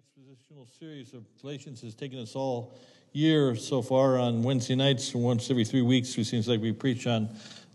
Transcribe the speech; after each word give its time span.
expositional 0.00 0.66
series 0.78 1.12
of 1.12 1.24
Galatians 1.42 1.82
has 1.82 1.94
taken 1.94 2.18
us 2.20 2.34
all 2.34 2.74
year 3.12 3.54
so 3.54 3.82
far 3.82 4.18
on 4.18 4.42
Wednesday 4.42 4.74
nights. 4.74 5.14
Once 5.14 5.50
every 5.50 5.64
three 5.64 5.82
weeks, 5.82 6.16
it 6.16 6.24
seems 6.24 6.48
like 6.48 6.60
we 6.62 6.72
preach 6.72 7.06
on 7.06 7.28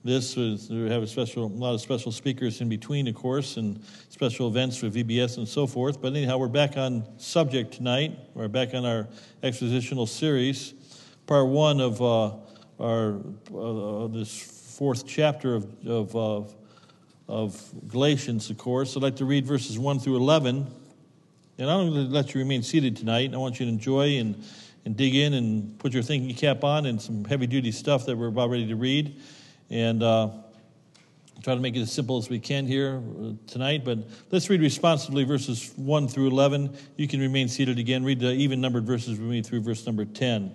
this. 0.04 0.36
We 0.36 0.90
have 0.90 1.04
a 1.04 1.08
special, 1.08 1.46
a 1.46 1.48
lot 1.48 1.76
of 1.76 1.82
special 1.82 2.12
speakers 2.12 2.62
in 2.62 2.70
between, 2.70 3.08
of 3.08 3.14
course, 3.14 3.58
and 3.58 3.80
special 4.10 4.48
events 4.48 4.82
with 4.82 4.96
VBS 4.96 5.38
and 5.38 5.48
so 5.48 5.68
forth. 5.68 6.02
But 6.02 6.16
anyhow, 6.16 6.38
we're 6.38 6.48
back 6.48 6.78
on 6.78 7.06
subject 7.20 7.74
tonight. 7.74 8.18
We're 8.34 8.48
back 8.48 8.74
on 8.74 8.86
our 8.86 9.08
expositional 9.44 10.08
series, 10.08 10.74
part 11.28 11.48
one 11.48 11.80
of 11.80 12.02
uh, 12.02 12.32
our 12.80 13.18
uh, 13.54 14.08
this 14.08 14.76
fourth 14.78 15.06
chapter 15.06 15.56
of, 15.56 15.68
of, 15.86 16.16
of, 16.16 16.56
of 17.28 17.88
Galatians, 17.88 18.50
of 18.50 18.58
course. 18.58 18.98
I'd 18.98 19.04
like 19.04 19.18
to 19.18 19.26
read 19.26 19.46
verses 19.46 19.78
one 19.78 20.00
through 20.00 20.16
eleven. 20.16 20.72
And 21.58 21.70
I'm 21.70 21.90
going 21.90 22.08
to 22.08 22.14
let 22.14 22.34
you 22.34 22.40
remain 22.40 22.64
seated 22.64 22.98
tonight. 22.98 23.34
I 23.34 23.38
want 23.38 23.60
you 23.62 23.66
to 23.66 23.72
enjoy 23.72 24.18
and, 24.18 24.44
and 24.84 24.98
dig 24.98 25.16
in 25.16 25.34
and 25.36 25.80
put 25.80 25.94
your 25.94 26.04
thinking 26.04 26.36
cap 26.36 26.66
on 26.66 26.86
and 26.86 27.02
some 27.02 27.24
heavy 27.24 27.48
duty 27.48 27.72
stuff 27.72 28.06
that 28.08 28.18
we're 28.18 28.28
about 28.28 28.50
ready 28.50 28.68
to 28.68 28.76
read. 28.76 29.22
And 29.70 30.04
uh, 30.04 30.32
try 31.44 31.56
to 31.56 31.62
make 31.62 31.78
it 31.78 31.80
as 31.80 31.94
simple 31.94 32.18
as 32.18 32.30
we 32.30 32.40
can 32.40 32.66
here 32.66 33.02
uh, 33.22 33.32
tonight. 33.48 33.86
But 33.86 34.00
let's 34.32 34.50
read 34.50 34.60
responsibly 34.60 35.24
verses 35.24 35.72
1 35.78 36.10
through 36.10 36.28
11. 36.28 36.76
You 36.98 37.08
can 37.08 37.22
remain 37.22 37.48
seated 37.48 37.80
again. 37.80 38.04
Read 38.04 38.20
the 38.20 38.34
even 38.34 38.60
numbered 38.60 38.86
verses 38.86 39.18
with 39.18 39.30
me 39.30 39.42
through 39.42 39.62
verse 39.62 39.86
number 39.86 40.04
10. 40.04 40.54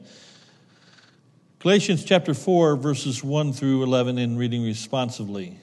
Galatians 1.61 2.05
chapter 2.05 2.35
4, 2.35 2.77
verses 2.77 3.25
1 3.25 3.55
through 3.55 3.85
11, 3.85 4.19
in 4.19 4.37
reading 4.37 4.65
responsively. 4.65 5.59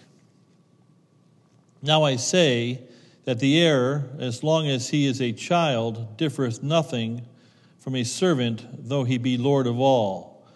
Now 1.83 2.03
I 2.03 2.15
say, 2.15 2.81
that 3.27 3.39
the 3.39 3.61
heir, 3.61 4.05
as 4.19 4.41
long 4.41 4.69
as 4.69 4.87
he 4.87 5.05
is 5.05 5.21
a 5.21 5.33
child, 5.33 6.15
differeth 6.15 6.63
nothing 6.63 7.21
from 7.77 7.93
a 7.93 8.03
servant, 8.05 8.65
though 8.87 9.03
he 9.03 9.17
be 9.17 9.37
Lord 9.37 9.67
of 9.67 9.77
all, 9.81 10.47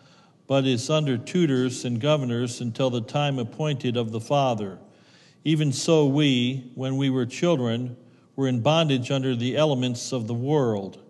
but 0.47 0.65
is 0.65 0.89
under 0.89 1.17
tutors 1.17 1.83
and 1.83 1.99
governors 1.99 2.61
until 2.61 2.89
the 2.89 3.01
time 3.01 3.39
appointed 3.39 3.97
of 3.97 4.13
the 4.13 4.21
Father. 4.21 4.79
Even 5.43 5.73
so, 5.73 6.05
we, 6.05 6.71
when 6.75 6.95
we 6.95 7.09
were 7.09 7.25
children, 7.25 7.97
were 8.37 8.47
in 8.47 8.61
bondage 8.61 9.11
under 9.11 9.35
the 9.35 9.57
elements 9.57 10.13
of 10.13 10.27
the 10.27 10.33
world. 10.33 11.03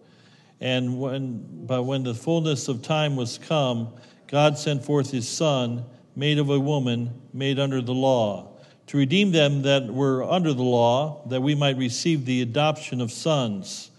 And 0.60 1.00
when, 1.00 1.68
but 1.68 1.84
when 1.84 2.02
the 2.02 2.16
fullness 2.16 2.70
of 2.70 2.82
time 2.82 3.16
was 3.16 3.38
come, 3.38 3.94
God 4.26 4.58
sent 4.58 4.84
forth 4.84 5.12
his 5.12 5.30
Son, 5.30 5.86
made 6.16 6.40
of 6.40 6.50
a 6.50 6.60
woman, 6.60 7.22
made 7.32 7.60
under 7.60 7.84
the 7.84 7.94
law 7.94 8.51
to 8.88 8.98
redeem 8.98 9.32
them 9.32 9.62
that 9.62 9.94
were 9.94 10.24
under 10.24 10.54
the 10.54 10.64
law, 10.64 11.22
that 11.28 11.42
we 11.42 11.56
might 11.56 11.78
receive 11.78 12.26
the 12.26 12.42
adoption 12.42 13.02
of 13.02 13.12
sons. 13.12 13.92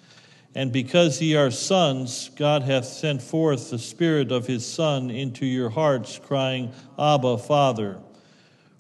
And 0.54 0.70
because 0.70 1.20
ye 1.22 1.34
are 1.34 1.50
sons, 1.50 2.30
God 2.36 2.62
hath 2.62 2.84
sent 2.84 3.22
forth 3.22 3.70
the 3.70 3.78
Spirit 3.78 4.30
of 4.30 4.46
his 4.46 4.66
Son 4.66 5.10
into 5.10 5.46
your 5.46 5.70
hearts, 5.70 6.18
crying, 6.18 6.72
Abba, 6.98 7.38
Father. 7.38 7.98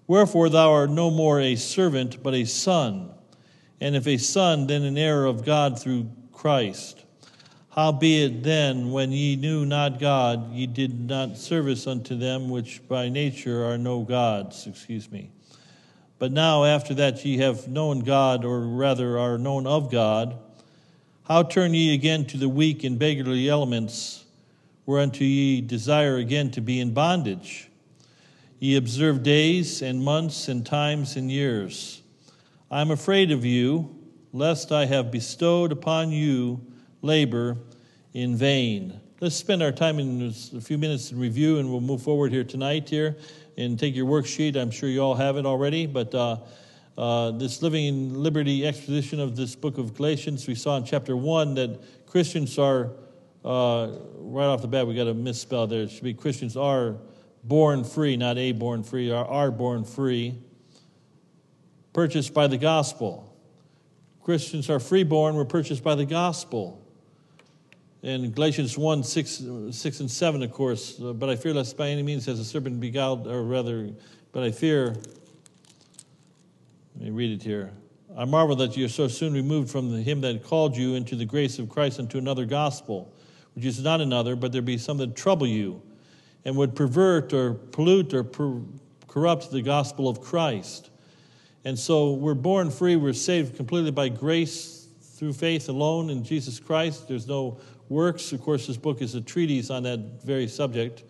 Wherefore 0.06 0.50
thou 0.50 0.70
art 0.70 0.90
no 0.90 1.10
more 1.10 1.40
a 1.40 1.56
servant, 1.56 2.22
but 2.22 2.34
a 2.34 2.44
son. 2.44 3.10
And 3.80 3.96
if 3.96 4.06
a 4.06 4.18
son, 4.18 4.66
then 4.66 4.82
an 4.82 4.98
heir 4.98 5.24
of 5.24 5.44
God 5.44 5.80
through 5.80 6.10
Christ. 6.32 7.04
Howbeit 7.70 8.42
then, 8.42 8.90
when 8.90 9.12
ye 9.12 9.36
knew 9.36 9.64
not 9.64 9.98
God, 9.98 10.52
ye 10.52 10.66
did 10.66 11.08
not 11.08 11.38
service 11.38 11.86
unto 11.86 12.14
them 12.14 12.50
which 12.50 12.86
by 12.86 13.08
nature 13.08 13.64
are 13.64 13.78
no 13.78 14.02
gods. 14.02 14.66
Excuse 14.66 15.10
me. 15.10 15.30
But 16.22 16.30
now, 16.30 16.62
after 16.62 16.94
that 16.94 17.24
ye 17.24 17.38
have 17.38 17.66
known 17.66 17.98
God, 17.98 18.44
or 18.44 18.60
rather 18.60 19.18
are 19.18 19.38
known 19.38 19.66
of 19.66 19.90
God, 19.90 20.38
how 21.24 21.42
turn 21.42 21.74
ye 21.74 21.92
again 21.94 22.26
to 22.26 22.36
the 22.36 22.48
weak 22.48 22.84
and 22.84 22.96
beggarly 22.96 23.48
elements, 23.48 24.24
whereunto 24.86 25.24
ye 25.24 25.60
desire 25.60 26.18
again 26.18 26.52
to 26.52 26.60
be 26.60 26.78
in 26.78 26.94
bondage? 26.94 27.68
Ye 28.60 28.76
observe 28.76 29.24
days 29.24 29.82
and 29.82 30.00
months 30.00 30.46
and 30.46 30.64
times 30.64 31.16
and 31.16 31.28
years. 31.28 32.02
I 32.70 32.82
am 32.82 32.92
afraid 32.92 33.32
of 33.32 33.44
you, 33.44 33.92
lest 34.32 34.70
I 34.70 34.86
have 34.86 35.10
bestowed 35.10 35.72
upon 35.72 36.12
you 36.12 36.64
labor 37.00 37.56
in 38.14 38.36
vain. 38.36 39.00
Let's 39.20 39.34
spend 39.34 39.60
our 39.60 39.72
time 39.72 39.98
in 39.98 40.32
a 40.56 40.60
few 40.60 40.78
minutes 40.78 41.10
in 41.10 41.18
review, 41.18 41.58
and 41.58 41.68
we'll 41.68 41.80
move 41.80 42.02
forward 42.02 42.30
here 42.30 42.44
tonight 42.44 42.88
here 42.88 43.16
and 43.56 43.78
take 43.78 43.94
your 43.94 44.06
worksheet. 44.06 44.56
I'm 44.56 44.70
sure 44.70 44.88
you 44.88 45.00
all 45.00 45.14
have 45.14 45.36
it 45.36 45.46
already, 45.46 45.86
but 45.86 46.14
uh, 46.14 46.38
uh, 46.96 47.30
this 47.32 47.62
Living 47.62 47.86
in 47.86 48.22
Liberty 48.22 48.66
exposition 48.66 49.20
of 49.20 49.36
this 49.36 49.54
book 49.54 49.78
of 49.78 49.94
Galatians, 49.94 50.46
we 50.46 50.54
saw 50.54 50.76
in 50.76 50.84
chapter 50.84 51.16
1 51.16 51.54
that 51.54 52.06
Christians 52.06 52.58
are, 52.58 52.92
uh, 53.44 53.90
right 54.18 54.46
off 54.46 54.62
the 54.62 54.68
bat, 54.68 54.86
we 54.86 54.94
got 54.94 55.06
a 55.06 55.14
misspell 55.14 55.66
there. 55.66 55.82
It 55.82 55.90
should 55.90 56.04
be 56.04 56.14
Christians 56.14 56.56
are 56.56 56.96
born 57.44 57.84
free, 57.84 58.16
not 58.16 58.38
a 58.38 58.52
born 58.52 58.82
free, 58.82 59.10
are, 59.10 59.24
are 59.24 59.50
born 59.50 59.84
free, 59.84 60.38
purchased 61.92 62.34
by 62.34 62.46
the 62.46 62.58
gospel. 62.58 63.28
Christians 64.22 64.70
are 64.70 64.78
freeborn, 64.78 65.34
we're 65.34 65.44
purchased 65.44 65.82
by 65.82 65.94
the 65.94 66.06
gospel. 66.06 66.81
In 68.02 68.32
Galatians 68.32 68.76
1 68.76 69.04
6, 69.04 69.42
6 69.70 70.00
and 70.00 70.10
7, 70.10 70.42
of 70.42 70.50
course, 70.50 71.00
uh, 71.00 71.12
but 71.12 71.28
I 71.28 71.36
fear 71.36 71.54
lest 71.54 71.76
by 71.76 71.88
any 71.88 72.02
means 72.02 72.26
has 72.26 72.40
a 72.40 72.44
serpent 72.44 72.80
beguiled, 72.80 73.28
or 73.28 73.44
rather, 73.44 73.90
but 74.32 74.42
I 74.42 74.50
fear, 74.50 74.96
let 76.96 77.04
me 77.04 77.10
read 77.10 77.30
it 77.30 77.44
here. 77.44 77.70
I 78.18 78.24
marvel 78.24 78.56
that 78.56 78.76
you 78.76 78.86
are 78.86 78.88
so 78.88 79.06
soon 79.06 79.32
removed 79.32 79.70
from 79.70 79.92
the, 79.92 80.02
him 80.02 80.20
that 80.22 80.42
called 80.42 80.76
you 80.76 80.96
into 80.96 81.14
the 81.14 81.24
grace 81.24 81.60
of 81.60 81.68
Christ 81.68 82.00
unto 82.00 82.18
another 82.18 82.44
gospel, 82.44 83.14
which 83.54 83.64
is 83.64 83.80
not 83.80 84.00
another, 84.00 84.34
but 84.34 84.50
there 84.50 84.62
be 84.62 84.78
some 84.78 84.98
that 84.98 85.14
trouble 85.14 85.46
you 85.46 85.80
and 86.44 86.56
would 86.56 86.74
pervert 86.74 87.32
or 87.32 87.54
pollute 87.54 88.12
or 88.14 88.24
per- 88.24 88.62
corrupt 89.06 89.52
the 89.52 89.62
gospel 89.62 90.08
of 90.08 90.20
Christ. 90.20 90.90
And 91.64 91.78
so 91.78 92.14
we're 92.14 92.34
born 92.34 92.72
free, 92.72 92.96
we're 92.96 93.12
saved 93.12 93.56
completely 93.56 93.92
by 93.92 94.08
grace 94.08 94.88
through 95.00 95.34
faith 95.34 95.68
alone 95.68 96.10
in 96.10 96.24
Jesus 96.24 96.58
Christ. 96.58 97.06
There's 97.06 97.28
no 97.28 97.60
works. 97.92 98.32
Of 98.32 98.40
course, 98.40 98.66
this 98.66 98.76
book 98.76 99.02
is 99.02 99.14
a 99.14 99.20
treatise 99.20 99.70
on 99.70 99.82
that 99.84 100.24
very 100.24 100.48
subject. 100.48 101.04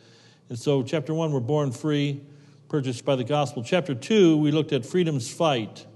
And 0.49 0.59
so, 0.59 0.83
chapter 0.83 1.15
one, 1.15 1.33
we're 1.33 1.41
born 1.41 1.73
free, 1.73 2.21
purchased 2.69 3.05
by 3.05 3.17
the 3.17 3.25
gospel. 3.25 3.63
Chapter 3.63 3.95
two, 3.95 4.37
we 4.37 4.51
looked 4.51 4.73
at 4.73 4.85
freedom's 4.85 5.33
fight. 5.33 5.87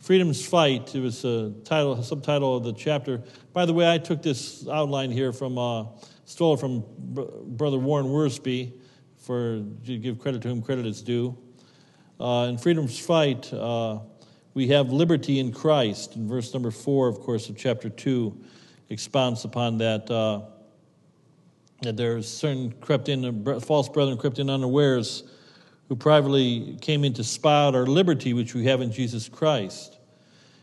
Freedom's 0.00 0.44
Fight. 0.44 0.94
It 0.94 1.00
was 1.00 1.26
a 1.26 1.52
title, 1.62 1.92
a 1.92 2.02
subtitle 2.02 2.56
of 2.56 2.64
the 2.64 2.72
chapter. 2.72 3.22
By 3.52 3.66
the 3.66 3.74
way, 3.74 3.90
I 3.92 3.98
took 3.98 4.22
this 4.22 4.66
outline 4.66 5.10
here 5.10 5.30
from, 5.30 5.58
uh, 5.58 5.84
stole 6.24 6.54
it 6.54 6.60
from 6.60 6.84
Brother 6.88 7.78
Warren 7.78 8.06
Wiersbe, 8.06 8.72
for 9.18 9.62
to 9.84 9.98
give 9.98 10.18
credit 10.18 10.40
to 10.42 10.48
whom 10.48 10.62
credit 10.62 10.86
is 10.86 11.02
due. 11.02 11.36
Uh, 12.18 12.46
in 12.48 12.56
Freedom's 12.56 12.98
Fight, 12.98 13.52
uh, 13.52 13.98
we 14.54 14.68
have 14.68 14.90
liberty 14.90 15.38
in 15.38 15.52
Christ. 15.52 16.16
In 16.16 16.26
verse 16.26 16.54
number 16.54 16.70
four, 16.70 17.06
of 17.06 17.20
course, 17.20 17.50
of 17.50 17.58
chapter 17.58 17.90
two, 17.90 18.42
expounds 18.90 19.44
upon 19.44 19.78
that. 19.78 20.10
Uh, 20.10 20.42
that 21.82 21.96
there's 21.96 22.28
certain 22.28 22.72
crept 22.72 23.08
in, 23.08 23.60
false 23.60 23.88
brethren 23.88 24.18
crept 24.18 24.38
in 24.38 24.50
unawares 24.50 25.24
who 25.88 25.96
privately 25.96 26.76
came 26.80 27.04
in 27.04 27.12
to 27.14 27.24
spy 27.24 27.64
out 27.64 27.74
our 27.74 27.86
liberty 27.86 28.32
which 28.32 28.54
we 28.54 28.64
have 28.66 28.80
in 28.80 28.92
Jesus 28.92 29.28
Christ. 29.28 29.98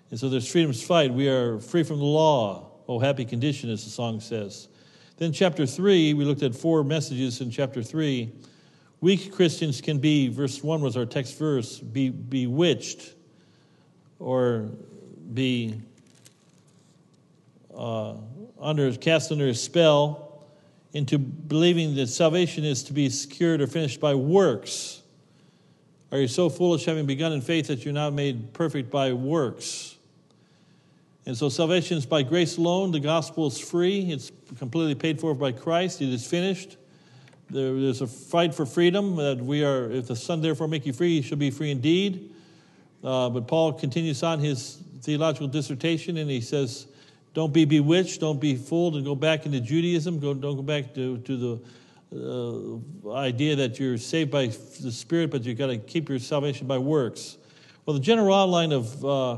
And 0.10 0.20
so 0.20 0.30
there's 0.30 0.50
freedom's 0.50 0.82
fight. 0.82 1.14
We 1.14 1.28
are 1.28 1.60
free 1.60 1.84
from 1.84 2.00
the 2.00 2.06
law. 2.06 2.72
Oh, 2.88 3.00
happy 3.00 3.26
condition, 3.26 3.70
as 3.70 3.84
the 3.84 3.90
song 3.90 4.22
says. 4.22 4.70
Then, 5.18 5.34
chapter 5.34 5.66
3, 5.66 6.14
we 6.14 6.24
looked 6.24 6.44
at 6.44 6.56
four 6.56 6.84
messages 6.84 7.42
in 7.42 7.52
chapter 7.52 7.84
3. 7.84 8.32
Weak 9.02 9.34
Christians 9.34 9.82
can 9.82 9.98
be, 9.98 10.30
verse 10.30 10.64
1 10.64 10.82
was 10.82 10.96
our 10.96 11.06
text 11.06 11.38
verse, 11.38 11.80
be 11.80 12.10
bewitched 12.10 13.16
or 14.20 14.70
be 15.34 15.82
uh, 17.78 18.16
under 18.60 18.92
cast 18.96 19.32
under 19.32 19.48
a 19.48 19.54
spell 19.54 20.46
into 20.94 21.20
believing 21.20 21.96
that 21.96 22.08
salvation 22.08 22.64
is 22.64 22.84
to 22.84 22.94
be 22.94 23.10
secured 23.10 23.62
or 23.62 23.68
finished 23.68 24.00
by 24.00 24.16
works. 24.16 25.02
Are 26.12 26.18
you 26.18 26.28
so 26.28 26.50
foolish, 26.50 26.86
having 26.86 27.06
begun 27.06 27.34
in 27.34 27.42
faith, 27.42 27.68
that 27.68 27.84
you're 27.84 27.94
now 27.94 28.10
made 28.10 28.54
perfect 28.54 28.90
by 28.90 29.14
works? 29.14 29.98
And 31.26 31.38
so 31.38 31.50
salvation 31.50 31.98
is 31.98 32.06
by 32.06 32.24
grace 32.24 32.58
alone. 32.58 32.92
The 32.92 33.02
gospel 33.02 33.48
is 33.48 33.60
free. 33.60 34.12
It's 34.12 34.32
completely 34.58 34.96
paid 34.96 35.20
for 35.20 35.36
by 35.36 35.52
Christ. 35.52 36.02
It 36.02 36.08
is 36.08 36.26
finished. 36.26 36.78
There 37.50 37.76
is 37.76 38.02
a 38.02 38.08
fight 38.08 38.56
for 38.56 38.66
freedom 38.66 39.18
that 39.18 39.38
we 39.38 39.64
are, 39.64 39.92
if 39.92 40.08
the 40.08 40.16
Son 40.16 40.42
therefore 40.42 40.68
make 40.68 40.86
you 40.86 40.94
free, 40.94 41.16
you 41.16 41.22
shall 41.22 41.38
be 41.38 41.52
free 41.52 41.72
indeed. 41.72 42.34
Uh, 43.04 43.30
but 43.30 43.48
Paul 43.48 43.74
continues 43.74 44.24
on 44.24 44.40
his 44.40 44.82
theological 45.02 45.48
dissertation 45.48 46.18
and 46.18 46.30
he 46.30 46.42
says, 46.42 46.88
don't 47.38 47.54
be 47.54 47.66
bewitched. 47.66 48.22
Don't 48.22 48.42
be 48.42 48.56
fooled 48.56 48.96
and 48.96 49.06
go 49.06 49.14
back 49.14 49.46
into 49.46 49.62
Judaism. 49.62 50.18
Go, 50.20 50.34
don't 50.34 50.56
go 50.56 50.64
back 50.64 50.96
to, 50.96 51.20
to 51.20 51.60
the 52.12 53.06
uh, 53.06 53.14
idea 53.14 53.56
that 53.56 53.80
you're 53.80 54.00
saved 54.00 54.32
by 54.32 54.48
the 54.48 54.92
Spirit, 54.92 55.30
but 55.30 55.44
you've 55.44 55.60
got 55.60 55.68
to 55.68 55.78
keep 55.78 56.10
your 56.10 56.18
salvation 56.18 56.66
by 56.66 56.80
works. 56.80 57.38
Well, 57.86 57.94
the 57.94 58.02
general 58.02 58.34
outline 58.34 58.72
of, 58.72 59.06
uh, 59.06 59.38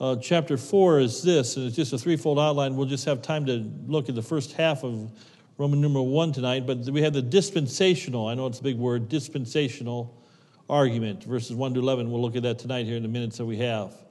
uh, 0.00 0.16
chapter 0.16 0.56
4 0.56 1.00
is 1.00 1.22
this, 1.22 1.58
and 1.58 1.66
it's 1.66 1.76
just 1.76 1.92
a 1.92 1.98
threefold 1.98 2.38
outline. 2.38 2.74
We'll 2.74 2.88
just 2.88 3.04
have 3.04 3.20
time 3.20 3.44
to 3.44 3.70
look 3.86 4.08
at 4.08 4.14
the 4.14 4.22
first 4.22 4.52
half 4.52 4.82
of 4.82 5.10
Roman 5.58 5.82
numeral 5.82 6.06
1 6.06 6.32
tonight, 6.32 6.66
but 6.66 6.88
we 6.88 7.02
have 7.02 7.12
the 7.12 7.20
dispensational, 7.20 8.28
I 8.28 8.32
know 8.32 8.46
it's 8.46 8.60
a 8.60 8.62
big 8.62 8.78
word, 8.78 9.10
dispensational 9.10 10.24
argument, 10.70 11.24
verses 11.24 11.54
1 11.54 11.74
to 11.74 11.80
11. 11.80 12.10
We'll 12.10 12.22
look 12.22 12.36
at 12.36 12.44
that 12.44 12.58
tonight 12.58 12.86
here 12.86 12.96
in 12.96 13.02
the 13.02 13.10
minutes 13.10 13.36
that 13.36 13.44
we 13.44 13.58
have. 13.58 14.05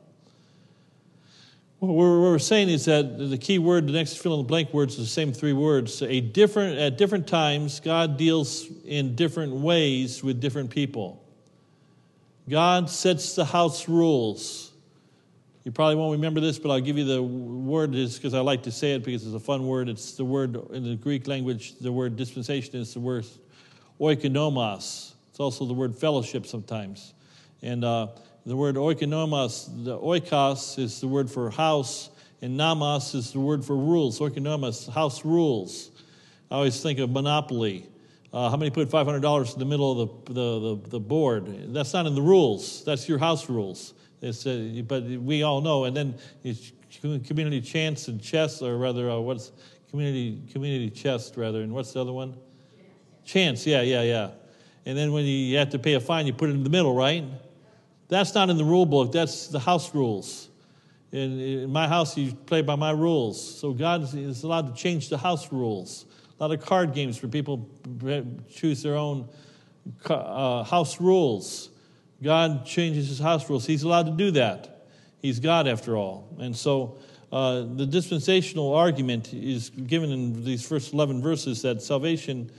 What 1.80 1.94
we're 1.94 2.39
saying 2.39 2.69
is 2.69 2.86
that 2.86 3.18
the 3.18 3.38
key 3.38 3.60
word, 3.60 3.88
the 3.88 3.92
next 3.92 4.18
fill 4.18 4.33
in 4.36 4.39
the 4.39 4.48
blank 4.48 4.74
words, 4.74 4.94
is 4.94 5.00
the 5.00 5.06
same 5.06 5.33
three 5.33 5.54
words. 5.54 6.01
A 6.01 6.22
different, 6.22 6.77
at 6.80 6.98
different 6.98 7.27
times, 7.27 7.81
God 7.81 8.18
deals 8.18 8.68
in 8.86 9.16
different 9.16 9.54
ways 9.54 10.24
with 10.24 10.39
different 10.39 10.69
people. 10.69 11.22
God 12.48 12.89
sets 12.89 13.36
the 13.36 13.44
house 13.44 13.89
rules. 13.89 14.72
You 15.66 15.72
probably 15.72 15.95
won't 15.95 16.13
remember 16.13 16.39
this, 16.39 16.60
but 16.60 16.69
I'll 16.69 16.80
give 16.80 16.98
you 16.98 17.06
the 17.06 17.22
word 17.22 17.95
is 17.95 18.16
because 18.16 18.33
I 18.36 18.39
like 18.39 18.63
to 18.63 18.72
say 18.72 18.94
it 18.94 19.04
because 19.04 19.25
it's 19.25 19.36
a 19.36 19.39
fun 19.39 19.68
word. 19.68 19.89
It's 19.89 20.13
the 20.13 20.24
word 20.24 20.56
in 20.72 20.83
the 20.83 20.95
Greek 20.95 21.27
language, 21.27 21.77
the 21.80 21.92
word 21.92 22.16
dispensation 22.16 22.75
is 22.75 22.94
the 22.94 23.00
word 23.00 23.25
oikonomos. 24.00 25.13
It's 25.31 25.39
also 25.39 25.66
the 25.66 25.74
word 25.74 25.95
fellowship 25.95 26.45
sometimes. 26.45 27.16
And 27.63 27.83
uh, 27.83 28.10
the 28.45 28.56
word 28.56 28.75
oikonomos, 28.75 29.83
the 29.83 29.97
oikos 29.97 30.77
is 30.77 31.01
the 31.01 31.07
word 31.07 31.31
for 31.31 31.50
house, 31.50 32.12
and 32.42 32.56
nomos 32.56 33.15
is 33.15 33.33
the 33.33 33.39
word 33.39 33.65
for 33.65 33.75
rules. 33.75 34.19
Oikonomos, 34.19 34.88
house 34.92 35.25
rules. 35.25 35.89
I 36.51 36.56
always 36.56 36.81
think 36.81 37.00
of 37.00 37.09
monopoly. 37.09 37.89
Uh, 38.31 38.50
how 38.50 38.57
many 38.57 38.69
put 38.69 38.89
$500 38.89 39.53
in 39.53 39.59
the 39.59 39.65
middle 39.65 40.01
of 40.01 40.25
the, 40.25 40.33
the, 40.33 40.59
the, 40.59 40.89
the, 40.89 41.00
board? 41.00 41.74
That's 41.74 41.94
not 41.94 42.06
in 42.06 42.13
the 42.13 42.21
rules. 42.21 42.83
That's 42.83 43.09
your 43.09 43.18
house 43.18 43.50
rules. 43.50 43.94
Uh, 44.21 44.81
but 44.86 45.03
we 45.03 45.44
all 45.44 45.62
know. 45.62 45.86
And 45.86 45.95
then 45.95 46.15
community 47.25 47.62
chance 47.62 48.09
and 48.09 48.21
chess, 48.21 48.62
or 48.62 48.77
rather, 48.77 49.09
uh, 49.09 49.19
what's 49.19 49.53
community 49.89 50.41
community 50.51 50.89
chest 50.89 51.38
rather? 51.38 51.62
And 51.62 51.74
what's 51.74 51.94
the 51.94 52.01
other 52.01 52.13
one? 52.13 52.36
Chance. 53.24 53.65
Yeah, 53.65 53.81
yeah, 53.81 54.01
yeah. 54.01 54.31
And 54.86 54.98
then 54.98 55.13
when 55.13 55.25
you 55.25 55.57
have 55.57 55.69
to 55.69 55.80
pay 55.80 55.94
a 55.94 56.00
fine, 56.00 56.27
you 56.27 56.33
put 56.33 56.50
it 56.50 56.53
in 56.53 56.63
the 56.63 56.69
middle, 56.69 56.94
right? 56.94 57.24
That's 58.07 58.34
not 58.36 58.50
in 58.50 58.57
the 58.57 58.66
rule 58.66 58.86
book, 58.86 59.12
that's 59.12 59.48
the 59.48 59.60
house 59.60 59.94
rules. 59.96 60.50
In, 61.12 61.40
in 61.40 61.72
my 61.72 61.88
house, 61.88 62.18
you 62.18 62.34
play 62.34 62.62
by 62.62 62.75
my 62.75 62.92
rules. 62.92 63.60
So 63.60 63.72
God 63.72 64.04
is 64.13 64.44
allowed 64.44 64.68
to 64.68 64.81
change 64.81 65.10
the 65.10 65.18
house 65.18 65.52
rules. 65.52 66.06
A 66.40 66.44
lot 66.44 66.57
of 66.57 66.66
card 66.66 66.94
games 66.94 67.22
where 67.22 67.30
people 67.30 67.69
choose 68.54 68.84
their 68.84 68.96
own 68.96 69.30
uh, 70.06 70.63
house 70.63 71.00
rules. 71.00 71.69
God 72.22 72.66
changes 72.66 73.07
his 73.07 73.19
house 73.19 73.50
rules. 73.50 73.66
He's 73.66 73.84
allowed 73.84 74.08
to 74.08 74.12
do 74.12 74.31
that. 74.31 74.88
He's 75.22 75.40
God, 75.40 75.68
after 75.68 75.96
all. 75.96 76.36
And 76.40 76.56
so 76.56 76.98
uh, 77.31 77.62
the 77.62 77.86
dispensational 77.86 78.74
argument 78.74 79.34
is 79.34 79.69
given 79.69 80.12
in 80.12 80.44
these 80.44 80.68
first 80.68 80.94
11 80.94 81.22
verses 81.22 81.62
that 81.62 81.81
salvation 81.81 82.51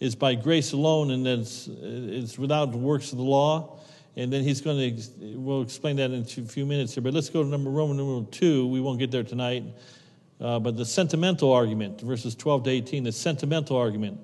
is 0.00 0.14
by 0.14 0.34
grace 0.34 0.72
alone 0.72 1.10
and 1.10 1.24
that 1.24 1.38
it's, 1.38 1.68
it's 1.68 2.38
without 2.38 2.72
the 2.72 2.78
works 2.78 3.12
of 3.12 3.18
the 3.18 3.24
law 3.24 3.78
and 4.16 4.32
then 4.32 4.42
he's 4.42 4.60
going 4.60 4.96
to, 4.96 5.38
we'll 5.38 5.62
explain 5.62 5.96
that 5.96 6.10
in 6.10 6.22
a 6.22 6.24
few 6.24 6.66
minutes 6.66 6.94
here. 6.94 7.02
But 7.02 7.14
let's 7.14 7.30
go 7.30 7.42
to 7.42 7.48
number 7.48 7.70
Roman 7.70 7.96
number 7.96 8.30
two. 8.30 8.66
We 8.66 8.80
won't 8.80 8.98
get 8.98 9.10
there 9.10 9.22
tonight. 9.22 9.64
Uh, 10.40 10.58
but 10.58 10.76
the 10.76 10.84
sentimental 10.84 11.52
argument, 11.52 12.00
verses 12.00 12.34
12 12.34 12.64
to 12.64 12.70
18, 12.70 13.04
the 13.04 13.12
sentimental 13.12 13.76
argument. 13.76 14.18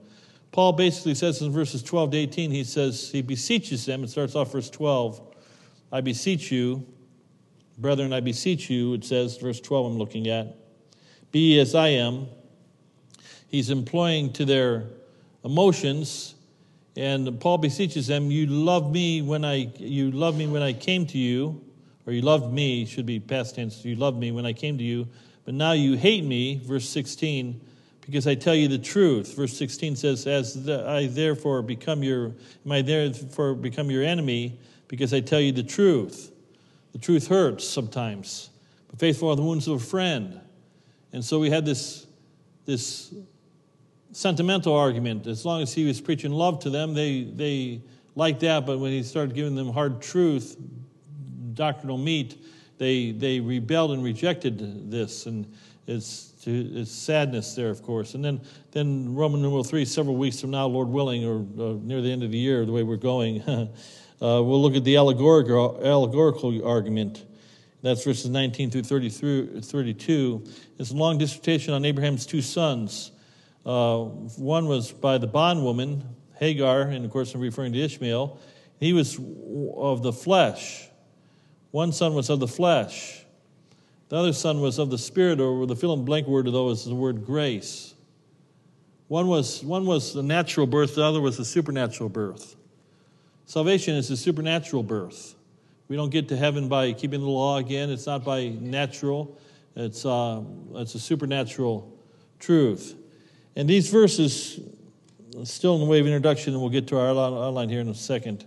Paul 0.52 0.72
basically 0.72 1.14
says 1.14 1.40
in 1.40 1.52
verses 1.52 1.82
12 1.82 2.10
to 2.10 2.16
18, 2.16 2.50
he 2.50 2.64
says, 2.64 3.10
he 3.10 3.22
beseeches 3.22 3.86
them. 3.86 4.04
It 4.04 4.10
starts 4.10 4.34
off 4.34 4.52
verse 4.52 4.68
12. 4.68 5.20
I 5.92 6.00
beseech 6.00 6.50
you, 6.50 6.86
brethren, 7.78 8.12
I 8.12 8.20
beseech 8.20 8.68
you, 8.68 8.94
it 8.94 9.04
says, 9.04 9.36
verse 9.38 9.60
12 9.60 9.92
I'm 9.92 9.98
looking 9.98 10.28
at, 10.28 10.56
be 11.32 11.58
as 11.60 11.74
I 11.74 11.88
am. 11.88 12.26
He's 13.46 13.70
employing 13.70 14.32
to 14.34 14.44
their 14.44 14.84
emotions 15.44 16.34
and 16.98 17.38
Paul 17.40 17.58
beseeches 17.58 18.08
them, 18.08 18.30
"You 18.30 18.46
love 18.46 18.90
me 18.90 19.22
when 19.22 19.44
I 19.44 19.70
you 19.78 20.10
love 20.10 20.36
me 20.36 20.48
when 20.48 20.62
I 20.62 20.72
came 20.72 21.06
to 21.06 21.18
you, 21.18 21.60
or 22.04 22.12
you 22.12 22.22
loved 22.22 22.52
me 22.52 22.84
should 22.86 23.06
be 23.06 23.20
past 23.20 23.54
tense. 23.54 23.84
You 23.84 23.94
loved 23.94 24.18
me 24.18 24.32
when 24.32 24.44
I 24.44 24.52
came 24.52 24.76
to 24.78 24.84
you, 24.84 25.06
but 25.44 25.54
now 25.54 25.72
you 25.72 25.96
hate 25.96 26.24
me." 26.24 26.56
Verse 26.56 26.88
16, 26.88 27.60
because 28.00 28.26
I 28.26 28.34
tell 28.34 28.54
you 28.54 28.66
the 28.66 28.78
truth. 28.78 29.36
Verse 29.36 29.56
16 29.56 29.94
says, 29.94 30.26
"As 30.26 30.64
the, 30.64 30.88
I 30.88 31.06
therefore 31.06 31.62
become 31.62 32.02
your 32.02 32.34
am 32.66 32.72
I 32.72 32.82
therefore 32.82 33.54
become 33.54 33.92
your 33.92 34.02
enemy 34.02 34.58
because 34.88 35.14
I 35.14 35.20
tell 35.20 35.40
you 35.40 35.52
the 35.52 35.62
truth." 35.62 36.32
The 36.92 36.98
truth 36.98 37.28
hurts 37.28 37.64
sometimes, 37.64 38.50
but 38.88 38.98
faithful 38.98 39.28
are 39.28 39.36
the 39.36 39.42
wounds 39.42 39.68
of 39.68 39.74
a 39.74 39.84
friend. 39.84 40.40
And 41.12 41.24
so 41.24 41.38
we 41.38 41.48
had 41.48 41.64
this 41.64 42.06
this 42.64 43.14
sentimental 44.12 44.74
argument. 44.74 45.26
As 45.26 45.44
long 45.44 45.62
as 45.62 45.72
he 45.72 45.84
was 45.84 46.00
preaching 46.00 46.32
love 46.32 46.60
to 46.60 46.70
them, 46.70 46.94
they, 46.94 47.24
they 47.24 47.82
liked 48.14 48.40
that. 48.40 48.66
But 48.66 48.78
when 48.78 48.92
he 48.92 49.02
started 49.02 49.34
giving 49.34 49.54
them 49.54 49.72
hard 49.72 50.00
truth, 50.00 50.56
doctrinal 51.54 51.98
meat, 51.98 52.42
they, 52.78 53.12
they 53.12 53.40
rebelled 53.40 53.92
and 53.92 54.02
rejected 54.02 54.90
this. 54.90 55.26
And 55.26 55.52
it's, 55.86 56.32
it's 56.44 56.90
sadness 56.90 57.54
there, 57.54 57.70
of 57.70 57.82
course. 57.82 58.14
And 58.14 58.24
then, 58.24 58.40
then 58.72 59.14
Roman 59.14 59.42
numeral 59.42 59.64
three, 59.64 59.84
several 59.84 60.16
weeks 60.16 60.40
from 60.40 60.50
now, 60.50 60.66
Lord 60.66 60.88
willing, 60.88 61.24
or 61.24 61.38
uh, 61.38 61.76
near 61.82 62.00
the 62.00 62.10
end 62.10 62.22
of 62.22 62.30
the 62.30 62.38
year, 62.38 62.64
the 62.64 62.72
way 62.72 62.82
we're 62.82 62.96
going, 62.96 63.42
uh, 63.48 63.66
we'll 64.20 64.62
look 64.62 64.74
at 64.74 64.84
the 64.84 64.96
allegorical, 64.96 65.80
allegorical 65.84 66.66
argument. 66.66 67.24
That's 67.82 68.04
verses 68.04 68.28
19 68.28 68.70
through 68.70 68.82
30 68.82 69.08
through 69.10 69.60
32. 69.60 70.44
It's 70.78 70.90
a 70.90 70.94
long 70.94 71.18
dissertation 71.18 71.74
on 71.74 71.84
Abraham's 71.84 72.26
two 72.26 72.42
sons. 72.42 73.12
Uh, 73.68 74.04
one 74.38 74.66
was 74.66 74.90
by 74.92 75.18
the 75.18 75.26
bondwoman, 75.26 76.02
Hagar, 76.38 76.80
and 76.84 77.04
of 77.04 77.10
course 77.10 77.34
I'm 77.34 77.42
referring 77.42 77.74
to 77.74 77.78
Ishmael. 77.78 78.38
He 78.80 78.94
was 78.94 79.20
of 79.76 80.02
the 80.02 80.12
flesh. 80.12 80.88
One 81.70 81.92
son 81.92 82.14
was 82.14 82.30
of 82.30 82.40
the 82.40 82.48
flesh. 82.48 83.26
The 84.08 84.16
other 84.16 84.32
son 84.32 84.62
was 84.62 84.78
of 84.78 84.88
the 84.88 84.96
spirit, 84.96 85.38
or 85.38 85.66
the 85.66 85.76
fill 85.76 85.92
in 85.92 86.06
blank 86.06 86.26
word, 86.26 86.46
though, 86.46 86.70
is 86.70 86.86
the 86.86 86.94
word 86.94 87.26
grace. 87.26 87.92
One 89.08 89.26
was, 89.26 89.62
one 89.62 89.84
was 89.84 90.14
the 90.14 90.22
natural 90.22 90.66
birth, 90.66 90.94
the 90.94 91.04
other 91.04 91.20
was 91.20 91.36
the 91.36 91.44
supernatural 91.44 92.08
birth. 92.08 92.56
Salvation 93.44 93.96
is 93.96 94.10
a 94.10 94.16
supernatural 94.16 94.82
birth. 94.82 95.34
We 95.88 95.96
don't 95.96 96.10
get 96.10 96.28
to 96.28 96.38
heaven 96.38 96.70
by 96.70 96.94
keeping 96.94 97.20
the 97.20 97.28
law 97.28 97.58
again. 97.58 97.90
It's 97.90 98.06
not 98.06 98.24
by 98.24 98.48
natural, 98.48 99.38
it's, 99.76 100.06
uh, 100.06 100.40
it's 100.76 100.94
a 100.94 101.00
supernatural 101.00 101.92
truth. 102.38 102.94
And 103.58 103.68
these 103.68 103.90
verses, 103.90 104.60
still 105.42 105.74
in 105.74 105.80
the 105.80 105.86
way 105.86 105.98
of 105.98 106.06
introduction, 106.06 106.52
and 106.52 106.62
we'll 106.62 106.70
get 106.70 106.86
to 106.86 106.96
our 106.96 107.08
outline 107.08 107.68
here 107.68 107.80
in 107.80 107.88
a 107.88 107.94
second. 107.94 108.44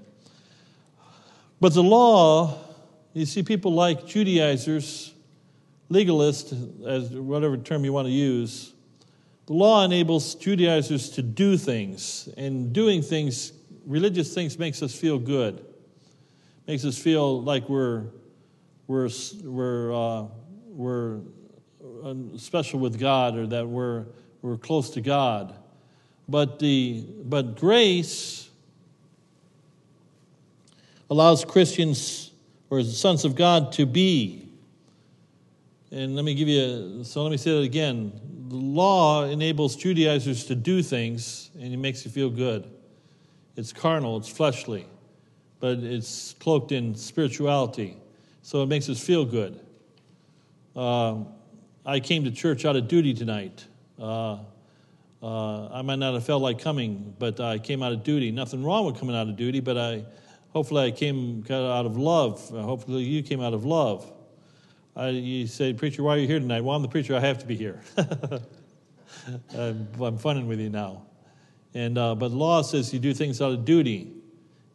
But 1.59 1.73
the 1.73 1.83
law, 1.83 2.57
you 3.11 3.25
see, 3.25 3.43
people 3.43 3.73
like 3.73 4.07
Judaizers, 4.07 5.13
legalists, 5.89 6.53
as 6.87 7.09
whatever 7.09 7.57
term 7.57 7.83
you 7.83 7.91
want 7.91 8.07
to 8.07 8.11
use, 8.13 8.71
the 9.47 9.53
law 9.53 9.83
enables 9.83 10.33
Judaizers 10.35 11.09
to 11.09 11.21
do 11.21 11.57
things, 11.57 12.29
and 12.37 12.71
doing 12.71 13.01
things, 13.01 13.51
religious 13.85 14.33
things, 14.33 14.57
makes 14.57 14.81
us 14.81 14.97
feel 14.97 15.19
good, 15.19 15.61
makes 16.67 16.85
us 16.85 16.97
feel 16.97 17.43
like 17.43 17.67
we're 17.67 18.05
we're 18.87 19.09
we're 19.43 19.93
uh, 19.93 20.27
we're 20.67 21.19
uh, 22.01 22.13
special 22.37 22.79
with 22.79 22.97
God, 22.97 23.35
or 23.35 23.45
that 23.47 23.67
we're 23.67 24.05
we're 24.41 24.57
close 24.57 24.89
to 24.91 25.01
God. 25.01 25.55
But, 26.27 26.59
the, 26.59 27.05
but 27.25 27.57
grace 27.57 28.49
allows 31.09 31.43
Christians 31.43 32.31
or 32.69 32.83
sons 32.83 33.25
of 33.25 33.35
God 33.35 33.73
to 33.73 33.85
be. 33.85 34.47
And 35.91 36.15
let 36.15 36.23
me 36.23 36.33
give 36.33 36.47
you, 36.47 37.03
so 37.03 37.21
let 37.21 37.31
me 37.31 37.37
say 37.37 37.51
that 37.51 37.63
again. 37.63 38.13
The 38.47 38.55
law 38.55 39.25
enables 39.25 39.75
Judaizers 39.75 40.45
to 40.45 40.55
do 40.55 40.81
things, 40.81 41.51
and 41.59 41.73
it 41.73 41.77
makes 41.77 42.05
you 42.05 42.11
feel 42.11 42.29
good. 42.29 42.69
It's 43.57 43.73
carnal, 43.73 44.17
it's 44.17 44.29
fleshly, 44.29 44.87
but 45.59 45.79
it's 45.79 46.33
cloaked 46.39 46.71
in 46.71 46.95
spirituality. 46.95 47.97
So 48.41 48.63
it 48.63 48.67
makes 48.67 48.89
us 48.89 49.03
feel 49.03 49.25
good. 49.25 49.59
Uh, 50.75 51.17
I 51.85 51.99
came 51.99 52.23
to 52.23 52.31
church 52.31 52.63
out 52.63 52.77
of 52.77 52.87
duty 52.87 53.13
tonight. 53.13 53.65
Uh, 54.01 54.39
uh, 55.21 55.67
I 55.67 55.83
might 55.83 55.99
not 55.99 56.15
have 56.15 56.25
felt 56.25 56.41
like 56.41 56.59
coming, 56.59 57.15
but 57.19 57.39
I 57.39 57.59
came 57.59 57.83
out 57.83 57.91
of 57.91 58.03
duty. 58.03 58.31
Nothing 58.31 58.63
wrong 58.63 58.85
with 58.85 58.97
coming 58.97 59.15
out 59.15 59.29
of 59.29 59.35
duty, 59.35 59.59
but 59.59 59.77
I 59.77 60.03
hopefully 60.49 60.87
I 60.87 60.91
came 60.91 61.43
out 61.49 61.85
of 61.85 61.97
love. 61.97 62.49
Hopefully 62.49 63.03
you 63.03 63.21
came 63.21 63.41
out 63.41 63.53
of 63.53 63.63
love. 63.63 64.11
I, 64.95 65.09
you 65.09 65.45
say, 65.45 65.73
preacher, 65.73 66.01
why 66.01 66.15
are 66.15 66.17
you 66.17 66.27
here 66.27 66.39
tonight? 66.39 66.61
Well, 66.61 66.75
I'm 66.75 66.81
the 66.81 66.87
preacher. 66.87 67.15
I 67.15 67.19
have 67.19 67.37
to 67.39 67.45
be 67.45 67.55
here. 67.55 67.81
I'm, 69.55 69.87
I'm 70.01 70.17
funning 70.17 70.47
with 70.47 70.59
you 70.59 70.69
now. 70.69 71.03
And 71.75 71.97
uh, 71.97 72.15
but 72.15 72.31
law 72.31 72.63
says 72.63 72.91
you 72.91 72.99
do 72.99 73.13
things 73.13 73.41
out 73.41 73.51
of 73.51 73.63
duty 73.63 74.11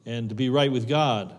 and 0.07 0.29
to 0.29 0.37
be 0.37 0.49
right 0.49 0.71
with 0.71 0.89
God. 0.89 1.35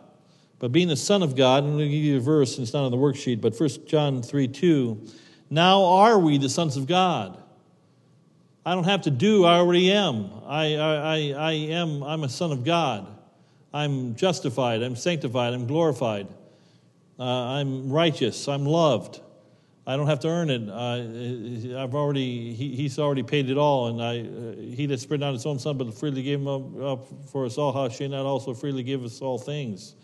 But 0.60 0.74
being 0.74 0.90
the 0.90 0.98
Son 0.98 1.24
of 1.24 1.36
God, 1.36 1.64
I'm 1.64 1.78
going 1.78 1.90
to 1.90 1.90
give 1.90 2.04
you 2.04 2.18
a 2.18 2.20
verse, 2.20 2.58
and 2.58 2.64
it's 2.64 2.74
not 2.74 2.84
on 2.84 2.92
the 2.92 2.98
worksheet, 2.98 3.40
but 3.40 3.58
1 3.58 3.70
John 3.88 4.22
3 4.22 4.48
2. 4.48 5.08
Now 5.50 5.86
are 5.86 6.20
we 6.20 6.38
the 6.38 6.50
sons 6.50 6.76
of 6.76 6.88
God? 6.88 7.42
I 8.68 8.76
don't 8.76 8.84
have 8.84 9.04
to 9.04 9.12
do, 9.12 9.46
I 9.46 9.60
already 9.60 9.94
am. 9.94 10.30
I, 10.46 10.76
I, 10.76 11.34
I, 11.38 11.52
am, 11.54 12.04
I'm 12.04 12.26
a 12.26 12.28
son 12.28 12.52
of 12.52 12.66
God. 12.66 13.08
I'm 13.74 14.16
justified, 14.16 14.84
I'm 14.84 14.98
sanctified, 14.98 15.54
I'm 15.54 15.68
glorified. 15.68 16.28
Uh, 17.18 17.24
I'm 17.24 17.90
righteous, 17.90 18.46
I'm 18.50 18.66
loved. 18.66 19.22
I 19.86 19.96
don't 19.96 20.08
have 20.08 20.20
to 20.20 20.28
earn 20.28 20.50
it. 20.50 20.68
Uh, 20.68 21.82
I've 21.82 21.96
already, 21.96 22.54
he, 22.56 22.76
he's 22.76 23.00
already 23.00 23.24
paid 23.24 23.50
it 23.50 23.58
all, 23.58 23.88
and 23.88 24.04
I, 24.04 24.20
uh, 24.20 24.76
he 24.76 24.86
that 24.88 25.00
spread 25.00 25.22
not 25.22 25.32
his 25.32 25.46
own 25.46 25.60
son, 25.60 25.78
but 25.78 25.94
freely 25.94 26.22
gave 26.22 26.42
him 26.42 26.50
up, 26.50 26.82
up 26.82 27.08
for 27.32 27.46
us 27.46 27.58
all, 27.58 27.72
how 27.72 27.88
shall 27.88 28.10
not 28.10 28.26
also 28.26 28.54
freely 28.54 28.84
give 28.84 29.06
us 29.06 29.22
all 29.22 29.38
things? 29.38 29.96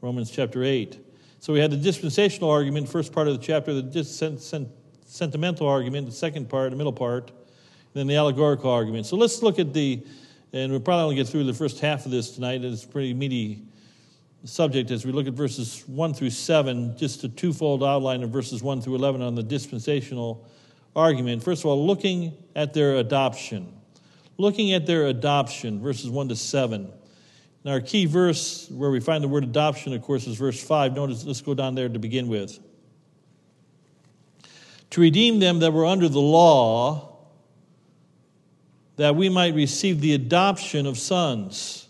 Romans 0.00 0.30
chapter 0.30 0.64
8. 0.64 0.98
So 1.40 1.52
we 1.52 1.58
had 1.58 1.70
the 1.70 1.76
dispensational 1.76 2.48
argument, 2.48 2.88
first 2.88 3.12
part 3.12 3.28
of 3.28 3.38
the 3.38 3.44
chapter, 3.44 3.74
the 3.74 3.82
dis- 3.82 4.24
sentimental 5.04 5.68
argument, 5.68 6.06
the 6.06 6.12
second 6.12 6.48
part, 6.48 6.70
the 6.70 6.76
middle 6.76 6.94
part, 6.94 7.30
then 7.96 8.06
the 8.06 8.16
allegorical 8.16 8.70
argument. 8.70 9.06
So 9.06 9.16
let's 9.16 9.42
look 9.42 9.58
at 9.58 9.72
the, 9.72 10.04
and 10.52 10.70
we'll 10.70 10.80
probably 10.80 11.04
only 11.04 11.16
get 11.16 11.28
through 11.28 11.44
the 11.44 11.54
first 11.54 11.80
half 11.80 12.04
of 12.04 12.10
this 12.10 12.30
tonight. 12.30 12.62
It's 12.64 12.84
a 12.84 12.88
pretty 12.88 13.14
meaty 13.14 13.62
subject 14.44 14.90
as 14.90 15.04
we 15.04 15.12
look 15.12 15.26
at 15.26 15.32
verses 15.32 15.84
1 15.86 16.14
through 16.14 16.30
7, 16.30 16.96
just 16.96 17.24
a 17.24 17.28
twofold 17.28 17.82
outline 17.82 18.22
of 18.22 18.30
verses 18.30 18.62
1 18.62 18.82
through 18.82 18.94
11 18.96 19.22
on 19.22 19.34
the 19.34 19.42
dispensational 19.42 20.46
argument. 20.94 21.42
First 21.42 21.62
of 21.62 21.66
all, 21.66 21.86
looking 21.86 22.36
at 22.54 22.74
their 22.74 22.96
adoption. 22.96 23.72
Looking 24.38 24.72
at 24.74 24.86
their 24.86 25.06
adoption, 25.06 25.80
verses 25.80 26.10
1 26.10 26.28
to 26.28 26.36
7. 26.36 26.92
And 27.64 27.72
our 27.72 27.80
key 27.80 28.06
verse 28.06 28.70
where 28.70 28.90
we 28.90 29.00
find 29.00 29.24
the 29.24 29.28
word 29.28 29.42
adoption, 29.42 29.92
of 29.92 30.02
course, 30.02 30.26
is 30.26 30.36
verse 30.36 30.62
5. 30.62 30.94
Notice, 30.94 31.24
let's 31.24 31.40
go 31.40 31.54
down 31.54 31.74
there 31.74 31.88
to 31.88 31.98
begin 31.98 32.28
with. 32.28 32.58
To 34.90 35.00
redeem 35.00 35.40
them 35.40 35.58
that 35.60 35.72
were 35.72 35.84
under 35.84 36.08
the 36.08 36.20
law, 36.20 37.05
that 38.96 39.14
we 39.14 39.28
might 39.28 39.54
receive 39.54 40.00
the 40.00 40.14
adoption 40.14 40.86
of 40.86 40.98
sons. 40.98 41.88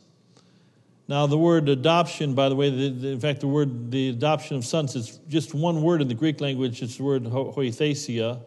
Now, 1.09 1.27
the 1.27 1.39
word 1.39 1.69
adoption, 1.69 2.35
by 2.35 2.49
the 2.49 2.57
way, 2.57 2.69
the, 2.69 2.89
the, 2.89 3.09
in 3.09 3.21
fact, 3.21 3.41
the 3.41 3.47
word 3.47 3.93
the 3.93 4.09
adoption 4.09 4.57
of 4.57 4.65
sons 4.65 4.97
is 4.97 5.21
just 5.29 5.55
one 5.55 5.83
word 5.83 6.03
in 6.03 6.09
the 6.09 6.15
Greek 6.15 6.41
language. 6.41 6.83
It's 6.83 6.97
the 6.97 7.05
word 7.05 7.23
huiothesia. 7.23 8.41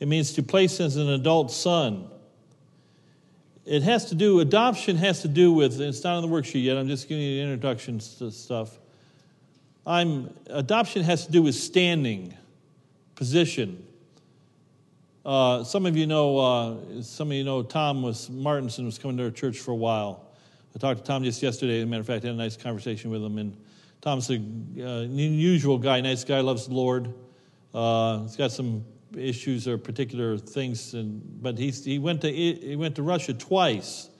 It 0.00 0.08
means 0.08 0.32
to 0.32 0.42
place 0.42 0.80
as 0.80 0.96
an 0.96 1.08
adult 1.08 1.52
son. 1.52 2.10
It 3.64 3.82
has 3.82 4.06
to 4.06 4.14
do, 4.14 4.40
adoption 4.40 4.96
has 4.96 5.22
to 5.22 5.28
do 5.28 5.52
with, 5.52 5.80
it's 5.80 6.02
not 6.04 6.16
on 6.16 6.22
the 6.22 6.28
worksheet 6.28 6.64
yet, 6.64 6.76
I'm 6.76 6.88
just 6.88 7.08
giving 7.08 7.24
you 7.24 7.36
the 7.36 7.42
introduction 7.42 7.98
to 8.18 8.30
stuff. 8.30 8.78
I'm, 9.86 10.34
adoption 10.48 11.02
has 11.04 11.26
to 11.26 11.32
do 11.32 11.42
with 11.42 11.54
standing, 11.54 12.34
position. 13.14 13.86
Uh, 15.24 15.64
some 15.64 15.86
of 15.86 15.96
you 15.96 16.06
know, 16.06 16.38
uh, 16.38 17.02
some 17.02 17.28
of 17.30 17.34
you 17.34 17.44
know 17.44 17.62
Tom 17.62 18.02
was, 18.02 18.28
Martinson 18.28 18.84
was 18.84 18.98
coming 18.98 19.16
to 19.16 19.24
our 19.24 19.30
church 19.30 19.58
for 19.58 19.70
a 19.70 19.76
while. 19.76 20.28
I 20.74 20.78
talked 20.78 21.00
to 21.00 21.06
Tom 21.06 21.24
just 21.24 21.42
yesterday. 21.42 21.78
As 21.78 21.84
a 21.84 21.86
matter 21.86 22.00
of 22.00 22.06
fact, 22.06 22.24
I 22.24 22.28
had 22.28 22.34
a 22.34 22.38
nice 22.38 22.58
conversation 22.58 23.10
with 23.10 23.24
him. 23.24 23.38
And 23.38 23.56
Tom's 24.02 24.28
an 24.28 24.76
uh, 24.78 24.82
unusual 24.82 25.78
guy, 25.78 26.02
nice 26.02 26.24
guy, 26.24 26.40
loves 26.40 26.66
the 26.66 26.74
Lord. 26.74 27.14
Uh, 27.72 28.20
he's 28.22 28.36
got 28.36 28.52
some 28.52 28.84
issues 29.16 29.66
or 29.66 29.78
particular 29.78 30.36
things, 30.36 30.92
and, 30.92 31.22
but 31.42 31.56
he's, 31.56 31.84
he, 31.84 31.98
went 31.98 32.20
to, 32.20 32.30
he 32.30 32.76
went 32.76 32.96
to 32.96 33.02
Russia 33.02 33.32
twice. 33.32 34.10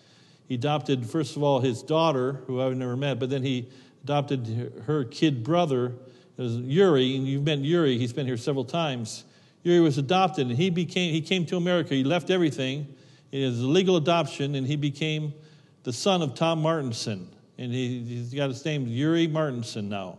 He 0.48 0.54
adopted, 0.54 1.04
first 1.04 1.36
of 1.36 1.42
all, 1.42 1.60
his 1.60 1.82
daughter, 1.82 2.44
who 2.46 2.62
I've 2.62 2.76
never 2.76 2.96
met, 2.96 3.18
but 3.18 3.28
then 3.28 3.42
he 3.42 3.68
adopted 4.04 4.82
her 4.86 5.04
kid 5.04 5.42
brother, 5.42 5.92
Yuri, 6.38 7.16
and 7.16 7.26
you've 7.26 7.44
met 7.44 7.58
Yuri, 7.58 7.98
he's 7.98 8.12
been 8.12 8.26
here 8.26 8.38
several 8.38 8.64
times. 8.64 9.24
Yuri 9.64 9.80
was 9.80 9.98
adopted, 9.98 10.46
and 10.46 10.56
he 10.56 10.70
became 10.70 11.12
he 11.12 11.20
came 11.20 11.44
to 11.46 11.56
America. 11.56 11.94
He 11.94 12.04
left 12.04 12.30
everything. 12.30 12.94
It 13.32 13.46
was 13.46 13.60
a 13.60 13.66
legal 13.66 13.96
adoption, 13.96 14.54
and 14.54 14.66
he 14.66 14.76
became 14.76 15.34
the 15.82 15.92
son 15.92 16.22
of 16.22 16.34
Tom 16.34 16.62
Martinson. 16.62 17.28
And 17.58 17.72
he, 17.72 18.18
has 18.18 18.34
got 18.34 18.48
his 18.48 18.64
name 18.64 18.86
Yuri 18.86 19.26
Martinson 19.26 19.88
now. 19.88 20.18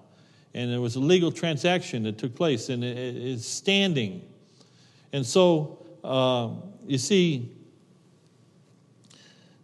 And 0.53 0.71
it 0.71 0.77
was 0.77 0.95
a 0.95 0.99
legal 0.99 1.31
transaction 1.31 2.03
that 2.03 2.17
took 2.17 2.33
place, 2.35 2.69
and 2.69 2.83
it, 2.83 2.97
it's 2.97 3.45
standing. 3.45 4.21
And 5.13 5.25
so, 5.25 5.85
uh, 6.03 6.49
you 6.87 6.97
see, 6.97 7.51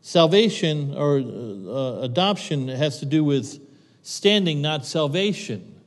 salvation 0.02 0.94
or 0.96 1.20
uh, 1.20 2.02
adoption 2.04 2.68
has 2.68 3.00
to 3.00 3.06
do 3.06 3.24
with 3.24 3.60
standing, 4.02 4.62
not 4.62 4.86
salvation. 4.86 5.81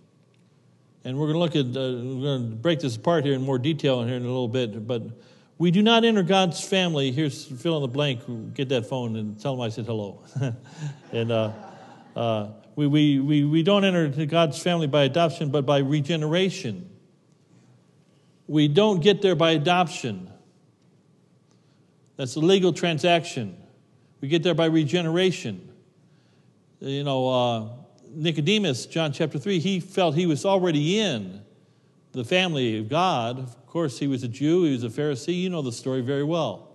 And 1.04 1.18
we're 1.18 1.32
going 1.32 1.34
to 1.34 1.38
look 1.38 1.56
at, 1.56 1.76
uh, 1.76 2.02
we're 2.02 2.23
going 2.23 2.50
to 2.50 2.56
break 2.56 2.80
this 2.80 2.96
apart 2.96 3.26
here 3.26 3.34
in 3.34 3.42
more 3.42 3.58
detail 3.58 4.02
here 4.04 4.16
in 4.16 4.23
a 4.23 4.26
little 4.26 4.49
bit. 4.49 4.87
But 4.87 5.02
we 5.58 5.70
do 5.70 5.82
not 5.82 6.04
enter 6.04 6.23
God's 6.23 6.62
family. 6.64 7.12
Here's 7.12 7.44
fill 7.44 7.76
in 7.76 7.82
the 7.82 7.88
blank. 7.88 8.54
Get 8.54 8.70
that 8.70 8.87
phone 8.87 9.16
and 9.16 9.38
tell 9.38 9.54
them 9.54 9.61
I 9.61 9.68
said 9.68 9.84
hello. 9.84 10.23
and 11.12 11.30
uh, 11.30 11.52
uh, 12.16 12.49
we, 12.75 12.87
we, 12.87 13.20
we, 13.20 13.44
we 13.44 13.62
don't 13.62 13.84
enter 13.84 14.25
God's 14.25 14.61
family 14.61 14.87
by 14.87 15.04
adoption, 15.04 15.50
but 15.50 15.66
by 15.66 15.78
regeneration. 15.78 16.88
We 18.46 18.68
don't 18.68 19.02
get 19.02 19.20
there 19.20 19.34
by 19.34 19.52
adoption. 19.52 20.30
That's 22.16 22.37
a 22.37 22.40
legal 22.40 22.73
transaction. 22.73 23.56
We 24.20 24.28
get 24.28 24.42
there 24.42 24.54
by 24.54 24.66
regeneration. 24.66 25.70
You 26.80 27.04
know, 27.04 27.28
uh, 27.28 27.68
Nicodemus, 28.14 28.87
John 28.87 29.12
chapter 29.12 29.38
3, 29.38 29.59
he 29.59 29.80
felt 29.80 30.14
he 30.14 30.26
was 30.26 30.44
already 30.44 30.99
in 30.99 31.40
the 32.12 32.25
family 32.25 32.78
of 32.78 32.88
God 32.88 33.38
Of 33.38 33.66
course, 33.66 33.99
he 33.99 34.06
was 34.06 34.23
a 34.23 34.28
Jew, 34.28 34.64
he 34.64 34.73
was 34.73 34.85
a 34.85 34.88
Pharisee. 34.88 35.40
You 35.40 35.50
know 35.50 35.62
the 35.62 35.73
story 35.73 36.00
very 36.00 36.23
well. 36.23 36.71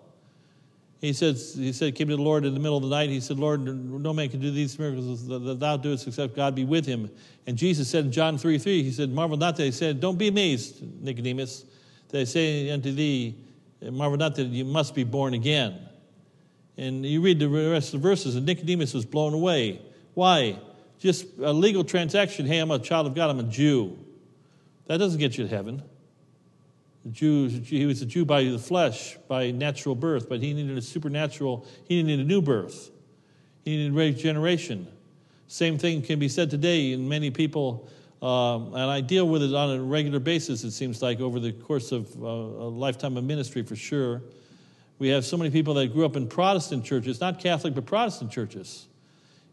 He 1.00 1.14
said, 1.14 1.38
he 1.38 1.72
said, 1.72 1.96
came 1.96 2.10
to 2.10 2.18
the 2.18 2.22
Lord 2.22 2.44
in 2.44 2.54
the 2.54 2.60
middle 2.60 2.76
of 2.76 2.84
the 2.84 2.90
night. 2.90 3.10
He 3.10 3.22
said, 3.22 3.40
Lord, 3.40 3.62
no 3.62 4.12
man 4.12 4.28
can 4.28 4.42
do 4.42 4.52
these 4.52 4.78
miracles 4.78 5.26
that 5.28 5.60
thou 5.60 5.78
doest 5.78 6.08
except 6.08 6.36
God 6.36 6.56
be 6.56 6.66
with 6.66 6.86
him. 6.86 7.10
And 7.48 7.58
Jesus 7.58 7.90
said 7.90 8.06
in 8.06 8.12
John 8.12 8.38
3 8.38 8.58
3, 8.58 8.84
he 8.84 8.92
said, 8.92 9.10
Marvel 9.12 9.38
not 9.38 9.56
that. 9.56 9.64
He 9.64 9.72
said, 9.72 10.02
Don't 10.02 10.18
be 10.18 10.28
amazed, 10.28 10.84
Nicodemus, 11.02 11.64
that 12.10 12.20
I 12.20 12.24
say 12.26 12.70
unto 12.70 12.92
thee, 12.92 13.38
marvel 13.82 14.18
not 14.18 14.36
that 14.36 14.48
you 14.48 14.66
must 14.66 14.94
be 14.94 15.06
born 15.06 15.34
again. 15.34 15.80
And 16.76 17.06
you 17.06 17.22
read 17.22 17.40
the 17.40 17.48
rest 17.48 17.94
of 17.94 18.02
the 18.02 18.08
verses, 18.10 18.36
and 18.36 18.46
Nicodemus 18.46 18.94
was 18.94 19.06
blown 19.06 19.34
away. 19.34 19.82
Why? 20.16 20.60
Just 21.00 21.26
a 21.42 21.54
legal 21.54 21.84
transaction. 21.84 22.46
Hey, 22.46 22.60
I'm 22.60 22.72
a 22.72 22.80
child 22.80 23.08
of 23.08 23.16
God, 23.16 23.30
I'm 23.30 23.40
a 23.40 23.44
Jew. 23.44 23.98
That 24.88 24.98
doesn't 24.98 25.20
get 25.20 25.38
you 25.38 25.48
to 25.48 25.50
heaven. 25.50 25.82
The 27.06 27.10
Jew, 27.10 27.48
he 27.48 27.86
was 27.86 28.02
a 28.02 28.06
Jew 28.06 28.26
by 28.26 28.44
the 28.44 28.60
flesh, 28.60 29.18
by 29.28 29.52
natural 29.52 29.96
birth, 29.96 30.28
but 30.28 30.42
he 30.42 30.54
needed 30.54 30.78
a 30.78 30.82
supernatural, 30.82 31.66
he 31.86 32.04
needed 32.04 32.26
a 32.26 32.28
new 32.28 32.42
birth. 32.42 32.92
He 33.64 33.78
needed 33.78 33.94
regeneration. 33.94 34.88
Same 35.48 35.78
thing 35.78 36.02
can 36.02 36.20
be 36.20 36.28
said 36.28 36.50
today, 36.50 36.92
and 36.92 37.08
many 37.08 37.32
people, 37.32 37.88
um, 38.22 38.74
and 38.74 38.84
I 38.84 39.02
deal 39.02 39.28
with 39.28 39.42
it 39.42 39.54
on 39.54 39.78
a 39.78 39.82
regular 39.82 40.20
basis, 40.20 40.64
it 40.64 40.72
seems 40.72 41.02
like, 41.02 41.22
over 41.22 41.40
the 41.40 41.54
course 41.54 41.92
of 41.92 42.14
uh, 42.22 42.28
a 42.28 42.70
lifetime 42.70 43.16
of 43.16 43.24
ministry 43.24 43.64
for 43.64 43.76
sure. 43.76 44.22
We 44.98 45.08
have 45.10 45.24
so 45.24 45.38
many 45.38 45.50
people 45.50 45.76
that 45.76 45.94
grew 45.94 46.04
up 46.04 46.18
in 46.18 46.28
Protestant 46.28 46.84
churches, 46.84 47.22
not 47.22 47.40
Catholic, 47.40 47.74
but 47.74 47.86
Protestant 47.86 48.32
churches. 48.32 48.88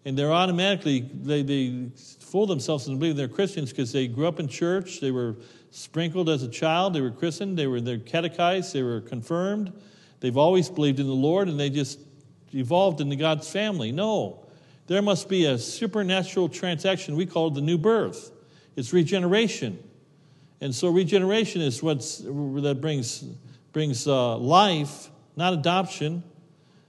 And 0.07 0.17
they're 0.17 0.33
automatically, 0.33 1.01
they, 1.01 1.43
they 1.43 1.89
fool 2.21 2.47
themselves 2.47 2.87
into 2.87 2.97
believing 2.97 3.17
they're 3.17 3.27
Christians 3.27 3.71
because 3.71 3.91
they 3.91 4.07
grew 4.07 4.29
up 4.29 4.39
in 4.39 4.47
church, 4.47 5.01
they 5.01 5.11
were 5.11 5.35
sprinkled 5.73 6.29
as 6.29 6.45
a 6.45 6.49
child, 6.49 6.95
they 6.95 7.01
were 7.01 7.11
christened, 7.11 7.59
they 7.59 7.67
were 7.67 7.81
they're 7.81 7.99
catechized, 7.99 8.73
they 8.73 8.85
were 8.85 9.01
confirmed. 9.01 9.73
They've 10.21 10.37
always 10.37 10.71
believed 10.71 11.01
in 11.01 11.09
the 11.09 11.13
Lord 11.13 11.49
and 11.49 11.59
they 11.59 11.71
just 11.71 11.99
evolved 12.55 13.01
into 13.01 13.17
God's 13.17 13.51
family. 13.51 13.91
No, 13.91 14.47
there 14.87 15.03
must 15.03 15.29
be 15.29 15.47
a 15.47 15.59
supernatural 15.59 16.51
transaction. 16.51 17.17
We 17.17 17.27
call 17.27 17.49
it 17.49 17.55
the 17.55 17.61
new 17.61 17.77
birth. 17.77 18.31
It's 18.77 18.93
regeneration. 18.93 19.77
And 20.61 20.73
so 20.73 20.89
regeneration 20.89 21.63
is 21.63 21.83
what's, 21.83 22.19
that 22.19 22.79
brings, 22.81 23.25
brings 23.73 24.07
uh, 24.07 24.37
life, 24.37 25.11
not 25.35 25.53
adoption. 25.53 26.23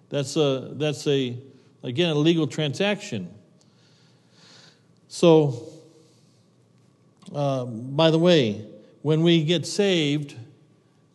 That's 0.10 0.38
a, 0.38 0.70
that's 0.74 1.08
a, 1.08 1.36
again, 1.84 2.10
a 2.10 2.16
legal 2.16 2.48
transaction. 2.48 3.34
So, 5.08 5.68
uh, 7.34 7.66
by 7.66 8.12
the 8.12 8.20
way, 8.20 8.66
when 9.02 9.24
we 9.24 9.44
get 9.44 9.66
saved, 9.66 10.36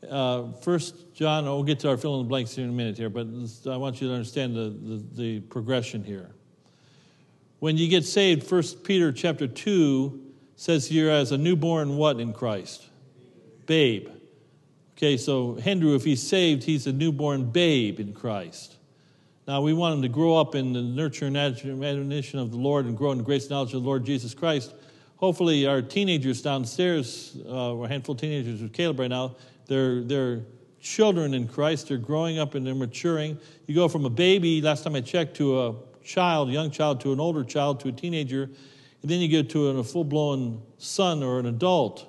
uh, 0.08 0.52
First 0.62 1.14
John, 1.14 1.46
oh, 1.46 1.56
we'll 1.56 1.64
get 1.64 1.80
to 1.80 1.88
our 1.88 1.96
fill 1.96 2.16
in 2.16 2.26
the 2.26 2.28
blanks 2.28 2.54
here 2.54 2.64
in 2.64 2.70
a 2.70 2.74
minute 2.74 2.96
here, 2.96 3.10
but 3.10 3.26
I 3.66 3.76
want 3.76 4.00
you 4.00 4.08
to 4.08 4.14
understand 4.14 4.56
the, 4.56 4.70
the, 4.70 5.04
the 5.14 5.40
progression 5.40 6.02
here. 6.02 6.30
When 7.60 7.76
you 7.76 7.88
get 7.88 8.04
saved, 8.04 8.42
First 8.42 8.82
Peter 8.82 9.12
chapter 9.12 9.46
2 9.46 10.20
says 10.56 10.90
you're 10.90 11.10
as 11.10 11.32
a 11.32 11.38
newborn 11.38 11.96
what 11.96 12.18
in 12.18 12.32
Christ? 12.32 12.88
Babe. 13.66 14.08
Okay, 14.96 15.16
so 15.16 15.58
Andrew, 15.64 15.94
if 15.94 16.04
he's 16.04 16.22
saved, 16.22 16.64
he's 16.64 16.86
a 16.86 16.92
newborn 16.92 17.50
babe 17.50 18.00
in 18.00 18.12
Christ. 18.12 18.76
Now, 19.46 19.60
we 19.60 19.72
want 19.72 19.94
them 19.94 20.02
to 20.02 20.08
grow 20.08 20.36
up 20.36 20.54
in 20.54 20.72
the 20.72 20.82
nurture 20.82 21.26
and 21.26 21.36
admonition 21.36 22.38
of 22.38 22.52
the 22.52 22.56
Lord 22.56 22.86
and 22.86 22.96
grow 22.96 23.10
in 23.10 23.18
the 23.18 23.24
grace 23.24 23.44
and 23.44 23.50
knowledge 23.50 23.74
of 23.74 23.82
the 23.82 23.88
Lord 23.88 24.04
Jesus 24.04 24.34
Christ. 24.34 24.72
Hopefully, 25.16 25.66
our 25.66 25.82
teenagers 25.82 26.42
downstairs, 26.42 27.36
uh, 27.48 27.52
a 27.52 27.88
handful 27.88 28.14
of 28.14 28.20
teenagers 28.20 28.62
with 28.62 28.72
Caleb 28.72 29.00
right 29.00 29.10
now, 29.10 29.36
they're, 29.66 30.02
they're 30.02 30.42
children 30.80 31.34
in 31.34 31.48
Christ. 31.48 31.88
They're 31.88 31.96
growing 31.96 32.38
up 32.38 32.54
and 32.54 32.66
they're 32.66 32.74
maturing. 32.74 33.38
You 33.66 33.74
go 33.74 33.88
from 33.88 34.04
a 34.04 34.10
baby, 34.10 34.60
last 34.60 34.84
time 34.84 34.94
I 34.94 35.00
checked, 35.00 35.36
to 35.38 35.60
a 35.60 35.74
child, 36.04 36.50
a 36.50 36.52
young 36.52 36.70
child, 36.70 37.00
to 37.02 37.12
an 37.12 37.20
older 37.20 37.44
child, 37.44 37.80
to 37.80 37.88
a 37.88 37.92
teenager, 37.92 38.44
and 38.44 39.10
then 39.10 39.20
you 39.20 39.28
get 39.28 39.50
to 39.50 39.68
a 39.68 39.84
full 39.84 40.04
blown 40.04 40.62
son 40.78 41.22
or 41.22 41.38
an 41.38 41.46
adult. 41.46 42.06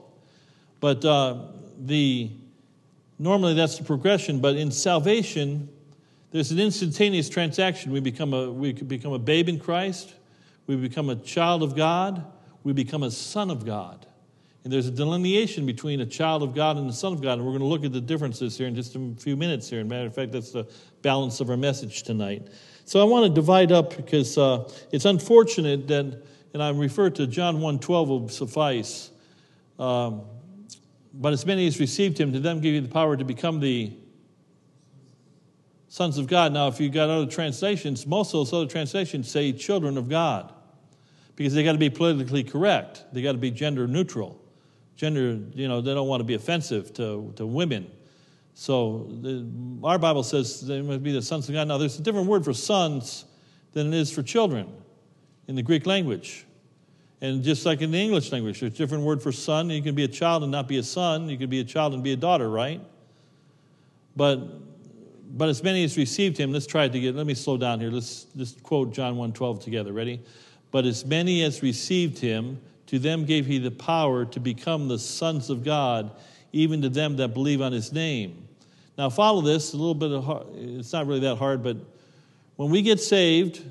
But 0.80 1.06
uh, 1.06 1.38
the 1.80 2.32
normally 3.18 3.54
that's 3.54 3.78
the 3.78 3.84
progression. 3.84 4.42
But 4.42 4.56
in 4.56 4.72
salvation, 4.72 5.70
there's 6.34 6.52
an 6.52 6.60
instantaneous 6.60 7.30
transaction. 7.30 7.92
We 7.92 8.00
become 8.00 8.34
a, 8.34 8.52
we 8.52 8.74
become 8.74 9.14
a 9.14 9.20
babe 9.20 9.48
in 9.48 9.60
Christ, 9.60 10.16
we 10.66 10.76
become 10.76 11.12
a 11.12 11.16
child 11.16 11.62
of 11.62 11.76
God, 11.76 12.26
we 12.64 12.74
become 12.74 13.04
a 13.04 13.12
son 13.12 13.52
of 13.52 13.66
God. 13.66 14.08
And 14.64 14.74
there's 14.74 14.88
a 14.88 14.92
delineation 14.92 15.68
between 15.68 16.02
a 16.02 16.06
child 16.06 16.42
of 16.42 16.56
God 16.56 16.78
and 16.78 16.90
a 16.90 16.94
son 16.94 17.14
of 17.14 17.22
God. 17.22 17.34
And 17.34 17.44
we're 17.44 17.52
going 17.52 17.60
to 17.60 17.68
look 17.68 17.86
at 17.86 17.92
the 17.92 18.02
differences 18.02 18.58
here 18.58 18.66
in 18.66 18.74
just 18.74 18.96
a 18.96 19.14
few 19.20 19.36
minutes 19.36 19.70
here. 19.70 19.82
As 19.82 19.86
a 19.86 19.90
matter 19.90 20.08
of 20.08 20.16
fact, 20.16 20.32
that's 20.32 20.52
the 20.52 20.68
balance 21.02 21.40
of 21.40 21.50
our 21.50 21.58
message 21.58 22.02
tonight. 22.02 22.48
So 22.86 23.00
I 23.00 23.04
want 23.04 23.26
to 23.26 23.30
divide 23.30 23.72
up 23.72 23.96
because 23.96 24.36
uh, 24.38 24.72
it's 24.92 25.06
unfortunate 25.06 25.88
that, 25.90 26.24
and 26.54 26.64
I 26.64 26.70
refer 26.72 27.12
to 27.12 27.28
John 27.28 27.58
1.12 27.58 28.08
will 28.08 28.30
suffice, 28.30 29.12
um, 29.78 30.24
but 31.14 31.32
as 31.32 31.46
many 31.46 31.68
as 31.68 31.80
received 31.80 32.18
him, 32.18 32.34
to 32.34 32.40
them 32.40 32.60
give 32.60 32.74
you 32.74 32.82
the 32.82 32.88
power 32.88 33.16
to 33.16 33.24
become 33.24 33.60
the 33.60 33.94
sons 35.94 36.18
of 36.18 36.26
God. 36.26 36.52
Now, 36.52 36.70
if 36.70 36.80
you've 36.80 36.92
got 36.92 37.12
other 37.12 37.30
translations, 37.30 38.08
most 38.08 38.30
of 38.30 38.40
those 38.40 38.52
other 38.52 38.66
translations 38.66 39.30
say 39.30 39.52
children 39.52 39.96
of 39.96 40.10
God 40.10 40.52
because 41.36 41.54
they 41.54 41.64
got 41.64 41.74
to 41.74 41.78
be 41.78 41.92
politically 41.92 42.44
correct. 42.44 43.06
They 43.14 43.22
got 43.22 43.34
to 43.34 43.38
be 43.38 43.52
gender 43.52 43.86
neutral. 43.86 44.42
Gender, 44.96 45.38
you 45.54 45.68
know, 45.68 45.82
they 45.82 45.94
don't 45.94 46.08
want 46.08 46.22
to 46.22 46.24
be 46.24 46.34
offensive 46.34 46.96
to, 46.96 47.32
to 47.36 47.46
women. 47.46 47.92
So 48.56 49.08
the, 49.22 49.48
our 49.84 50.00
Bible 50.00 50.24
says 50.24 50.66
they 50.66 50.82
must 50.82 51.04
be 51.04 51.12
the 51.12 51.22
sons 51.22 51.48
of 51.48 51.54
God. 51.54 51.68
Now, 51.68 51.78
there's 51.78 52.00
a 52.00 52.02
different 52.02 52.26
word 52.26 52.44
for 52.44 52.54
sons 52.54 53.26
than 53.74 53.94
it 53.94 53.96
is 53.96 54.12
for 54.12 54.24
children 54.24 54.74
in 55.48 55.54
the 55.54 55.62
Greek 55.62 55.86
language. 55.86 56.48
And 57.22 57.44
just 57.44 57.68
like 57.68 57.82
in 57.82 57.92
the 57.92 58.00
English 58.00 58.32
language, 58.32 58.62
there's 58.62 58.74
a 58.74 58.76
different 58.76 59.04
word 59.04 59.22
for 59.22 59.32
son. 59.32 59.70
You 59.70 59.84
can 59.84 59.94
be 59.94 60.06
a 60.06 60.08
child 60.08 60.42
and 60.42 60.52
not 60.52 60.68
be 60.68 60.80
a 60.80 60.84
son. 60.84 61.30
You 61.30 61.38
can 61.38 61.52
be 61.52 61.60
a 61.60 61.64
child 61.64 61.94
and 61.94 62.02
be 62.02 62.14
a 62.14 62.18
daughter, 62.18 62.50
right? 62.50 62.82
But 64.16 64.40
but 65.34 65.50
as 65.50 65.64
many 65.64 65.84
as 65.84 65.98
received 65.98 66.38
him, 66.38 66.54
let's 66.54 66.68
try 66.68 66.86
it 66.86 66.92
together. 66.92 67.18
Let 67.18 67.26
me 67.26 67.34
slow 67.34 67.58
down 67.58 67.80
here. 67.80 67.90
Let's 67.90 68.26
just 68.38 68.62
quote 68.62 68.94
John 68.94 69.16
1:12 69.18 69.62
together. 69.62 69.92
Ready? 69.92 70.22
But 70.72 70.86
as 70.86 71.06
many 71.06 71.42
as 71.44 71.64
received 71.64 72.20
him, 72.20 72.60
to 72.88 73.00
them 73.00 73.26
gave 73.26 73.48
he 73.48 73.58
the 73.58 73.72
power 73.72 74.26
to 74.26 74.40
become 74.40 74.88
the 74.88 75.00
sons 75.00 75.50
of 75.50 75.64
God, 75.64 76.12
even 76.52 76.82
to 76.84 76.90
them 76.90 77.16
that 77.18 77.34
believe 77.34 77.62
on 77.62 77.72
his 77.72 77.92
name. 77.92 78.48
Now 78.98 79.10
follow 79.10 79.42
this, 79.42 79.74
a 79.74 79.78
little 79.78 79.96
bit 79.96 80.12
of 80.12 80.24
hard, 80.24 80.46
it's 80.54 80.94
not 80.94 81.08
really 81.08 81.22
that 81.22 81.38
hard, 81.38 81.64
but 81.64 81.78
when 82.56 82.70
we 82.70 82.84
get 82.84 83.00
saved, 83.00 83.64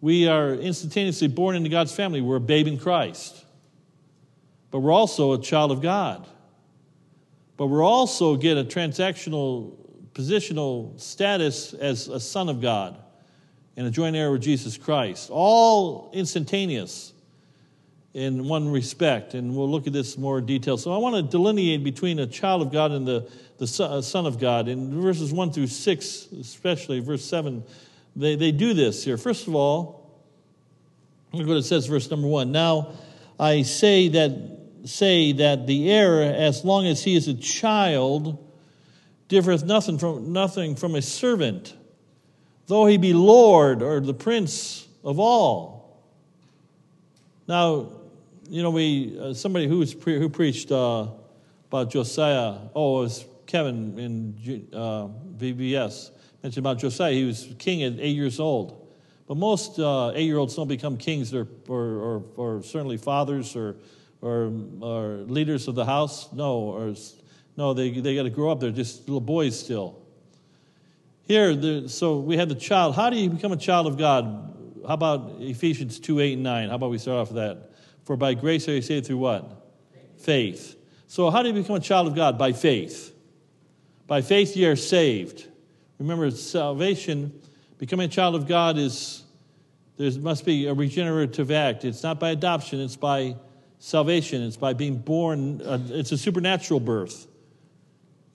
we 0.00 0.28
are 0.28 0.54
instantaneously 0.54 1.28
born 1.28 1.56
into 1.56 1.68
God's 1.68 1.92
family. 1.92 2.20
We're 2.20 2.36
a 2.36 2.40
babe 2.40 2.68
in 2.68 2.78
Christ. 2.78 3.44
But 4.70 4.80
we're 4.80 4.92
also 4.92 5.32
a 5.32 5.40
child 5.40 5.72
of 5.72 5.80
God. 5.80 6.26
But 7.56 7.66
we're 7.66 7.82
also 7.82 8.36
get 8.36 8.58
a 8.58 8.64
transactional 8.64 9.72
positional 10.14 10.98
status 11.00 11.74
as 11.74 12.08
a 12.08 12.20
son 12.20 12.48
of 12.48 12.60
God 12.60 12.96
and 13.76 13.86
a 13.86 13.90
joint 13.90 14.16
heir 14.16 14.30
with 14.30 14.42
Jesus 14.42 14.78
Christ. 14.78 15.28
All 15.30 16.10
instantaneous 16.12 17.12
in 18.14 18.46
one 18.46 18.68
respect, 18.68 19.34
and 19.34 19.56
we'll 19.56 19.68
look 19.68 19.88
at 19.88 19.92
this 19.92 20.16
more 20.16 20.40
detail. 20.40 20.76
So 20.76 20.92
I 20.92 20.98
want 20.98 21.16
to 21.16 21.22
delineate 21.22 21.82
between 21.82 22.20
a 22.20 22.26
child 22.28 22.62
of 22.62 22.72
God 22.72 22.92
and 22.92 23.06
the, 23.06 23.28
the 23.58 23.66
son 23.66 24.26
of 24.26 24.38
God. 24.38 24.68
In 24.68 25.02
verses 25.02 25.32
1 25.32 25.52
through 25.52 25.66
6, 25.66 26.28
especially 26.40 27.00
verse 27.00 27.24
7, 27.24 27.64
they, 28.14 28.36
they 28.36 28.52
do 28.52 28.72
this 28.72 29.02
here. 29.02 29.16
First 29.16 29.48
of 29.48 29.56
all, 29.56 30.22
look 31.32 31.48
what 31.48 31.56
it 31.56 31.64
says, 31.64 31.86
verse 31.88 32.08
number 32.08 32.28
1. 32.28 32.52
Now 32.52 32.92
I 33.38 33.62
say 33.62 34.08
that 34.08 34.60
say 34.84 35.32
that 35.32 35.66
the 35.66 35.90
heir, 35.90 36.22
as 36.22 36.64
long 36.64 36.86
as 36.86 37.02
he 37.02 37.16
is 37.16 37.26
a 37.26 37.34
child, 37.34 38.43
differeth 39.28 39.64
nothing 39.64 39.98
from, 39.98 40.32
nothing 40.32 40.76
from 40.76 40.94
a 40.94 41.02
servant, 41.02 41.74
though 42.66 42.86
he 42.86 42.96
be 42.96 43.12
Lord 43.12 43.82
or 43.82 44.00
the 44.00 44.14
prince 44.14 44.86
of 45.02 45.18
all. 45.18 46.02
Now, 47.46 47.90
you 48.48 48.62
know, 48.62 48.70
we 48.70 49.18
uh, 49.18 49.34
somebody 49.34 49.66
who, 49.66 49.84
pre- 49.94 50.18
who 50.18 50.28
preached 50.28 50.70
uh, 50.70 51.08
about 51.68 51.90
Josiah, 51.90 52.58
oh, 52.74 52.98
it 52.98 53.02
was 53.02 53.24
Kevin 53.46 53.98
in 53.98 54.68
uh, 54.72 55.08
VBS, 55.36 56.10
mentioned 56.42 56.62
about 56.64 56.78
Josiah. 56.78 57.12
He 57.12 57.24
was 57.24 57.48
king 57.58 57.82
at 57.82 57.94
eight 57.98 58.16
years 58.16 58.40
old. 58.40 58.80
But 59.26 59.36
most 59.38 59.78
uh, 59.78 60.12
eight 60.14 60.26
year 60.26 60.36
olds 60.36 60.54
don't 60.54 60.68
become 60.68 60.96
kings 60.96 61.32
or, 61.32 61.48
or, 61.68 61.80
or, 61.80 62.22
or 62.36 62.62
certainly 62.62 62.98
fathers 62.98 63.56
or, 63.56 63.76
or, 64.20 64.52
or, 64.80 65.04
leaders 65.26 65.66
of 65.66 65.74
the 65.74 65.84
house. 65.84 66.30
No, 66.32 66.58
or 66.58 66.94
no, 67.56 67.72
they, 67.74 67.90
they 67.90 68.14
got 68.14 68.24
to 68.24 68.30
grow 68.30 68.50
up. 68.50 68.60
They're 68.60 68.70
just 68.70 69.08
little 69.08 69.20
boys 69.20 69.58
still. 69.58 70.00
Here, 71.26 71.88
so 71.88 72.18
we 72.18 72.36
have 72.36 72.48
the 72.48 72.54
child. 72.54 72.94
How 72.94 73.10
do 73.10 73.16
you 73.16 73.30
become 73.30 73.52
a 73.52 73.56
child 73.56 73.86
of 73.86 73.96
God? 73.96 74.24
How 74.86 74.94
about 74.94 75.36
Ephesians 75.38 75.98
2 75.98 76.20
8 76.20 76.32
and 76.34 76.42
9? 76.42 76.68
How 76.68 76.74
about 76.74 76.90
we 76.90 76.98
start 76.98 77.18
off 77.18 77.28
with 77.28 77.36
that? 77.36 77.70
For 78.04 78.16
by 78.16 78.34
grace 78.34 78.68
are 78.68 78.72
you 78.72 78.82
saved 78.82 79.06
through 79.06 79.18
what? 79.18 79.66
Faith. 80.18 80.76
So, 81.06 81.30
how 81.30 81.42
do 81.42 81.48
you 81.48 81.54
become 81.54 81.76
a 81.76 81.80
child 81.80 82.08
of 82.08 82.14
God? 82.14 82.36
By 82.36 82.52
faith. 82.52 83.14
By 84.06 84.20
faith, 84.20 84.56
you 84.56 84.70
are 84.70 84.76
saved. 84.76 85.46
Remember, 85.98 86.30
salvation, 86.30 87.40
becoming 87.78 88.06
a 88.06 88.12
child 88.12 88.34
of 88.34 88.46
God 88.46 88.76
is, 88.76 89.22
there 89.96 90.10
must 90.20 90.44
be 90.44 90.66
a 90.66 90.74
regenerative 90.74 91.50
act. 91.50 91.84
It's 91.84 92.02
not 92.02 92.20
by 92.20 92.30
adoption, 92.30 92.80
it's 92.80 92.96
by 92.96 93.36
salvation. 93.78 94.42
It's 94.42 94.56
by 94.56 94.72
being 94.72 94.96
born, 94.96 95.62
uh, 95.62 95.78
it's 95.90 96.12
a 96.12 96.18
supernatural 96.18 96.80
birth. 96.80 97.26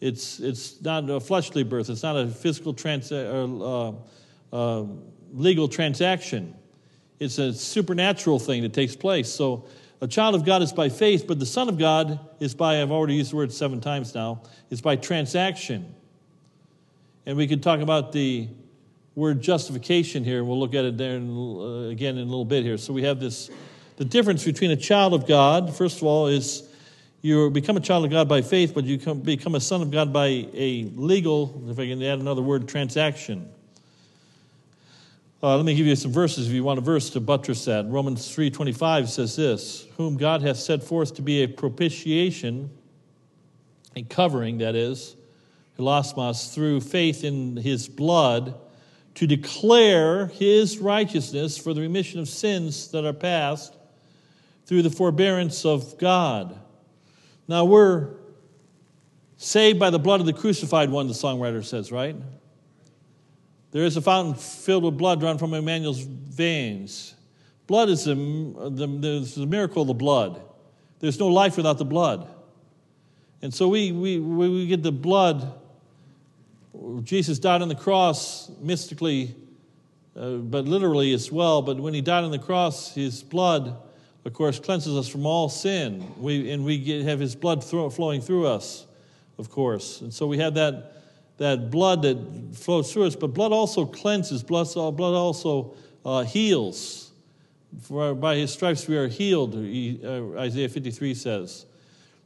It's, 0.01 0.39
it's 0.39 0.81
not 0.81 1.09
a 1.09 1.19
fleshly 1.19 1.63
birth, 1.63 1.89
it's 1.89 2.03
not 2.03 2.15
a 2.15 2.27
physical 2.27 2.73
trans- 2.73 3.11
uh, 3.11 3.93
uh, 4.53 4.83
legal 5.33 5.67
transaction. 5.67 6.55
It's 7.19 7.37
a 7.37 7.53
supernatural 7.53 8.39
thing 8.39 8.61
that 8.61 8.73
takes 8.73 8.95
place. 8.95 9.29
So 9.29 9.65
a 10.01 10.07
child 10.07 10.35
of 10.35 10.45
God 10.45 10.61
is 10.61 10.71
by 10.71 10.87
faith, 10.87 11.25
but 11.27 11.39
the 11.39 11.45
Son 11.45 11.67
of 11.67 11.77
God 11.77 12.19
is 12.39 12.55
by, 12.55 12.81
I've 12.81 12.91
already 12.91 13.15
used 13.15 13.33
the 13.33 13.35
word 13.35 13.51
seven 13.51 13.81
times 13.81 14.15
now, 14.15 14.41
is 14.69 14.79
by 14.79 14.95
transaction. 14.95 15.93
And 17.25 17.35
we 17.35 17.45
could 17.45 17.61
talk 17.61 17.81
about 17.81 18.13
the 18.13 18.47
word 19.15 19.41
justification 19.41 20.23
here. 20.23 20.39
And 20.39 20.47
we'll 20.47 20.59
look 20.59 20.73
at 20.73 20.85
it 20.85 20.97
there 20.97 21.17
in, 21.17 21.29
uh, 21.29 21.89
again 21.89 22.17
in 22.17 22.21
a 22.21 22.29
little 22.29 22.45
bit 22.45 22.63
here. 22.63 22.77
So 22.77 22.93
we 22.93 23.03
have 23.03 23.19
this 23.19 23.49
the 23.97 24.05
difference 24.05 24.45
between 24.45 24.71
a 24.71 24.77
child 24.77 25.13
of 25.13 25.27
God, 25.27 25.75
first 25.75 25.97
of 25.97 26.03
all, 26.03 26.27
is 26.27 26.68
you 27.21 27.49
become 27.49 27.75
a 27.75 27.81
child 27.81 28.05
of 28.05 28.11
God 28.11 28.29
by 28.29 28.41
faith, 28.41 28.73
but 28.73 28.85
you 28.85 28.97
become 28.97 29.55
a 29.55 29.59
son 29.59 29.81
of 29.81 29.91
God 29.91 30.13
by 30.13 30.27
a 30.27 30.89
legal, 30.95 31.63
if 31.67 31.77
I 31.77 31.87
can 31.87 32.01
add 32.01 32.19
another 32.19 32.41
word, 32.41 32.67
transaction. 32.67 33.49
Uh, 35.43 35.57
let 35.57 35.65
me 35.65 35.75
give 35.75 35.85
you 35.85 35.95
some 35.95 36.13
verses 36.13 36.47
if 36.47 36.53
you 36.53 36.63
want 36.63 36.79
a 36.79 36.81
verse 36.81 37.09
to 37.11 37.19
buttress 37.19 37.65
that. 37.65 37.85
Romans 37.87 38.33
3.25 38.33 39.07
says 39.09 39.35
this, 39.35 39.85
Whom 39.97 40.15
God 40.15 40.41
hath 40.41 40.57
set 40.57 40.81
forth 40.81 41.15
to 41.15 41.21
be 41.21 41.43
a 41.43 41.47
propitiation, 41.47 42.69
a 43.95 44.03
covering, 44.03 44.59
that 44.59 44.75
is, 44.75 45.15
hilasmos, 45.77 46.53
through 46.53 46.81
faith 46.81 47.25
in 47.25 47.57
his 47.57 47.89
blood, 47.89 48.55
to 49.15 49.27
declare 49.27 50.27
his 50.27 50.77
righteousness 50.77 51.57
for 51.57 51.73
the 51.73 51.81
remission 51.81 52.21
of 52.21 52.29
sins 52.29 52.91
that 52.91 53.05
are 53.05 53.13
past 53.13 53.75
through 54.65 54.83
the 54.83 54.89
forbearance 54.89 55.65
of 55.65 55.97
God 55.97 56.57
now 57.49 57.65
we're 57.65 58.11
saved 59.37 59.79
by 59.79 59.89
the 59.89 59.97
blood 59.97 60.19
of 60.19 60.27
the 60.27 60.33
crucified 60.33 60.91
one, 60.91 61.07
the 61.07 61.13
songwriter 61.13 61.65
says, 61.65 61.91
right? 61.91 62.15
There 63.71 63.83
is 63.83 63.97
a 63.97 64.01
fountain 64.01 64.35
filled 64.35 64.83
with 64.83 64.99
blood 64.99 65.19
drawn 65.19 65.39
from 65.39 65.55
Emmanuel's 65.55 66.01
veins. 66.01 67.15
Blood 67.65 67.89
is 67.89 68.03
the, 68.03 68.13
the, 68.13 69.31
the 69.35 69.47
miracle 69.47 69.81
of 69.81 69.87
the 69.87 69.95
blood. 69.95 70.43
There's 70.99 71.19
no 71.19 71.27
life 71.27 71.57
without 71.57 71.79
the 71.79 71.85
blood. 71.85 72.27
And 73.41 73.51
so 73.51 73.67
we, 73.67 73.93
we, 73.93 74.19
we 74.19 74.67
get 74.67 74.83
the 74.83 74.91
blood. 74.91 75.51
Jesus 77.03 77.39
died 77.39 77.63
on 77.63 77.67
the 77.67 77.75
cross 77.75 78.51
mystically, 78.61 79.35
uh, 80.15 80.33
but 80.33 80.65
literally 80.65 81.13
as 81.13 81.31
well. 81.31 81.63
But 81.63 81.79
when 81.79 81.95
he 81.95 82.01
died 82.01 82.23
on 82.23 82.29
the 82.29 82.37
cross, 82.37 82.93
his 82.93 83.23
blood 83.23 83.75
of 84.25 84.33
course, 84.33 84.59
cleanses 84.59 84.97
us 84.97 85.07
from 85.07 85.25
all 85.25 85.49
sin. 85.49 86.13
We, 86.17 86.51
and 86.51 86.65
we 86.65 86.77
get, 86.77 87.03
have 87.03 87.19
his 87.19 87.35
blood 87.35 87.63
throw, 87.63 87.89
flowing 87.89 88.21
through 88.21 88.47
us, 88.47 88.85
of 89.37 89.49
course. 89.49 90.01
And 90.01 90.13
so 90.13 90.27
we 90.27 90.37
have 90.39 90.55
that, 90.55 90.93
that 91.37 91.69
blood 91.71 92.01
that 92.01 92.55
flows 92.55 92.91
through 92.91 93.05
us, 93.05 93.15
but 93.15 93.33
blood 93.33 93.51
also 93.51 93.85
cleanses, 93.85 94.43
blood, 94.43 94.67
blood 94.73 95.15
also 95.15 95.73
uh, 96.05 96.23
heals. 96.23 97.11
For 97.81 98.15
by 98.15 98.35
his 98.35 98.51
stripes 98.51 98.87
we 98.87 98.97
are 98.97 99.07
healed, 99.07 99.55
uh, 99.55 100.39
Isaiah 100.39 100.69
53 100.69 101.13
says. 101.13 101.65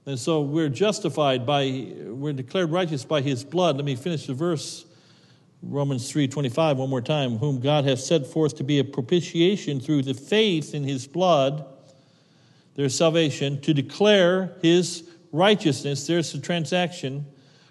And 0.05 0.19
so 0.19 0.41
we're 0.41 0.69
justified 0.69 1.45
by, 1.45 1.93
we're 2.05 2.33
declared 2.33 2.71
righteous 2.71 3.05
by 3.05 3.21
his 3.21 3.43
blood. 3.43 3.77
Let 3.77 3.85
me 3.85 3.95
finish 3.95 4.25
the 4.27 4.33
verse, 4.33 4.85
Romans 5.61 6.11
3.25, 6.11 6.77
one 6.77 6.89
more 6.89 7.01
time. 7.01 7.37
Whom 7.37 7.59
God 7.59 7.85
has 7.85 8.05
set 8.05 8.25
forth 8.25 8.57
to 8.57 8.63
be 8.63 8.79
a 8.79 8.83
propitiation 8.83 9.79
through 9.79 10.01
the 10.01 10.13
faith 10.13 10.73
in 10.73 10.83
his 10.83 11.07
blood, 11.07 11.65
their 12.75 12.89
salvation, 12.89 13.61
to 13.61 13.73
declare 13.73 14.55
his 14.61 15.09
righteousness, 15.31 16.07
there's 16.07 16.31
the 16.31 16.39
transaction, 16.39 17.25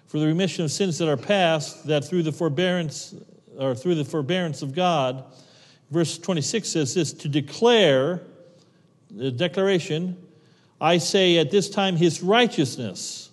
for 0.07 0.19
the 0.19 0.27
remission 0.27 0.63
of 0.63 0.71
sins 0.71 0.97
that 0.99 1.09
are 1.09 1.17
past, 1.17 1.87
that 1.87 2.05
through 2.05 2.23
the 2.23 2.31
forbearance, 2.31 3.15
or 3.57 3.75
through 3.75 3.95
the 3.95 4.05
forbearance 4.05 4.61
of 4.61 4.73
God, 4.73 5.23
verse 5.89 6.17
26 6.17 6.69
says 6.69 6.93
this, 6.93 7.13
to 7.13 7.27
declare, 7.27 8.21
the 9.11 9.31
declaration, 9.31 10.17
I 10.81 10.97
say 10.97 11.37
at 11.37 11.51
this 11.51 11.69
time 11.69 11.95
his 11.95 12.21
righteousness, 12.21 13.29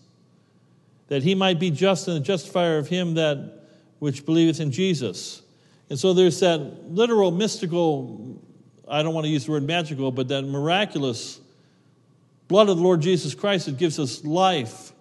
that 1.09 1.23
he 1.23 1.35
might 1.35 1.59
be 1.59 1.71
just 1.71 2.07
and 2.07 2.17
the 2.17 2.21
justifier 2.21 2.79
of 2.79 2.89
him 2.89 3.15
that 3.15 3.65
which 3.99 4.25
believeth 4.25 4.61
in 4.61 4.71
Jesus. 4.71 5.43
And 5.89 5.99
so 5.99 6.13
there's 6.13 6.39
that 6.41 6.61
literal, 6.91 7.31
mystical, 7.31 8.41
I 8.89 9.03
don't 9.03 9.13
want 9.15 9.25
to 9.25 9.31
use 9.31 9.47
the 9.47 9.53
word 9.53 9.65
magical, 9.65 10.13
but 10.13 10.29
that 10.29 10.43
miraculous 10.43 11.40
blood 12.51 12.69
of 12.69 12.79
the 12.79 12.83
Lord 12.83 13.01
Jesus 13.01 13.33
Christ 13.33 13.67
that 13.67 13.77
gives 13.77 14.01
us 14.01 14.25
life 14.25 14.93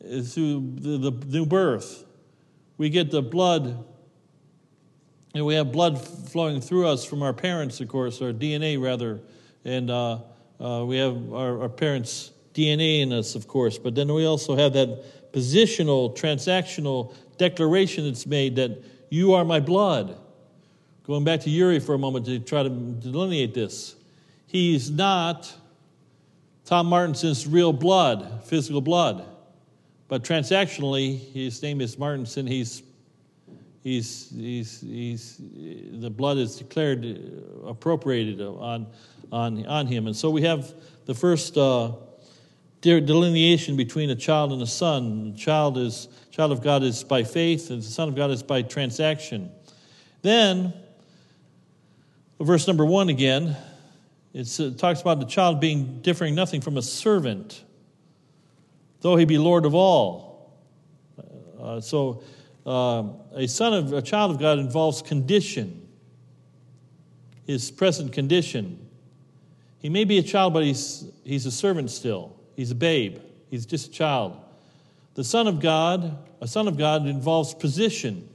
through 0.00 0.76
the, 0.76 0.96
the 0.96 1.26
new 1.26 1.44
birth. 1.44 2.06
We 2.78 2.88
get 2.88 3.10
the 3.10 3.20
blood, 3.20 3.84
and 5.34 5.44
we 5.44 5.56
have 5.56 5.70
blood 5.70 6.00
flowing 6.00 6.62
through 6.62 6.88
us 6.88 7.04
from 7.04 7.22
our 7.22 7.34
parents, 7.34 7.82
of 7.82 7.88
course, 7.88 8.22
our 8.22 8.32
DNA 8.32 8.80
rather, 8.80 9.20
and 9.66 9.90
uh, 9.90 10.20
uh, 10.58 10.86
we 10.86 10.96
have 10.96 11.34
our, 11.34 11.60
our 11.60 11.68
parents' 11.68 12.30
DNA 12.54 13.02
in 13.02 13.12
us, 13.12 13.34
of 13.34 13.46
course, 13.46 13.76
but 13.76 13.94
then 13.94 14.10
we 14.10 14.24
also 14.24 14.56
have 14.56 14.72
that 14.72 15.32
positional, 15.34 16.16
transactional 16.16 17.14
declaration 17.36 18.06
that's 18.06 18.26
made 18.26 18.56
that 18.56 18.82
you 19.10 19.34
are 19.34 19.44
my 19.44 19.60
blood. 19.60 20.18
Going 21.02 21.24
back 21.24 21.40
to 21.40 21.50
Yuri 21.50 21.78
for 21.78 21.94
a 21.94 21.98
moment 21.98 22.24
to 22.24 22.38
try 22.38 22.62
to 22.62 22.70
delineate 22.70 23.52
this. 23.52 23.96
He's 24.46 24.90
not 24.90 25.54
Tom 26.68 26.86
Martinson's 26.88 27.46
real 27.46 27.72
blood, 27.72 28.44
physical 28.44 28.82
blood, 28.82 29.24
but 30.06 30.22
transactionally, 30.22 31.18
his 31.32 31.62
name 31.62 31.80
is 31.80 31.98
Martinson. 31.98 32.46
He's 32.46 32.82
he's, 33.82 34.30
he's, 34.36 34.82
he's, 34.82 35.40
the 35.40 36.10
blood 36.10 36.36
is 36.36 36.56
declared 36.56 37.06
appropriated 37.66 38.42
on, 38.42 38.86
on, 39.32 39.64
on 39.64 39.86
him. 39.86 40.08
And 40.08 40.14
so 40.14 40.28
we 40.28 40.42
have 40.42 40.74
the 41.06 41.14
first 41.14 41.56
uh, 41.56 41.92
delineation 42.82 43.74
between 43.74 44.10
a 44.10 44.16
child 44.16 44.52
and 44.52 44.60
a 44.60 44.66
son. 44.66 45.32
The 45.32 45.38
child 45.38 45.78
is 45.78 46.08
child 46.30 46.52
of 46.52 46.62
God 46.62 46.82
is 46.82 47.02
by 47.02 47.22
faith, 47.22 47.70
and 47.70 47.80
the 47.80 47.86
son 47.86 48.10
of 48.10 48.14
God 48.14 48.30
is 48.30 48.42
by 48.42 48.60
transaction. 48.60 49.50
Then, 50.20 50.74
verse 52.38 52.66
number 52.66 52.84
one 52.84 53.08
again, 53.08 53.56
it 54.38 54.60
uh, 54.60 54.70
talks 54.76 55.00
about 55.00 55.18
the 55.18 55.26
child 55.26 55.58
being 55.58 56.00
differing 56.00 56.36
nothing 56.36 56.60
from 56.60 56.76
a 56.76 56.82
servant, 56.82 57.64
though 59.00 59.16
he 59.16 59.24
be 59.24 59.36
Lord 59.36 59.64
of 59.64 59.74
all. 59.74 60.56
Uh, 61.60 61.80
so, 61.80 62.22
uh, 62.64 63.02
a 63.34 63.48
son 63.48 63.74
of 63.74 63.92
a 63.92 64.00
child 64.00 64.30
of 64.30 64.38
God 64.38 64.60
involves 64.60 65.02
condition, 65.02 65.88
his 67.48 67.72
present 67.72 68.12
condition. 68.12 68.78
He 69.80 69.88
may 69.88 70.04
be 70.04 70.18
a 70.18 70.22
child, 70.22 70.54
but 70.54 70.62
he's, 70.62 71.10
he's 71.24 71.44
a 71.44 71.50
servant 71.50 71.90
still. 71.90 72.36
He's 72.54 72.70
a 72.70 72.76
babe. 72.76 73.18
He's 73.50 73.66
just 73.66 73.88
a 73.88 73.90
child. 73.90 74.36
The 75.14 75.24
Son 75.24 75.48
of 75.48 75.58
God, 75.58 76.16
a 76.40 76.46
Son 76.46 76.68
of 76.68 76.78
God 76.78 77.08
involves 77.08 77.54
position. 77.54 78.28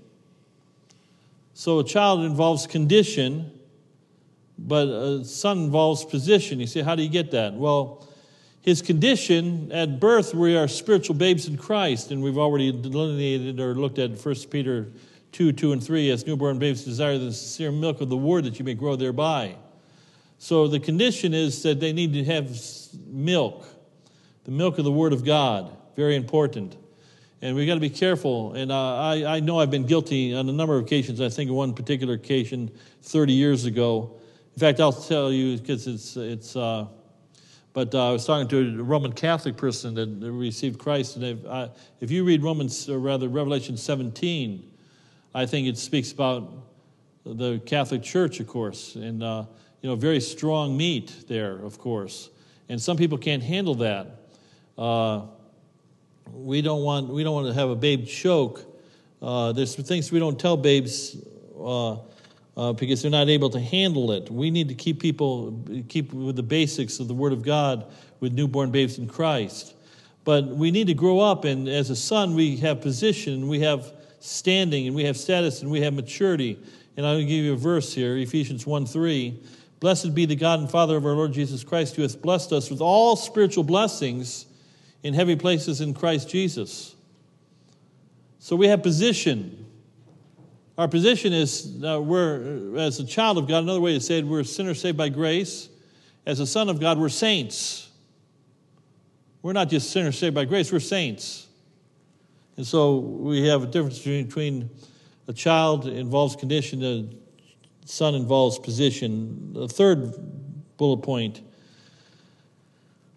So 1.53 1.79
a 1.79 1.83
child 1.85 2.25
involves 2.25 2.67
condition, 2.67 3.57
but 4.57 4.87
a 4.87 5.25
son 5.25 5.59
involves 5.59 6.05
position. 6.05 6.59
You 6.59 6.67
say, 6.67 6.81
how 6.81 6.95
do 6.95 7.03
you 7.03 7.09
get 7.09 7.31
that? 7.31 7.53
Well, 7.53 8.07
his 8.61 8.81
condition 8.81 9.71
at 9.71 9.99
birth, 9.99 10.33
we 10.33 10.55
are 10.55 10.67
spiritual 10.67 11.15
babes 11.15 11.47
in 11.47 11.57
Christ, 11.57 12.11
and 12.11 12.23
we've 12.23 12.37
already 12.37 12.71
delineated 12.71 13.59
or 13.59 13.75
looked 13.75 13.99
at 13.99 14.11
1 14.11 14.35
Peter 14.49 14.91
2 15.33 15.51
2 15.51 15.73
and 15.73 15.83
3 15.83 16.11
as 16.11 16.25
newborn 16.25 16.59
babes 16.59 16.83
desire 16.83 17.17
the 17.17 17.33
sincere 17.33 17.71
milk 17.71 17.99
of 18.01 18.09
the 18.09 18.17
word 18.17 18.45
that 18.45 18.59
you 18.59 18.65
may 18.65 18.73
grow 18.73 18.95
thereby. 18.95 19.55
So 20.37 20.67
the 20.67 20.79
condition 20.79 21.33
is 21.33 21.63
that 21.63 21.79
they 21.79 21.93
need 21.93 22.13
to 22.13 22.23
have 22.25 22.57
milk, 23.07 23.65
the 24.43 24.51
milk 24.51 24.77
of 24.77 24.83
the 24.83 24.91
Word 24.91 25.13
of 25.13 25.23
God, 25.23 25.75
very 25.95 26.15
important. 26.15 26.75
And 27.41 27.55
we've 27.55 27.67
got 27.67 27.75
to 27.75 27.79
be 27.79 27.89
careful. 27.89 28.53
And 28.53 28.71
uh, 28.71 28.97
I, 28.97 29.35
I 29.35 29.39
know 29.39 29.59
I've 29.59 29.71
been 29.71 29.85
guilty 29.85 30.33
on 30.33 30.47
a 30.47 30.51
number 30.51 30.75
of 30.77 30.83
occasions. 30.83 31.21
I 31.21 31.29
think 31.29 31.51
one 31.51 31.73
particular 31.73 32.15
occasion 32.15 32.71
30 33.03 33.33
years 33.33 33.65
ago. 33.65 34.17
In 34.55 34.59
fact, 34.59 34.79
I'll 34.79 34.93
tell 34.93 35.31
you 35.31 35.57
because 35.57 35.87
it's, 35.87 36.15
it's 36.15 36.55
uh, 36.55 36.85
but 37.73 37.95
uh, 37.95 38.09
I 38.09 38.11
was 38.11 38.23
talking 38.23 38.47
to 38.49 38.79
a 38.79 38.83
Roman 38.83 39.11
Catholic 39.11 39.57
person 39.57 39.95
that 39.95 40.07
received 40.31 40.77
Christ. 40.77 41.15
And 41.15 41.25
if, 41.25 41.45
uh, 41.45 41.69
if 41.99 42.11
you 42.11 42.23
read 42.23 42.43
Romans, 42.43 42.87
or 42.87 42.99
rather 42.99 43.27
Revelation 43.29 43.75
17, 43.75 44.71
I 45.33 45.47
think 45.47 45.67
it 45.67 45.79
speaks 45.79 46.11
about 46.11 46.53
the 47.25 47.59
Catholic 47.65 48.03
Church, 48.03 48.39
of 48.39 48.47
course. 48.47 48.93
And 48.93 49.23
uh, 49.23 49.45
you 49.81 49.89
know, 49.89 49.95
very 49.95 50.19
strong 50.19 50.77
meat 50.77 51.25
there, 51.27 51.53
of 51.65 51.79
course. 51.79 52.29
And 52.69 52.79
some 52.79 52.95
people 52.95 53.17
can't 53.17 53.41
handle 53.41 53.75
that. 53.75 54.07
Uh, 54.77 55.23
we 56.31 56.61
don't 56.61 56.83
want 56.83 57.09
we 57.09 57.23
don't 57.23 57.33
want 57.33 57.47
to 57.47 57.53
have 57.53 57.69
a 57.69 57.75
babe 57.75 58.05
choke. 58.05 58.63
Uh, 59.19 59.51
there's 59.51 59.75
things 59.75 60.11
we 60.11 60.19
don't 60.19 60.39
tell 60.39 60.57
babes 60.57 61.17
uh, 62.55 62.73
because 62.73 63.01
they're 63.01 63.11
not 63.11 63.29
able 63.29 63.49
to 63.49 63.59
handle 63.59 64.11
it. 64.11 64.29
We 64.29 64.51
need 64.51 64.69
to 64.69 64.75
keep 64.75 64.99
people 64.99 65.59
keep 65.89 66.13
with 66.13 66.35
the 66.35 66.43
basics 66.43 66.99
of 66.99 67.07
the 67.07 67.13
Word 67.13 67.33
of 67.33 67.43
God 67.43 67.85
with 68.19 68.33
newborn 68.33 68.71
babes 68.71 68.97
in 68.97 69.07
Christ. 69.07 69.73
But 70.23 70.47
we 70.47 70.71
need 70.71 70.87
to 70.87 70.93
grow 70.93 71.19
up, 71.19 71.43
and 71.43 71.67
as 71.67 71.89
a 71.89 71.95
son, 71.95 72.35
we 72.35 72.57
have 72.57 72.79
position, 72.81 73.47
we 73.47 73.59
have 73.61 73.91
standing, 74.19 74.87
and 74.87 74.95
we 74.95 75.03
have 75.03 75.17
status, 75.17 75.61
and 75.61 75.69
we 75.69 75.81
have 75.81 75.93
maturity. 75.93 76.57
And 76.95 77.05
I'll 77.05 77.19
give 77.19 77.29
you 77.29 77.53
a 77.53 77.57
verse 77.57 77.93
here, 77.93 78.15
Ephesians 78.17 78.65
1 78.65 78.85
3. 78.85 79.39
Blessed 79.79 80.15
be 80.15 80.25
the 80.25 80.35
God 80.35 80.61
and 80.61 80.71
Father 80.71 80.95
of 80.95 81.05
our 81.05 81.11
Lord 81.11 81.33
Jesus 81.33 81.63
Christ, 81.63 81.97
who 81.97 82.03
hath 82.03 82.21
blessed 82.21 82.53
us 82.53 82.69
with 82.69 82.79
all 82.79 83.17
spiritual 83.17 83.65
blessings 83.65 84.45
in 85.01 85.13
heavy 85.13 85.35
places 85.35 85.81
in 85.81 85.93
Christ 85.93 86.29
Jesus. 86.29 86.95
So 88.39 88.55
we 88.55 88.67
have 88.67 88.81
position. 88.81 89.62
Our 90.77 90.87
position 90.87 91.33
is 91.33 91.77
we're, 91.81 92.77
as 92.77 92.99
a 92.99 93.05
child 93.05 93.37
of 93.37 93.47
God, 93.47 93.63
another 93.63 93.81
way 93.81 93.93
to 93.93 93.99
say 93.99 94.19
it, 94.19 94.25
we're 94.25 94.43
sinners 94.43 94.81
saved 94.81 94.97
by 94.97 95.09
grace. 95.09 95.69
As 96.25 96.39
a 96.39 96.47
son 96.47 96.69
of 96.69 96.79
God, 96.79 96.97
we're 96.97 97.09
saints. 97.09 97.89
We're 99.43 99.53
not 99.53 99.69
just 99.69 99.91
sinners 99.91 100.17
saved 100.17 100.33
by 100.33 100.45
grace, 100.45 100.71
we're 100.71 100.79
saints. 100.79 101.47
And 102.57 102.65
so 102.65 102.97
we 102.97 103.47
have 103.47 103.63
a 103.63 103.67
difference 103.67 103.99
between 103.99 104.69
a 105.27 105.33
child 105.33 105.87
involves 105.87 106.35
condition, 106.35 106.83
a 106.83 107.87
son 107.87 108.15
involves 108.15 108.57
position. 108.57 109.53
The 109.53 109.67
third 109.67 110.13
bullet 110.77 110.97
point, 110.97 111.41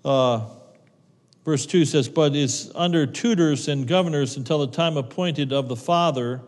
uh, 0.04 0.46
verse 1.44 1.64
2 1.64 1.84
says, 1.84 2.08
But 2.08 2.34
is 2.34 2.70
under 2.74 3.06
tutors 3.06 3.68
and 3.68 3.86
governors 3.86 4.36
until 4.36 4.58
the 4.58 4.68
time 4.68 4.96
appointed 4.96 5.52
of 5.52 5.68
the 5.68 5.76
Father. 5.76 6.42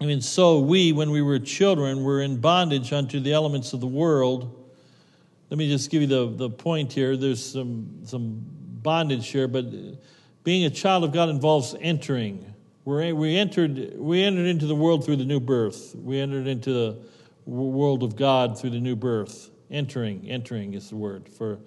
I 0.00 0.06
mean, 0.06 0.22
so 0.22 0.60
we, 0.60 0.92
when 0.92 1.10
we 1.10 1.20
were 1.20 1.38
children, 1.38 2.04
were 2.04 2.22
in 2.22 2.40
bondage 2.40 2.90
unto 2.92 3.20
the 3.20 3.34
elements 3.34 3.74
of 3.74 3.80
the 3.80 3.86
world. 3.86 4.72
Let 5.50 5.58
me 5.58 5.68
just 5.68 5.90
give 5.90 6.00
you 6.00 6.08
the, 6.08 6.26
the 6.26 6.48
point 6.48 6.92
here. 6.92 7.18
There's 7.18 7.44
some, 7.44 8.00
some 8.04 8.40
bondage 8.82 9.28
here, 9.28 9.46
but 9.46 9.66
being 10.42 10.64
a 10.64 10.70
child 10.70 11.04
of 11.04 11.12
God 11.12 11.28
involves 11.28 11.74
entering. 11.80 12.54
We're, 12.86 13.14
we, 13.14 13.36
entered, 13.36 13.98
we 13.98 14.22
entered 14.22 14.46
into 14.46 14.66
the 14.66 14.74
world 14.74 15.04
through 15.04 15.16
the 15.16 15.26
new 15.26 15.40
birth. 15.40 15.94
We 15.94 16.18
entered 16.18 16.46
into 16.46 16.72
the 16.72 16.98
world 17.44 18.02
of 18.02 18.16
God 18.16 18.58
through 18.58 18.70
the 18.70 18.80
new 18.80 18.96
birth. 18.96 19.50
Entering, 19.70 20.28
entering 20.30 20.72
is 20.74 20.88
the 20.88 20.96
word 20.96 21.28
for 21.28 21.58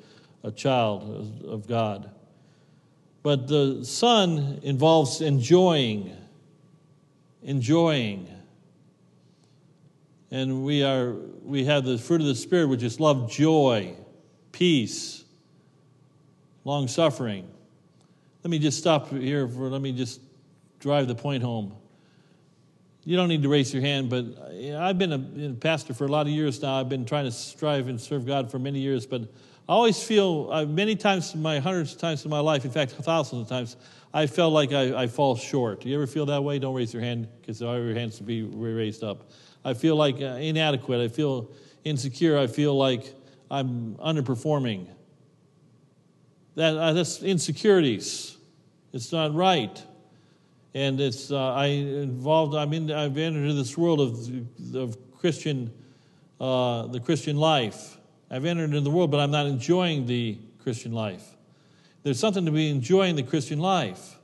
a 0.44 0.52
child 0.52 1.46
of 1.46 1.68
God. 1.68 2.10
But 3.22 3.48
the 3.48 3.86
son 3.86 4.60
involves 4.64 5.22
enjoying, 5.22 6.18
enjoying. 7.44 8.28
And 10.32 10.64
we 10.64 10.84
are 10.84 11.14
we 11.44 11.66
have 11.66 11.86
the 11.86 11.98
fruit 11.98 12.22
of 12.22 12.28
the 12.28 12.36
spirit 12.36 12.68
which 12.68 12.84
is 12.84 13.00
love, 13.00 13.30
joy, 13.30 13.96
peace, 14.52 15.24
long 16.64 16.88
suffering. 16.88 17.48
Let 18.44 18.50
me 18.52 18.60
just 18.60 18.80
stop 18.80 19.10
here 19.10 19.48
for 19.48 19.70
let 19.70 19.82
me 19.82 19.92
just 19.92 20.20
drive 20.80 21.08
the 21.08 21.16
point 21.16 21.44
home. 21.44 21.74
You 23.06 23.18
don't 23.18 23.28
need 23.28 23.44
to 23.44 23.50
raise 23.50 23.74
your 23.74 23.82
hand, 23.82 24.10
but 24.10 24.26
I've 24.78 24.98
been 24.98 25.12
a 25.12 25.54
pastor 25.56 25.94
for 25.94 26.06
a 26.06 26.08
lot 26.08 26.26
of 26.26 26.32
years 26.32 26.62
now. 26.62 26.80
I've 26.80 26.88
been 26.88 27.06
trying 27.06 27.26
to 27.26 27.32
strive 27.32 27.90
and 27.90 28.00
serve 28.00 28.26
God 28.26 28.50
for 28.50 28.60
many 28.60 28.80
years, 28.80 29.06
but 29.06 29.24
I 29.68 29.74
always 29.74 30.02
feel, 30.04 30.50
uh, 30.52 30.66
many 30.66 30.96
times 30.96 31.34
in 31.34 31.42
my 31.42 31.60
hundreds 31.60 31.94
of 31.94 32.00
times 32.00 32.26
in 32.26 32.32
my 32.32 32.40
life, 32.40 32.66
in 32.66 32.72
fact, 32.72 32.92
thousands 32.92 33.44
of 33.44 33.48
times, 33.48 33.78
I 34.14 34.28
felt 34.28 34.54
like 34.54 34.74
I, 34.74 35.04
I 35.04 35.08
fall 35.08 35.36
short. 35.36 35.82
Do 35.82 35.90
you 35.90 35.96
ever 35.96 36.06
feel 36.06 36.26
that 36.28 36.44
way? 36.44 36.60
Don't 36.60 36.76
raise 36.76 36.94
your 36.94 37.02
hand 37.02 37.28
because 37.40 37.62
all 37.62 37.78
your 37.78 37.96
hands 37.96 38.20
will 38.20 38.28
be 38.28 38.44
raised 38.44 39.04
up. 39.04 39.30
I 39.64 39.74
feel 39.74 39.96
like 39.96 40.22
uh, 40.22 40.38
inadequate. 40.40 41.00
I 41.00 41.08
feel 41.08 41.50
insecure. 41.84 42.38
I 42.38 42.48
feel 42.48 42.78
like 42.78 43.16
I'm 43.50 43.96
underperforming. 43.96 44.88
That, 46.56 46.78
uh, 46.78 46.94
that's 46.94 47.24
insecurities. 47.24 48.38
It's 48.92 49.12
not 49.12 49.34
right 49.34 49.82
and 50.74 51.00
it's 51.00 51.32
uh, 51.32 51.54
I 51.54 51.66
involved. 51.68 52.56
I'm 52.56 52.74
in. 52.74 52.92
I've 52.92 53.18
entered 53.18 53.44
into 53.44 53.54
this 53.54 53.78
world 53.78 54.02
of 54.02 54.76
of 54.76 54.98
Christian, 55.20 55.72
uh, 56.40 56.88
the 56.88 57.00
Christian 57.00 57.38
life. 57.38 57.98
I've 58.34 58.46
entered 58.46 58.64
into 58.64 58.82
the 58.82 58.90
world, 58.90 59.12
but 59.12 59.20
I'm 59.20 59.30
not 59.30 59.46
enjoying 59.46 60.08
the 60.08 60.40
Christian 60.64 60.92
life. 60.92 61.24
There's 62.02 62.20
something 62.20 62.46
to 62.46 62.52
be 62.52 62.72
enjoying 62.72 63.16
the 63.16 63.22
Christian 63.22 63.60
life. 63.60 64.18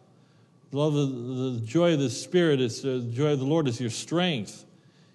The 0.71 0.77
love 0.77 0.95
the, 0.95 1.59
the 1.59 1.61
joy 1.63 1.93
of 1.93 1.99
the 1.99 2.09
Spirit 2.09 2.59
is 2.59 2.83
uh, 2.83 3.01
the 3.03 3.11
joy 3.13 3.33
of 3.33 3.39
the 3.39 3.45
Lord 3.45 3.67
is 3.67 3.79
your 3.79 3.91
strength. 3.91 4.65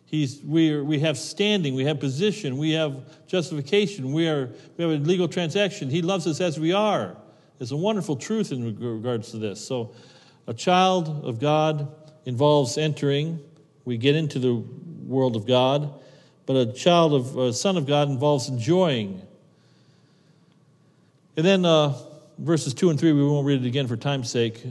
He's, 0.06 0.40
we, 0.44 0.70
are, 0.70 0.84
we 0.84 1.00
have 1.00 1.18
standing, 1.18 1.74
we 1.74 1.84
have 1.86 1.98
position, 1.98 2.56
we 2.56 2.70
have 2.74 3.26
justification, 3.26 4.12
we, 4.12 4.28
are, 4.28 4.52
we 4.76 4.84
have 4.84 4.92
a 4.92 5.04
legal 5.04 5.26
transaction. 5.26 5.90
He 5.90 6.00
loves 6.00 6.28
us 6.28 6.40
as 6.40 6.60
we 6.60 6.72
are. 6.72 7.16
There's 7.58 7.72
a 7.72 7.76
wonderful 7.76 8.14
truth 8.14 8.52
in 8.52 8.78
regards 8.78 9.32
to 9.32 9.38
this. 9.38 9.66
So 9.66 9.92
a 10.46 10.54
child 10.54 11.24
of 11.24 11.40
God 11.40 11.92
involves 12.26 12.78
entering. 12.78 13.40
We 13.84 13.96
get 13.96 14.14
into 14.14 14.38
the 14.38 14.54
world 15.04 15.34
of 15.34 15.48
God, 15.48 16.00
but 16.46 16.56
a 16.56 16.72
child 16.72 17.14
of 17.14 17.36
a 17.36 17.52
son 17.52 17.76
of 17.76 17.86
God 17.86 18.08
involves 18.08 18.48
enjoying. 18.48 19.22
And 21.36 21.44
then 21.44 21.64
uh, 21.64 21.94
verses 22.38 22.74
two 22.74 22.90
and 22.90 22.98
three, 22.98 23.12
we 23.12 23.24
won't 23.24 23.46
read 23.46 23.64
it 23.64 23.66
again 23.66 23.86
for 23.86 23.96
time's 23.96 24.30
sake. 24.30 24.62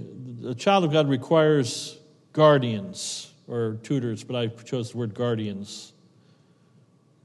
A 0.45 0.55
child 0.55 0.83
of 0.83 0.91
God 0.91 1.09
requires 1.09 1.97
guardians 2.31 3.31
or 3.47 3.77
tutors, 3.83 4.23
but 4.23 4.35
I 4.35 4.47
chose 4.47 4.91
the 4.91 4.97
word 4.97 5.13
guardians, 5.13 5.93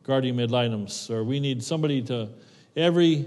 guardian 0.03 0.41
ad 0.41 0.51
litems, 0.51 1.11
or 1.11 1.25
we 1.25 1.41
need 1.41 1.63
somebody 1.63 2.03
to 2.03 2.29
every 2.77 3.27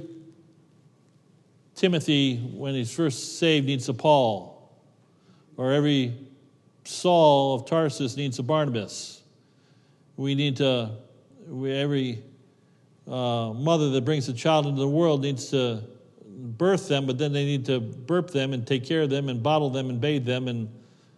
Timothy, 1.76 2.38
when 2.38 2.76
he's 2.76 2.94
first 2.94 3.40
saved, 3.40 3.66
needs 3.66 3.90
a 3.90 3.94
Paul 3.94 4.72
or 5.58 5.72
every 5.72 6.16
Saul 6.84 7.56
of 7.56 7.66
Tarsus 7.66 8.18
needs 8.18 8.38
a 8.40 8.44
Barnabas. 8.44 9.22
We 10.16 10.36
need 10.36 10.58
to, 10.58 10.92
we, 11.52 11.72
every 11.74 12.24
uh, 13.08 13.52
mother 13.54 13.90
that 13.92 14.06
brings 14.06 14.30
a 14.30 14.34
child 14.34 14.66
into 14.66 14.80
the 14.80 14.88
world 14.88 15.22
needs 15.22 15.50
to 15.50 15.84
birth 16.28 16.88
them, 16.88 17.06
but 17.06 17.18
then 17.18 17.34
they 17.34 17.46
need 17.46 17.66
to 17.66 17.80
burp 17.80 18.32
them 18.32 18.54
and 18.54 18.66
take 18.66 18.86
care 18.86 19.02
of 19.02 19.10
them 19.10 19.30
and 19.30 19.44
bottle 19.44 19.70
them 19.70 19.90
and 19.90 20.00
bathe 20.00 20.26
them 20.26 20.48
and 20.48 20.70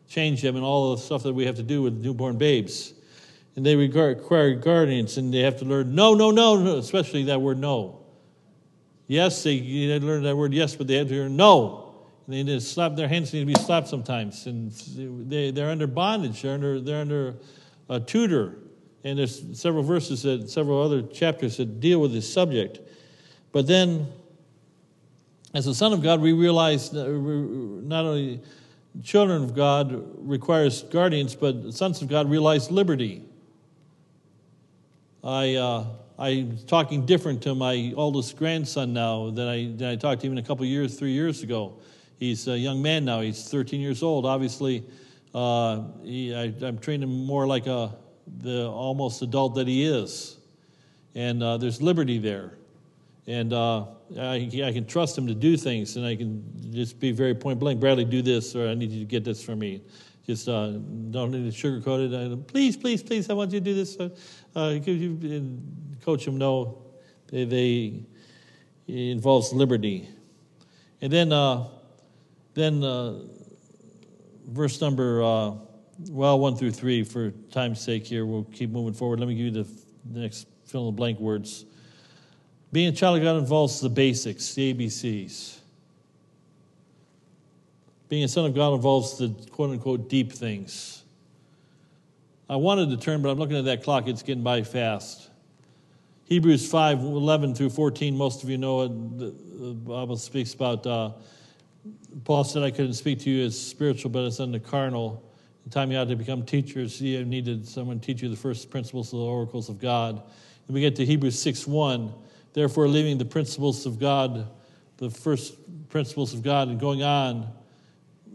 change 0.08 0.42
them 0.42 0.56
and 0.56 0.66
all 0.66 0.96
the 0.96 1.02
stuff 1.02 1.24
that 1.24 1.34
we 1.34 1.46
have 1.46 1.56
to 1.56 1.64
do 1.64 1.82
with 1.82 1.94
newborn 1.94 2.38
babes. 2.38 2.94
And 3.56 3.66
they 3.66 3.76
require 3.76 4.56
guardians 4.56 5.18
and 5.18 5.34
they 5.34 5.40
have 5.40 5.60
to 5.60 5.66
learn 5.66 5.94
no, 5.94 6.16
no, 6.16 6.32
no, 6.32 6.58
no 6.58 6.78
especially 6.78 7.24
that 7.26 7.40
word 7.40 7.60
no. 7.60 8.00
Yes, 9.08 9.44
they, 9.44 9.60
they 9.60 10.00
learn 10.00 10.24
that 10.24 10.36
word 10.36 10.54
yes, 10.54 10.76
but 10.76 10.88
they 10.88 10.96
have 10.96 11.10
to 11.10 11.16
learn 11.16 11.36
no. 11.36 11.94
And 12.26 12.34
They 12.34 12.44
need 12.44 12.54
to 12.54 12.62
slap 12.62 12.96
their 12.96 13.08
hands 13.08 13.34
need 13.34 13.42
to 13.42 13.46
be 13.46 13.56
slapped 13.56 13.90
sometimes, 13.90 14.48
and 14.48 14.72
they 15.30 15.52
they're 15.52 15.70
under 15.70 15.88
bondage. 15.88 16.42
They're 16.42 16.54
under 16.54 16.80
they're 16.80 17.02
under 17.02 17.36
a 17.90 18.00
tutor, 18.00 18.58
and 19.04 19.20
there's 19.20 19.60
several 19.60 19.84
verses 19.84 20.24
that 20.24 20.50
several 20.50 20.82
other 20.82 21.02
chapters 21.02 21.58
that 21.58 21.80
deal 21.80 22.00
with 22.00 22.14
this 22.14 22.32
subject. 22.32 22.80
But 23.52 23.68
then, 23.68 24.08
as 25.54 25.68
a 25.68 25.76
son 25.76 25.94
of 25.94 26.02
God, 26.02 26.22
we 26.22 26.34
realize 26.34 26.94
not 26.94 28.06
only 28.06 28.42
children 29.04 29.44
of 29.44 29.56
God 29.56 30.04
requires 30.18 30.84
guardians, 30.84 31.36
but 31.36 31.74
sons 31.74 32.02
of 32.02 32.08
God 32.08 32.30
realize 32.30 32.72
liberty. 32.72 33.24
I. 35.24 35.56
Uh, 35.56 35.86
I'm 36.18 36.60
talking 36.68 37.06
different 37.06 37.42
to 37.44 37.56
my 37.56 37.92
oldest 37.96 38.38
grandson 38.38 38.94
now 38.94 39.32
than 39.32 39.48
I, 39.48 39.72
than 39.76 39.90
I 39.90 39.96
talked 39.96 40.22
to 40.22 40.28
even 40.28 40.38
a 40.38 40.44
couple 40.44 40.64
years, 40.66 40.98
three 40.98 41.12
years 41.12 41.42
ago. 41.42 41.80
He's 42.20 42.48
a 42.48 42.58
young 42.58 42.82
man 42.82 43.04
now. 43.04 43.22
He's 43.22 43.50
13 43.50 43.82
years 43.82 44.04
old. 44.04 44.26
Obviously, 44.26 44.84
uh, 45.34 45.82
he, 46.04 46.34
I, 46.34 46.54
am 46.62 46.78
training 46.78 47.10
him 47.10 47.26
more 47.26 47.48
like 47.48 47.66
a, 47.66 47.96
the 48.40 48.68
almost 48.68 49.22
adult 49.22 49.56
that 49.56 49.68
he 49.68 49.86
is. 49.86 50.38
And 51.16 51.44
uh, 51.44 51.58
there's 51.58 51.82
liberty 51.82 52.18
there. 52.18 52.58
And 53.28 53.54
uh, 53.54 53.86
I, 54.18 54.50
I, 54.66 54.72
can 54.74 54.86
trust 54.86 55.18
him 55.18 55.28
to 55.28 55.34
do 55.34 55.56
things, 55.56 55.96
and 55.96 56.06
I 56.06 56.16
can 56.16 56.44
just 56.72 57.00
be 57.00 57.12
very 57.12 57.34
point 57.34 57.58
blank. 57.58 57.80
Bradley, 57.80 58.04
do 58.04 58.22
this, 58.22 58.54
or 58.54 58.68
I 58.68 58.74
need 58.74 58.92
you 58.92 59.00
to 59.00 59.06
get 59.06 59.24
this 59.24 59.42
for 59.42 59.56
me. 59.56 59.82
Just 60.26 60.50
uh, 60.50 60.72
don't 61.12 61.32
need 61.32 61.50
to 61.50 61.58
sugarcoat 61.58 62.12
it. 62.12 62.34
I, 62.34 62.36
please, 62.52 62.76
please, 62.76 63.02
please, 63.02 63.30
I 63.30 63.34
want 63.34 63.54
you 63.54 63.60
to 63.60 63.64
do 63.64 63.74
this. 63.74 63.98
Uh, 63.98 64.10
uh 64.56 64.80
coach 66.04 66.28
him. 66.28 66.38
No, 66.38 66.82
they, 67.28 67.46
they 67.46 68.04
involves 68.88 69.54
liberty. 69.54 70.10
And 71.02 71.12
then 71.12 71.32
uh, 71.32 71.68
then 72.56 72.82
verse 74.48 74.82
number, 74.82 75.22
well, 76.10 76.40
one 76.40 76.56
through 76.56 76.72
three, 76.72 77.04
for 77.04 77.32
time's 77.52 77.82
sake 77.82 78.06
here, 78.06 78.26
we'll 78.26 78.46
keep 78.46 78.70
moving 78.70 78.94
forward. 78.94 79.20
Let 79.20 79.28
me 79.30 79.36
give 79.36 79.46
you 79.46 79.64
the, 79.64 79.70
the 80.12 80.20
next 80.20 80.48
fill 80.66 80.82
in 80.82 80.86
the 80.88 80.98
blank 80.98 81.20
words. 81.20 81.66
Being 82.72 82.90
a 82.90 82.92
child 82.92 83.18
of 83.18 83.24
God 83.24 83.38
involves 83.38 83.80
the 83.80 83.90
basics, 83.90 84.54
the 84.54 84.74
ABCs. 84.74 85.60
Being 88.10 88.24
a 88.24 88.28
son 88.28 88.46
of 88.46 88.56
God 88.56 88.74
involves 88.74 89.18
the 89.18 89.30
quote 89.52 89.72
unquote 89.72 90.10
deep 90.10 90.32
things. 90.32 91.04
I 92.50 92.56
wanted 92.56 92.90
to 92.90 92.98
turn, 92.98 93.22
but 93.22 93.30
I'm 93.30 93.38
looking 93.38 93.58
at 93.58 93.66
that 93.66 93.84
clock, 93.84 94.08
it's 94.08 94.24
getting 94.24 94.44
by 94.44 94.64
fast. 94.64 95.30
Hebrews 96.26 96.70
5 96.70 97.00
11 97.00 97.56
through 97.56 97.70
14, 97.70 98.18
most 98.18 98.44
of 98.44 98.50
you 98.50 98.58
know 98.58 98.82
it. 98.82 99.20
The 99.20 99.74
Bible 99.74 100.18
speaks 100.18 100.54
about. 100.54 100.86
Uh, 100.86 101.12
Paul 102.24 102.44
said, 102.44 102.64
I 102.64 102.72
couldn't 102.72 102.94
speak 102.94 103.20
to 103.22 103.30
you 103.30 103.46
as 103.46 103.60
spiritual, 103.60 104.10
but 104.10 104.26
as 104.26 104.38
the 104.38 104.60
carnal. 104.60 105.24
The 105.64 105.70
time 105.70 105.92
you 105.92 105.98
had 105.98 106.10
to 106.10 106.16
become 106.16 106.44
teachers, 106.44 107.02
you 107.02 107.24
needed 107.24 107.68
someone 107.68 108.00
to 108.00 108.06
teach 108.06 108.22
you 108.22 108.30
the 108.30 108.36
first 108.36 108.70
principles 108.70 109.14
of 109.14 109.20
the 109.20 109.26
oracles 109.26 109.70
of 109.70 109.80
God. 109.80 110.22
And 110.68 110.74
we 110.74 110.82
get 110.82 110.96
to 110.98 111.06
Hebrews 111.06 111.40
6 111.40 111.66
1. 111.68 112.14
Therefore, 112.54 112.88
leaving 112.88 113.18
the 113.18 113.26
principles 113.26 113.86
of 113.86 114.00
God, 114.00 114.48
the 114.98 115.10
first 115.10 115.56
principles 115.90 116.34
of 116.34 116.44
God, 116.44 116.68
and 116.68 116.80
going 116.80 117.02
on 117.02 117.48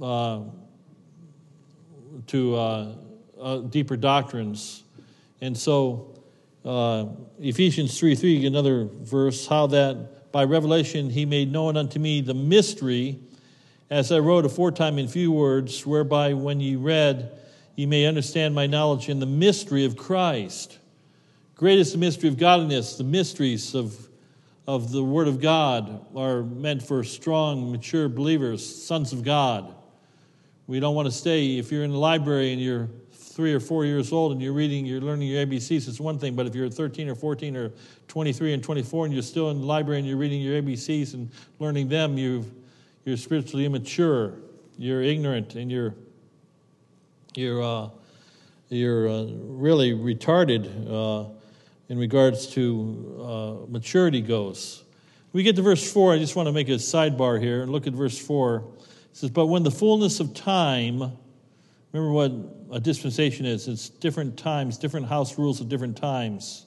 uh, 0.01 0.41
to 2.29 2.57
uh, 2.57 2.95
uh, 3.41 3.59
deeper 3.59 3.97
doctrines. 3.97 4.83
And 5.41 5.57
so, 5.57 6.19
uh, 6.65 7.07
Ephesians 7.39 7.99
3 7.99 8.15
3, 8.15 8.47
another 8.47 8.89
verse, 8.93 9.47
how 9.47 9.67
that 9.69 10.33
by 10.33 10.45
revelation 10.45 11.11
he 11.11 11.25
made 11.25 11.53
known 11.53 11.77
unto 11.77 11.99
me 11.99 12.21
the 12.21 12.35
mystery 12.35 13.21
as 13.91 14.13
I 14.13 14.19
wrote 14.19 14.45
aforetime 14.45 14.99
in 14.99 15.09
few 15.09 15.33
words, 15.33 15.87
whereby 15.87 16.35
when 16.35 16.61
ye 16.61 16.77
read, 16.77 17.33
ye 17.75 17.87
may 17.87 18.07
understand 18.07 18.55
my 18.55 18.67
knowledge 18.67 19.09
in 19.09 19.19
the 19.19 19.27
mystery 19.27 19.85
of 19.85 19.97
Christ. 19.97 20.79
Great 21.55 21.79
is 21.79 21.93
the 21.93 21.99
mystery 21.99 22.29
of 22.29 22.37
godliness. 22.37 22.97
The 22.97 23.05
mysteries 23.05 23.75
of, 23.75 24.09
of 24.67 24.93
the 24.93 25.03
Word 25.03 25.27
of 25.27 25.41
God 25.41 26.07
are 26.15 26.43
meant 26.43 26.83
for 26.83 27.03
strong, 27.03 27.73
mature 27.73 28.09
believers, 28.09 28.65
sons 28.85 29.13
of 29.13 29.23
God. 29.23 29.75
We 30.67 30.81
don't 30.81 30.95
want 30.95 31.07
to 31.07 31.13
stay, 31.13 31.57
if 31.57 31.73
you're 31.73 31.85
in 31.85 31.91
the 31.91 31.99
library 31.99 32.53
and 32.53 32.61
you're 32.61 32.89
three 33.11 33.55
or 33.55 33.61
four 33.61 33.87
years 33.87 34.13
old 34.13 34.33
and 34.33 34.43
you're 34.43 34.53
reading, 34.53 34.85
you're 34.85 35.01
learning 35.01 35.29
your 35.29 35.47
ABCs, 35.47 35.89
it's 35.89 35.99
one 36.01 36.19
thing. 36.19 36.35
But 36.35 36.47
if 36.47 36.55
you're 36.55 36.69
13 36.69 37.09
or 37.09 37.15
14 37.15 37.57
or 37.57 37.73
23 38.09 38.53
and 38.53 38.63
24 38.63 39.07
and 39.07 39.15
you're 39.15 39.23
still 39.23 39.51
in 39.51 39.61
the 39.61 39.67
library 39.67 40.01
and 40.01 40.07
you're 40.07 40.19
reading 40.19 40.43
your 40.43 40.61
ABCs 40.61 41.15
and 41.15 41.31
learning 41.59 41.89
them, 41.89 42.19
you've 42.19 42.53
you're 43.09 43.17
spiritually 43.17 43.65
immature, 43.65 44.35
you're 44.77 45.01
ignorant, 45.03 45.55
and 45.55 45.73
you're 45.73 45.95
you're 47.35 47.63
uh, 47.63 47.89
you're 48.69 49.09
uh, 49.09 49.25
really 49.33 49.93
retarded 49.93 50.67
uh, 50.87 51.31
in 51.89 51.99
regards 51.99 52.49
to 52.49 53.65
uh, 53.67 53.71
maturity 53.71 54.21
goes. 54.21 54.85
We 55.33 55.43
get 55.43 55.57
to 55.57 55.63
verse 55.63 55.91
four. 55.91 56.13
I 56.13 56.19
just 56.19 56.37
want 56.37 56.49
to 56.49 56.53
make 56.53 56.69
a 56.69 56.73
sidebar 56.73 57.41
here 57.41 57.63
and 57.63 57.73
look 57.73 57.87
at 57.87 57.95
verse 57.95 58.19
four. 58.19 58.67
It 59.11 59.17
says, 59.17 59.31
"But 59.31 59.47
when 59.47 59.63
the 59.63 59.71
fullness 59.73 60.21
of 60.21 60.35
time." 60.35 61.13
Remember 61.95 62.13
what 62.13 62.33
a 62.71 62.79
dispensation 62.79 63.47
is 63.47 63.67
it's 63.67 63.89
different 63.89 64.37
times, 64.37 64.77
different 64.77 65.07
house 65.07 65.39
rules 65.39 65.63
of 65.63 65.71
different 65.71 65.97
times. 65.97 66.67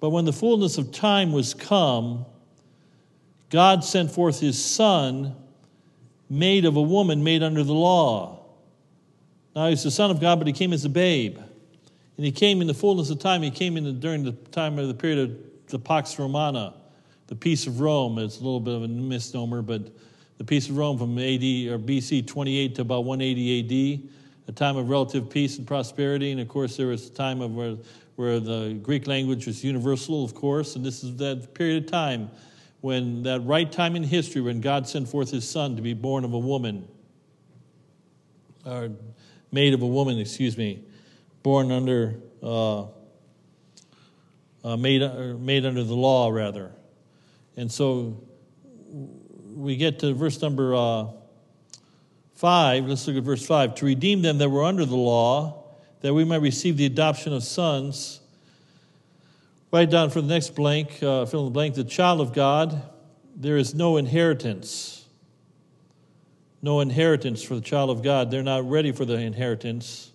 But 0.00 0.10
when 0.10 0.24
the 0.24 0.32
fullness 0.32 0.76
of 0.76 0.90
time 0.90 1.30
was 1.30 1.54
come, 1.54 2.26
God 3.50 3.84
sent 3.84 4.12
forth 4.12 4.40
his 4.40 4.64
son, 4.64 5.34
made 6.28 6.64
of 6.64 6.76
a 6.76 6.82
woman, 6.82 7.22
made 7.22 7.42
under 7.42 7.64
the 7.64 7.74
law. 7.74 8.44
Now 9.54 9.68
he's 9.68 9.82
the 9.82 9.90
Son 9.90 10.10
of 10.10 10.20
God, 10.20 10.38
but 10.38 10.46
he 10.46 10.52
came 10.52 10.72
as 10.72 10.84
a 10.84 10.88
babe. 10.88 11.36
And 11.36 12.24
he 12.24 12.30
came 12.30 12.60
in 12.60 12.68
the 12.68 12.74
fullness 12.74 13.10
of 13.10 13.18
time. 13.18 13.42
He 13.42 13.50
came 13.50 13.76
in 13.76 13.84
the, 13.84 13.92
during 13.92 14.22
the 14.22 14.32
time 14.32 14.78
of 14.78 14.86
the 14.86 14.94
period 14.94 15.18
of 15.18 15.36
the 15.66 15.78
Pax 15.78 16.18
Romana, 16.18 16.74
the 17.26 17.34
peace 17.34 17.66
of 17.66 17.80
Rome. 17.80 18.18
It's 18.18 18.36
a 18.38 18.44
little 18.44 18.60
bit 18.60 18.74
of 18.74 18.84
a 18.84 18.88
misnomer, 18.88 19.62
but 19.62 19.90
the 20.38 20.44
peace 20.44 20.68
of 20.68 20.76
Rome 20.76 20.96
from 20.96 21.18
AD 21.18 21.22
or 21.22 21.78
BC 21.78 22.26
28 22.26 22.76
to 22.76 22.82
about 22.82 23.04
180 23.04 24.04
AD, 24.04 24.10
a 24.48 24.52
time 24.52 24.76
of 24.76 24.88
relative 24.88 25.28
peace 25.28 25.58
and 25.58 25.66
prosperity. 25.66 26.30
And 26.30 26.40
of 26.40 26.46
course, 26.46 26.76
there 26.76 26.86
was 26.86 27.08
a 27.08 27.12
time 27.12 27.40
of 27.40 27.54
where, 27.54 27.76
where 28.14 28.38
the 28.38 28.78
Greek 28.80 29.08
language 29.08 29.46
was 29.46 29.64
universal, 29.64 30.24
of 30.24 30.34
course. 30.34 30.76
And 30.76 30.84
this 30.84 31.02
is 31.02 31.16
that 31.16 31.52
period 31.54 31.84
of 31.84 31.90
time 31.90 32.30
when 32.80 33.24
that 33.24 33.40
right 33.40 33.70
time 33.70 33.96
in 33.96 34.02
history 34.02 34.40
when 34.40 34.60
God 34.60 34.88
sent 34.88 35.08
forth 35.08 35.30
his 35.30 35.48
son 35.48 35.76
to 35.76 35.82
be 35.82 35.94
born 35.94 36.24
of 36.24 36.32
a 36.32 36.38
woman, 36.38 36.88
or 38.64 38.90
made 39.52 39.74
of 39.74 39.82
a 39.82 39.86
woman, 39.86 40.18
excuse 40.18 40.56
me, 40.56 40.84
born 41.42 41.70
under, 41.70 42.16
uh, 42.42 42.84
uh, 44.64 44.76
made, 44.78 45.02
uh, 45.02 45.34
made 45.38 45.66
under 45.66 45.82
the 45.82 45.94
law, 45.94 46.30
rather. 46.30 46.72
And 47.56 47.70
so 47.70 48.22
we 49.54 49.76
get 49.76 49.98
to 50.00 50.14
verse 50.14 50.40
number 50.40 50.74
uh, 50.74 51.06
5. 52.34 52.86
Let's 52.86 53.06
look 53.06 53.16
at 53.16 53.22
verse 53.22 53.44
5. 53.44 53.74
To 53.76 53.84
redeem 53.84 54.22
them 54.22 54.38
that 54.38 54.48
were 54.48 54.64
under 54.64 54.84
the 54.84 54.96
law, 54.96 55.64
that 56.00 56.14
we 56.14 56.24
might 56.24 56.40
receive 56.40 56.76
the 56.76 56.86
adoption 56.86 57.32
of 57.32 57.42
sons. 57.42 58.19
Write 59.72 59.90
down 59.90 60.10
for 60.10 60.20
the 60.20 60.26
next 60.26 60.56
blank, 60.56 61.00
uh, 61.02 61.26
fill 61.26 61.40
in 61.40 61.46
the 61.46 61.52
blank, 61.52 61.74
the 61.74 61.84
child 61.84 62.20
of 62.20 62.32
God, 62.32 62.82
there 63.36 63.56
is 63.56 63.74
no 63.74 63.96
inheritance. 63.96 65.06
No 66.60 66.80
inheritance 66.80 67.42
for 67.42 67.54
the 67.54 67.60
child 67.60 67.88
of 67.88 68.02
God. 68.02 68.30
They're 68.30 68.42
not 68.42 68.68
ready 68.68 68.92
for 68.92 69.04
the 69.04 69.14
inheritance. 69.14 70.12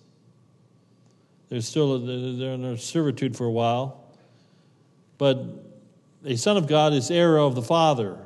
They're 1.48 1.60
still 1.60 1.98
they're 1.98 2.52
in 2.52 2.76
servitude 2.76 3.36
for 3.36 3.46
a 3.46 3.50
while. 3.50 4.04
But 5.18 5.44
a 6.24 6.36
son 6.36 6.56
of 6.56 6.66
God 6.68 6.92
is 6.92 7.10
heir 7.10 7.38
of 7.38 7.54
the 7.54 7.62
Father, 7.62 8.18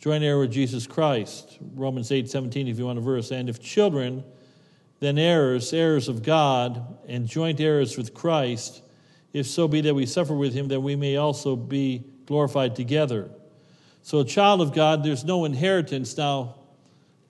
joint 0.00 0.24
heir 0.24 0.38
with 0.38 0.50
Jesus 0.50 0.86
Christ. 0.86 1.58
Romans 1.74 2.10
8 2.10 2.30
17, 2.30 2.66
if 2.66 2.78
you 2.78 2.86
want 2.86 2.98
a 2.98 3.02
verse. 3.02 3.30
And 3.30 3.48
if 3.48 3.60
children, 3.60 4.24
then 5.00 5.18
heirs, 5.18 5.72
heirs 5.72 6.08
of 6.08 6.22
God, 6.22 6.98
and 7.06 7.28
joint 7.28 7.60
heirs 7.60 7.96
with 7.96 8.14
Christ 8.14 8.80
if 9.34 9.46
so 9.48 9.68
be 9.68 9.82
that 9.82 9.94
we 9.94 10.06
suffer 10.06 10.32
with 10.32 10.54
him, 10.54 10.68
that 10.68 10.80
we 10.80 10.96
may 10.96 11.16
also 11.16 11.56
be 11.56 12.04
glorified 12.24 12.74
together. 12.74 13.28
So, 14.00 14.20
a 14.20 14.24
child 14.24 14.62
of 14.62 14.72
God, 14.72 15.02
there's 15.02 15.24
no 15.24 15.44
inheritance. 15.44 16.16
Now, 16.16 16.54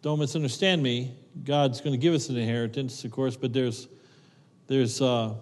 don't 0.03 0.19
misunderstand 0.21 0.83
me. 0.83 1.17
God's 1.43 1.81
going 1.81 1.93
to 1.93 1.99
give 1.99 2.15
us 2.15 2.29
an 2.29 2.37
inheritance, 2.37 3.05
of 3.05 3.11
course, 3.11 3.37
but 3.37 3.53
there's 3.53 3.89
there's 4.67 5.01
uh, 5.01 5.35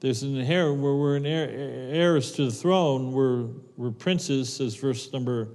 there's 0.00 0.24
an 0.24 0.36
inheritance 0.36 0.82
where 0.82 0.94
we're 0.94 1.16
an 1.16 1.26
heir, 1.26 1.48
heirs 1.48 2.32
to 2.32 2.46
the 2.46 2.50
throne. 2.50 3.12
We're 3.12 3.46
we're 3.76 3.92
princes, 3.92 4.60
as 4.60 4.74
verse 4.74 5.12
number 5.12 5.48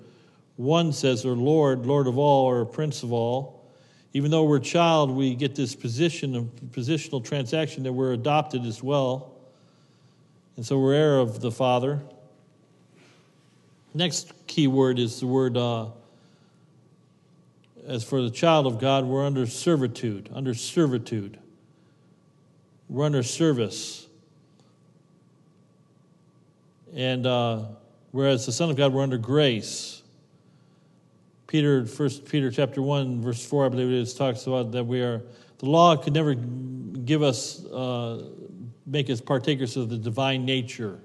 one 0.55 0.93
says, 0.93 1.25
or 1.25 1.35
Lord, 1.35 1.85
Lord 1.85 2.07
of 2.07 2.17
all, 2.17 2.45
or 2.45 2.65
Prince 2.65 3.03
of 3.03 3.11
all. 3.11 3.67
Even 4.13 4.31
though 4.31 4.45
we're 4.45 4.59
child, 4.59 5.11
we 5.11 5.35
get 5.35 5.53
this 5.53 5.75
position 5.75 6.35
of 6.35 6.45
positional 6.71 7.23
transaction 7.23 7.83
that 7.83 7.93
we're 7.93 8.13
adopted 8.13 8.65
as 8.65 8.81
well. 8.81 9.38
And 10.59 10.65
so 10.65 10.77
we're 10.77 10.93
heir 10.93 11.19
of 11.19 11.39
the 11.39 11.51
Father. 11.51 12.01
Next 13.93 14.33
key 14.45 14.67
word 14.67 14.99
is 14.99 15.21
the 15.21 15.25
word, 15.25 15.55
uh, 15.55 15.85
as 17.87 18.03
for 18.03 18.21
the 18.21 18.29
child 18.29 18.67
of 18.67 18.77
God, 18.77 19.05
we're 19.05 19.25
under 19.25 19.45
servitude, 19.45 20.29
under 20.33 20.53
servitude. 20.53 21.39
We're 22.89 23.05
under 23.05 23.23
service. 23.23 24.05
And 26.93 27.25
uh, 27.25 27.63
whereas 28.11 28.45
the 28.45 28.51
Son 28.51 28.69
of 28.69 28.75
God, 28.75 28.91
we're 28.91 29.03
under 29.03 29.17
grace. 29.17 30.03
Peter, 31.47 31.85
First 31.85 32.25
Peter 32.25 32.51
chapter 32.51 32.81
1, 32.81 33.21
verse 33.21 33.45
4, 33.45 33.67
I 33.67 33.69
believe 33.69 33.87
it 33.87 33.93
is, 33.93 34.13
talks 34.13 34.45
about 34.45 34.73
that 34.73 34.83
we 34.83 34.99
are, 34.99 35.21
the 35.59 35.67
law 35.67 35.95
could 35.95 36.11
never 36.11 36.33
give 36.33 37.23
us 37.23 37.63
uh, 37.67 38.25
make 38.89 39.09
us 39.09 39.21
partakers 39.21 39.77
of 39.77 39.89
the 39.89 39.97
divine 39.97 40.45
nature. 40.45 40.99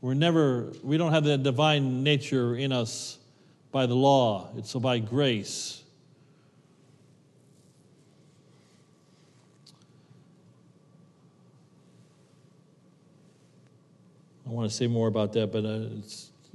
We're 0.00 0.14
never, 0.14 0.72
we 0.82 0.96
don't 0.96 1.12
have 1.12 1.24
that 1.24 1.42
divine 1.42 2.02
nature 2.02 2.56
in 2.56 2.72
us 2.72 3.18
by 3.70 3.86
the 3.86 3.94
law, 3.94 4.50
it's 4.56 4.72
by 4.74 4.98
grace. 4.98 5.82
I 14.46 14.50
want 14.50 14.70
to 14.70 14.74
say 14.74 14.86
more 14.86 15.08
about 15.08 15.34
that, 15.34 15.52
but 15.52 15.66
uh, 15.66 15.80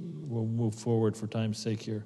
we'll 0.00 0.46
move 0.46 0.74
forward 0.74 1.16
for 1.16 1.28
time's 1.28 1.58
sake 1.58 1.80
here. 1.80 2.04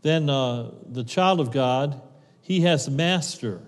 Then 0.00 0.30
uh, 0.30 0.70
the 0.86 1.04
child 1.04 1.40
of 1.40 1.52
God, 1.52 2.00
he 2.40 2.62
has 2.62 2.88
master. 2.88 3.60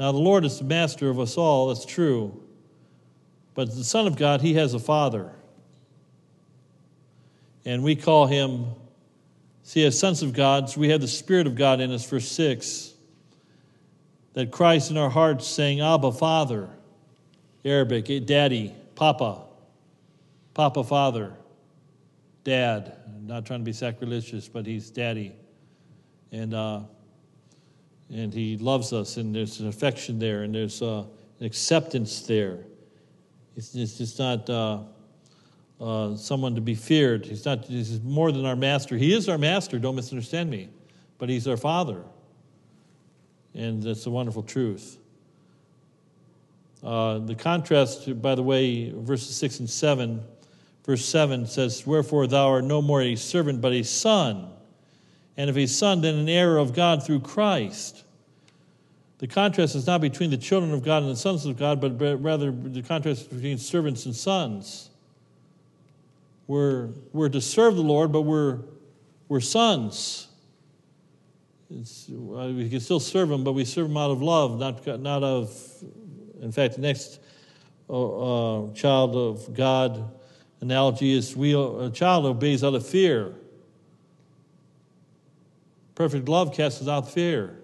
Now, 0.00 0.12
the 0.12 0.18
Lord 0.18 0.46
is 0.46 0.58
the 0.58 0.64
master 0.64 1.10
of 1.10 1.20
us 1.20 1.36
all, 1.36 1.68
that's 1.68 1.84
true. 1.84 2.42
But 3.52 3.76
the 3.76 3.84
Son 3.84 4.06
of 4.06 4.16
God, 4.16 4.40
he 4.40 4.54
has 4.54 4.72
a 4.72 4.78
Father. 4.78 5.30
And 7.66 7.82
we 7.84 7.96
call 7.96 8.26
him, 8.26 8.64
see, 9.62 9.84
as 9.84 9.98
sons 9.98 10.22
of 10.22 10.32
God, 10.32 10.70
so 10.70 10.80
we 10.80 10.88
have 10.88 11.02
the 11.02 11.06
Spirit 11.06 11.46
of 11.46 11.54
God 11.54 11.82
in 11.82 11.92
us, 11.92 12.08
verse 12.08 12.26
6. 12.28 12.94
That 14.32 14.50
Christ 14.50 14.90
in 14.90 14.96
our 14.96 15.10
hearts 15.10 15.46
saying, 15.46 15.82
Abba, 15.82 16.12
Father. 16.12 16.70
Arabic, 17.62 18.08
eh, 18.08 18.20
Daddy, 18.20 18.74
Papa. 18.94 19.42
Papa, 20.54 20.82
Father. 20.82 21.34
Dad. 22.42 22.96
I'm 23.04 23.26
not 23.26 23.44
trying 23.44 23.60
to 23.60 23.64
be 23.64 23.74
sacrilegious, 23.74 24.48
but 24.48 24.64
he's 24.64 24.88
Daddy. 24.88 25.34
And, 26.32 26.54
uh, 26.54 26.80
and 28.12 28.34
he 28.34 28.56
loves 28.56 28.92
us, 28.92 29.16
and 29.16 29.34
there's 29.34 29.60
an 29.60 29.68
affection 29.68 30.18
there, 30.18 30.42
and 30.42 30.54
there's 30.54 30.82
uh, 30.82 31.04
an 31.38 31.46
acceptance 31.46 32.22
there. 32.22 32.58
It's, 33.56 33.74
it's 33.74 33.98
just 33.98 34.18
not 34.18 34.50
uh, 34.50 34.80
uh, 35.80 36.16
someone 36.16 36.54
to 36.54 36.60
be 36.60 36.74
feared. 36.74 37.26
He's 37.26 37.44
not. 37.44 37.64
He's 37.64 38.00
more 38.02 38.32
than 38.32 38.44
our 38.44 38.56
master. 38.56 38.96
He 38.96 39.14
is 39.14 39.28
our 39.28 39.38
master. 39.38 39.78
Don't 39.78 39.96
misunderstand 39.96 40.50
me, 40.50 40.68
but 41.18 41.28
he's 41.28 41.46
our 41.46 41.56
father, 41.56 42.02
and 43.54 43.82
that's 43.82 44.06
a 44.06 44.10
wonderful 44.10 44.42
truth. 44.42 44.98
Uh, 46.82 47.18
the 47.18 47.34
contrast, 47.34 48.20
by 48.22 48.34
the 48.34 48.42
way, 48.42 48.90
verses 48.90 49.36
six 49.36 49.60
and 49.60 49.68
seven. 49.68 50.22
Verse 50.84 51.04
seven 51.04 51.46
says, 51.46 51.86
"Wherefore 51.86 52.26
thou 52.26 52.48
art 52.48 52.64
no 52.64 52.80
more 52.82 53.02
a 53.02 53.14
servant, 53.14 53.60
but 53.60 53.72
a 53.72 53.82
son." 53.82 54.48
And 55.40 55.48
if 55.48 55.56
a 55.56 55.66
son, 55.66 56.02
then 56.02 56.16
an 56.16 56.28
heir 56.28 56.58
of 56.58 56.74
God 56.74 57.02
through 57.02 57.20
Christ. 57.20 58.04
The 59.20 59.26
contrast 59.26 59.74
is 59.74 59.86
not 59.86 60.02
between 60.02 60.28
the 60.28 60.36
children 60.36 60.70
of 60.74 60.84
God 60.84 61.02
and 61.02 61.10
the 61.10 61.16
sons 61.16 61.46
of 61.46 61.56
God, 61.56 61.80
but 61.80 61.98
rather 62.22 62.50
the 62.50 62.82
contrast 62.82 63.30
between 63.30 63.56
servants 63.56 64.04
and 64.04 64.14
sons. 64.14 64.90
We're, 66.46 66.90
we're 67.14 67.30
to 67.30 67.40
serve 67.40 67.76
the 67.76 67.82
Lord, 67.82 68.12
but 68.12 68.20
we're, 68.22 68.58
we're 69.28 69.40
sons. 69.40 70.28
It's, 71.70 72.06
we 72.10 72.68
can 72.68 72.80
still 72.80 73.00
serve 73.00 73.30
Him, 73.30 73.42
but 73.42 73.52
we 73.52 73.64
serve 73.64 73.86
Him 73.86 73.96
out 73.96 74.10
of 74.10 74.20
love, 74.20 74.58
not, 74.58 74.86
not 75.00 75.22
of, 75.22 75.58
in 76.42 76.52
fact, 76.52 76.74
the 76.74 76.82
next 76.82 77.18
uh, 77.88 78.64
uh, 78.64 78.74
child 78.74 79.16
of 79.16 79.54
God 79.54 80.04
analogy 80.60 81.16
is 81.16 81.34
we, 81.34 81.54
a 81.54 81.88
child 81.88 82.26
obeys 82.26 82.62
out 82.62 82.74
of 82.74 82.86
fear. 82.86 83.36
Perfect 86.00 86.30
love 86.30 86.54
casts 86.54 86.88
out 86.88 87.10
fear. 87.10 87.54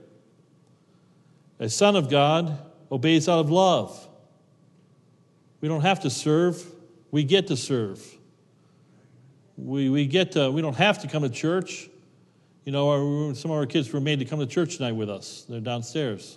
A 1.59 1.71
son 1.71 1.97
of 1.97 2.11
God 2.11 2.59
obeys 2.93 3.31
out 3.31 3.39
of 3.39 3.51
love. 3.51 4.07
We 5.63 5.69
don't 5.69 5.81
have 5.81 6.01
to 6.01 6.11
serve, 6.11 6.63
we 7.11 7.25
get 7.25 7.47
to 7.47 7.57
serve. 7.57 8.07
We, 9.57 9.89
we 9.89 10.05
get 10.05 10.33
to, 10.33 10.51
we 10.51 10.61
don't 10.61 10.77
have 10.77 11.01
to 11.01 11.09
come 11.09 11.23
to 11.23 11.31
church. 11.31 11.89
You 12.67 12.73
know, 12.73 12.91
our, 12.91 13.35
some 13.35 13.51
of 13.51 13.57
our 13.57 13.65
kids 13.65 13.91
were 13.91 14.03
made 14.03 14.19
to 14.19 14.27
come 14.27 14.41
to 14.41 14.47
church 14.47 14.77
tonight 14.77 14.93
with 14.93 15.09
us. 15.09 15.47
They're 15.49 15.61
downstairs. 15.61 16.37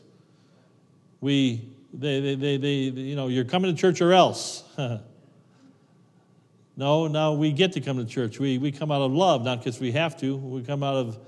We, 1.19 1.69
they, 1.93 2.21
they, 2.21 2.35
they, 2.35 2.55
they 2.55 2.75
you 2.75 3.17
know, 3.17 3.27
you're 3.27 3.43
coming 3.43 3.75
to 3.75 3.77
church 3.77 3.99
or 3.99 4.13
else. 4.13 4.63
no, 6.77 7.07
now 7.07 7.33
we 7.33 7.51
get 7.51 7.73
to 7.73 7.81
come 7.81 7.97
to 7.97 8.05
church. 8.05 8.39
We, 8.39 8.57
we 8.57 8.71
come 8.71 8.89
out 8.89 9.01
of 9.01 9.11
love, 9.11 9.43
not 9.43 9.57
because 9.57 9.81
we 9.81 9.91
have 9.91 10.17
to. 10.21 10.37
We 10.37 10.63
come 10.63 10.81
out 10.81 10.95
of 10.95 11.19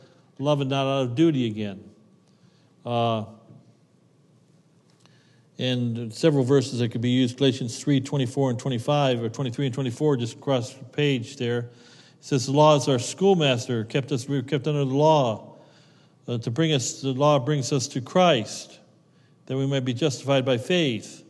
love 0.41 0.61
and 0.61 0.69
not 0.69 0.85
out 0.85 1.03
of 1.03 1.15
duty 1.15 1.45
again. 1.47 1.83
Uh, 2.85 3.25
and 5.59 6.11
several 6.11 6.43
verses 6.43 6.79
that 6.79 6.89
could 6.89 7.01
be 7.01 7.11
used 7.11 7.37
Galatians 7.37 7.79
3 7.79 8.01
24 8.01 8.49
and 8.51 8.59
25, 8.59 9.23
or 9.23 9.29
23 9.29 9.67
and 9.67 9.75
24, 9.75 10.17
just 10.17 10.37
across 10.37 10.73
the 10.73 10.83
page 10.85 11.37
there. 11.37 11.59
It 11.59 11.69
says, 12.21 12.47
The 12.47 12.51
law 12.51 12.75
is 12.75 12.87
our 12.87 12.97
schoolmaster, 12.97 13.83
kept 13.83 14.11
us, 14.11 14.27
we 14.27 14.37
were 14.37 14.41
kept 14.41 14.67
under 14.67 14.85
the 14.85 14.95
law. 14.95 15.55
Uh, 16.27 16.37
to 16.39 16.51
bring 16.51 16.71
us, 16.71 17.01
the 17.01 17.13
law 17.13 17.39
brings 17.39 17.71
us 17.71 17.87
to 17.89 18.01
Christ. 18.01 18.79
that 19.45 19.57
we 19.57 19.67
might 19.67 19.85
be 19.85 19.93
justified 19.93 20.45
by 20.45 20.57
faith. 20.57 21.23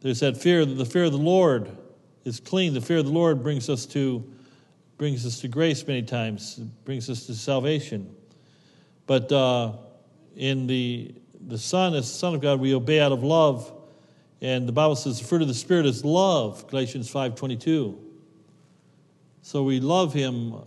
There's 0.00 0.20
that 0.20 0.36
fear, 0.36 0.66
the 0.66 0.84
fear 0.84 1.04
of 1.04 1.12
the 1.12 1.18
Lord 1.18 1.70
is 2.24 2.40
clean. 2.40 2.74
The 2.74 2.80
fear 2.80 2.98
of 2.98 3.06
the 3.06 3.12
Lord 3.12 3.42
brings 3.42 3.70
us 3.70 3.86
to 3.86 4.30
brings 4.96 5.26
us 5.26 5.40
to 5.40 5.48
grace 5.48 5.86
many 5.86 6.02
times, 6.02 6.60
brings 6.84 7.10
us 7.10 7.26
to 7.26 7.34
salvation. 7.34 8.14
But 9.06 9.30
uh, 9.30 9.72
in 10.36 10.66
the 10.66 11.14
the 11.46 11.58
Son, 11.58 11.94
as 11.94 12.10
the 12.10 12.18
Son 12.18 12.34
of 12.34 12.40
God, 12.40 12.60
we 12.60 12.74
obey 12.74 13.00
out 13.00 13.12
of 13.12 13.22
love. 13.22 13.70
And 14.40 14.68
the 14.68 14.72
Bible 14.72 14.96
says 14.96 15.18
the 15.18 15.24
fruit 15.24 15.42
of 15.42 15.48
the 15.48 15.54
Spirit 15.54 15.86
is 15.86 16.04
love, 16.04 16.66
Galatians 16.68 17.10
5.22. 17.10 17.96
So 19.42 19.62
we 19.62 19.80
love 19.80 20.12
Him 20.12 20.54
uh, 20.54 20.60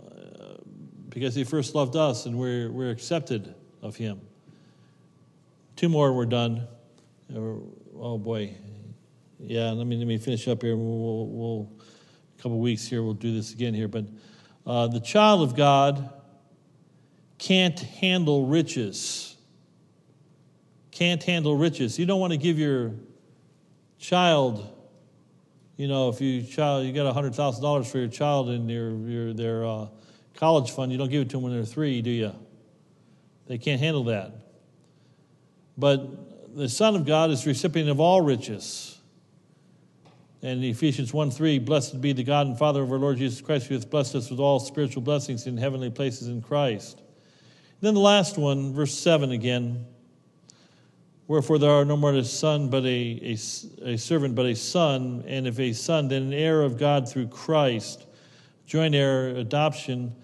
because 1.08 1.34
He 1.34 1.44
first 1.44 1.74
loved 1.74 1.96
us 1.96 2.26
and 2.26 2.38
we're, 2.38 2.70
we're 2.70 2.90
accepted 2.90 3.54
of 3.82 3.96
Him. 3.96 4.20
Two 5.76 5.88
more, 5.88 6.12
we're 6.12 6.26
done. 6.26 6.66
Oh 7.34 8.18
boy. 8.18 8.54
Yeah, 9.40 9.70
let 9.70 9.86
me, 9.86 9.96
let 9.96 10.06
me 10.08 10.18
finish 10.18 10.48
up 10.48 10.62
here. 10.62 10.76
We'll, 10.76 10.98
we'll, 10.98 11.26
we'll 11.26 11.72
a 12.38 12.42
couple 12.42 12.58
weeks 12.58 12.86
here, 12.86 13.02
we'll 13.02 13.14
do 13.14 13.32
this 13.32 13.52
again 13.52 13.74
here. 13.74 13.88
But 13.88 14.06
uh, 14.66 14.88
the 14.88 15.00
child 15.00 15.42
of 15.42 15.56
God 15.56 16.12
can't 17.38 17.78
handle 17.78 18.46
riches 18.46 19.28
can't 20.98 21.22
handle 21.22 21.56
riches. 21.56 21.96
You 21.96 22.06
don't 22.06 22.18
want 22.18 22.32
to 22.32 22.36
give 22.36 22.58
your 22.58 22.90
child, 24.00 24.68
you 25.76 25.86
know, 25.86 26.08
if 26.08 26.20
you 26.20 26.42
child 26.42 26.86
you 26.86 26.92
got 26.92 27.14
hundred 27.14 27.36
thousand 27.36 27.62
dollars 27.62 27.88
for 27.88 27.98
your 27.98 28.08
child 28.08 28.50
in 28.50 28.68
your, 28.68 28.96
your 29.08 29.32
their 29.32 29.64
uh, 29.64 29.86
college 30.34 30.72
fund, 30.72 30.90
you 30.90 30.98
don't 30.98 31.08
give 31.08 31.22
it 31.22 31.30
to 31.30 31.36
them 31.36 31.44
when 31.44 31.52
they're 31.52 31.64
three, 31.64 32.02
do 32.02 32.10
you? 32.10 32.32
They 33.46 33.58
can't 33.58 33.80
handle 33.80 34.02
that. 34.04 34.32
But 35.76 36.56
the 36.56 36.68
Son 36.68 36.96
of 36.96 37.06
God 37.06 37.30
is 37.30 37.46
recipient 37.46 37.88
of 37.88 38.00
all 38.00 38.20
riches. 38.20 38.98
And 40.42 40.64
Ephesians 40.64 41.14
1 41.14 41.30
3, 41.30 41.60
blessed 41.60 42.00
be 42.00 42.12
the 42.12 42.24
God 42.24 42.48
and 42.48 42.58
Father 42.58 42.82
of 42.82 42.90
our 42.90 42.98
Lord 42.98 43.18
Jesus 43.18 43.40
Christ, 43.40 43.68
who 43.68 43.74
hath 43.74 43.88
blessed 43.88 44.16
us 44.16 44.30
with 44.30 44.40
all 44.40 44.58
spiritual 44.58 45.02
blessings 45.02 45.46
in 45.46 45.56
heavenly 45.56 45.90
places 45.90 46.26
in 46.26 46.42
Christ. 46.42 47.02
Then 47.80 47.94
the 47.94 48.00
last 48.00 48.36
one, 48.36 48.72
verse 48.72 48.94
7 48.94 49.30
again. 49.30 49.86
Wherefore 51.28 51.58
there 51.58 51.70
are 51.70 51.84
no 51.84 51.96
more 51.96 52.14
a 52.14 52.24
son, 52.24 52.70
but 52.70 52.84
a, 52.84 53.36
a, 53.36 53.92
a, 53.92 53.98
servant, 53.98 54.34
but 54.34 54.46
a 54.46 54.56
son, 54.56 55.22
and 55.26 55.46
if 55.46 55.60
a 55.60 55.74
son, 55.74 56.08
then 56.08 56.22
an 56.22 56.32
heir 56.32 56.62
of 56.62 56.78
God 56.78 57.08
through 57.08 57.28
Christ. 57.28 58.06
Joint 58.66 58.94
heir 58.94 59.28
adoption. 59.28 60.14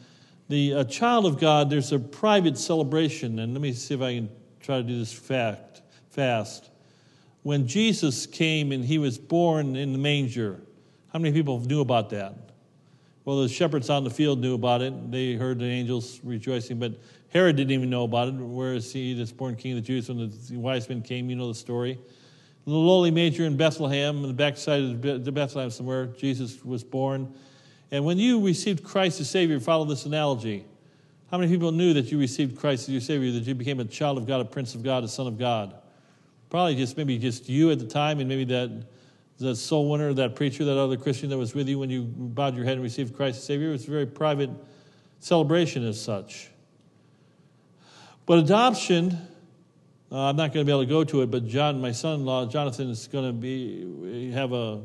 The 0.48 0.72
a 0.72 0.84
child 0.84 1.26
of 1.26 1.38
God, 1.38 1.68
there's 1.68 1.92
a 1.92 1.98
private 1.98 2.56
celebration, 2.56 3.38
and 3.38 3.52
let 3.52 3.60
me 3.60 3.72
see 3.74 3.94
if 3.94 4.00
I 4.00 4.14
can 4.14 4.30
try 4.60 4.78
to 4.78 4.82
do 4.82 4.98
this 4.98 5.12
fact, 5.12 5.82
fast. 6.10 6.70
When 7.42 7.66
Jesus 7.66 8.26
came 8.26 8.72
and 8.72 8.82
he 8.82 8.96
was 8.96 9.18
born 9.18 9.76
in 9.76 9.92
the 9.92 9.98
manger, 9.98 10.60
how 11.12 11.18
many 11.18 11.34
people 11.34 11.60
knew 11.60 11.82
about 11.82 12.10
that? 12.10 12.34
Well, 13.26 13.42
the 13.42 13.48
shepherds 13.48 13.88
on 13.90 14.04
the 14.04 14.10
field 14.10 14.40
knew 14.40 14.54
about 14.54 14.82
it. 14.82 15.10
They 15.10 15.34
heard 15.34 15.58
the 15.58 15.66
angels 15.66 16.20
rejoicing, 16.22 16.78
but 16.78 16.92
Herod 17.34 17.56
didn't 17.56 17.72
even 17.72 17.90
know 17.90 18.04
about 18.04 18.28
it. 18.28 18.34
Where 18.34 18.74
is 18.74 18.92
he 18.92 19.12
that's 19.12 19.32
born 19.32 19.56
king 19.56 19.72
of 19.72 19.78
the 19.78 19.82
Jews? 19.82 20.08
When 20.08 20.30
the 20.30 20.56
wise 20.56 20.88
men 20.88 21.02
came, 21.02 21.28
you 21.28 21.34
know 21.34 21.48
the 21.48 21.54
story. 21.54 21.98
The 22.64 22.70
lowly 22.70 23.10
manger 23.10 23.44
in 23.44 23.56
Bethlehem, 23.56 24.22
on 24.22 24.28
the 24.28 24.32
backside 24.32 24.82
of 24.82 25.24
the 25.24 25.32
Bethlehem 25.32 25.70
somewhere, 25.70 26.06
Jesus 26.06 26.64
was 26.64 26.84
born. 26.84 27.34
And 27.90 28.04
when 28.04 28.18
you 28.18 28.44
received 28.44 28.84
Christ 28.84 29.20
as 29.20 29.28
Savior, 29.28 29.58
follow 29.58 29.84
this 29.84 30.06
analogy. 30.06 30.64
How 31.30 31.38
many 31.38 31.50
people 31.50 31.72
knew 31.72 31.92
that 31.94 32.12
you 32.12 32.20
received 32.20 32.56
Christ 32.56 32.84
as 32.84 32.90
your 32.90 33.00
Savior, 33.00 33.32
that 33.32 33.42
you 33.42 33.54
became 33.56 33.80
a 33.80 33.84
child 33.84 34.16
of 34.16 34.26
God, 34.26 34.40
a 34.40 34.44
prince 34.44 34.76
of 34.76 34.84
God, 34.84 35.02
a 35.02 35.08
son 35.08 35.26
of 35.26 35.36
God? 35.36 35.74
Probably 36.50 36.76
just 36.76 36.96
maybe 36.96 37.18
just 37.18 37.48
you 37.48 37.72
at 37.72 37.80
the 37.80 37.86
time, 37.86 38.20
and 38.20 38.28
maybe 38.28 38.44
that 38.44 38.86
the 39.38 39.56
soul 39.56 39.90
winner, 39.90 40.14
that 40.14 40.36
preacher, 40.36 40.64
that 40.64 40.78
other 40.78 40.96
Christian 40.96 41.28
that 41.30 41.38
was 41.38 41.52
with 41.52 41.68
you 41.68 41.80
when 41.80 41.90
you 41.90 42.04
bowed 42.04 42.54
your 42.54 42.64
head 42.64 42.74
and 42.74 42.82
received 42.82 43.16
Christ 43.16 43.38
as 43.38 43.44
Savior. 43.44 43.70
It 43.70 43.72
was 43.72 43.88
a 43.88 43.90
very 43.90 44.06
private 44.06 44.50
celebration 45.18 45.84
as 45.84 46.00
such. 46.00 46.50
But 48.26 48.38
adoption, 48.38 49.18
uh, 50.10 50.30
I'm 50.30 50.36
not 50.36 50.54
going 50.54 50.64
to 50.64 50.64
be 50.64 50.72
able 50.72 50.84
to 50.84 50.88
go 50.88 51.04
to 51.04 51.20
it, 51.20 51.30
but 51.30 51.46
John, 51.46 51.78
my 51.78 51.92
son-in-law, 51.92 52.46
Jonathan, 52.46 52.88
is 52.88 53.06
going 53.06 53.26
to 53.26 53.32
be 53.34 54.30
have 54.32 54.52
a, 54.52 54.80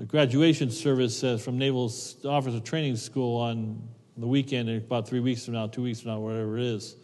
a 0.00 0.04
graduation 0.04 0.72
service 0.72 1.22
uh, 1.22 1.36
from 1.36 1.58
Naval 1.58 1.92
Officer 2.24 2.58
Training 2.58 2.96
School 2.96 3.40
on 3.40 3.80
the 4.16 4.26
weekend, 4.26 4.68
about 4.68 5.06
three 5.06 5.20
weeks 5.20 5.44
from 5.44 5.54
now, 5.54 5.68
two 5.68 5.82
weeks 5.82 6.00
from 6.00 6.10
now, 6.10 6.18
whatever 6.18 6.58
it 6.58 6.64
is. 6.64 6.96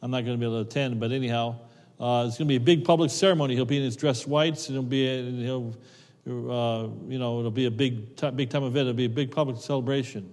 I'm 0.00 0.10
not 0.10 0.24
going 0.24 0.34
to 0.34 0.40
be 0.40 0.46
able 0.46 0.64
to 0.64 0.68
attend, 0.68 0.98
but 0.98 1.12
anyhow, 1.12 1.56
uh, 2.00 2.24
it's 2.26 2.38
going 2.38 2.46
to 2.46 2.52
be 2.52 2.56
a 2.56 2.60
big 2.60 2.82
public 2.82 3.10
ceremony. 3.10 3.54
He'll 3.54 3.66
be 3.66 3.76
in 3.76 3.84
his 3.84 3.96
dress 3.96 4.26
whites, 4.26 4.68
and 4.68 4.76
he'll 4.76 4.82
be, 4.82 5.06
and 5.08 5.42
he'll, 5.42 5.76
uh, 6.26 6.88
you 7.06 7.18
know, 7.18 7.38
it'll 7.38 7.50
be 7.50 7.66
a 7.66 7.70
big, 7.70 8.16
t- 8.16 8.30
big 8.30 8.48
time 8.48 8.62
event. 8.62 8.88
It'll 8.88 8.94
be 8.94 9.04
a 9.04 9.10
big 9.10 9.30
public 9.30 9.58
celebration. 9.58 10.32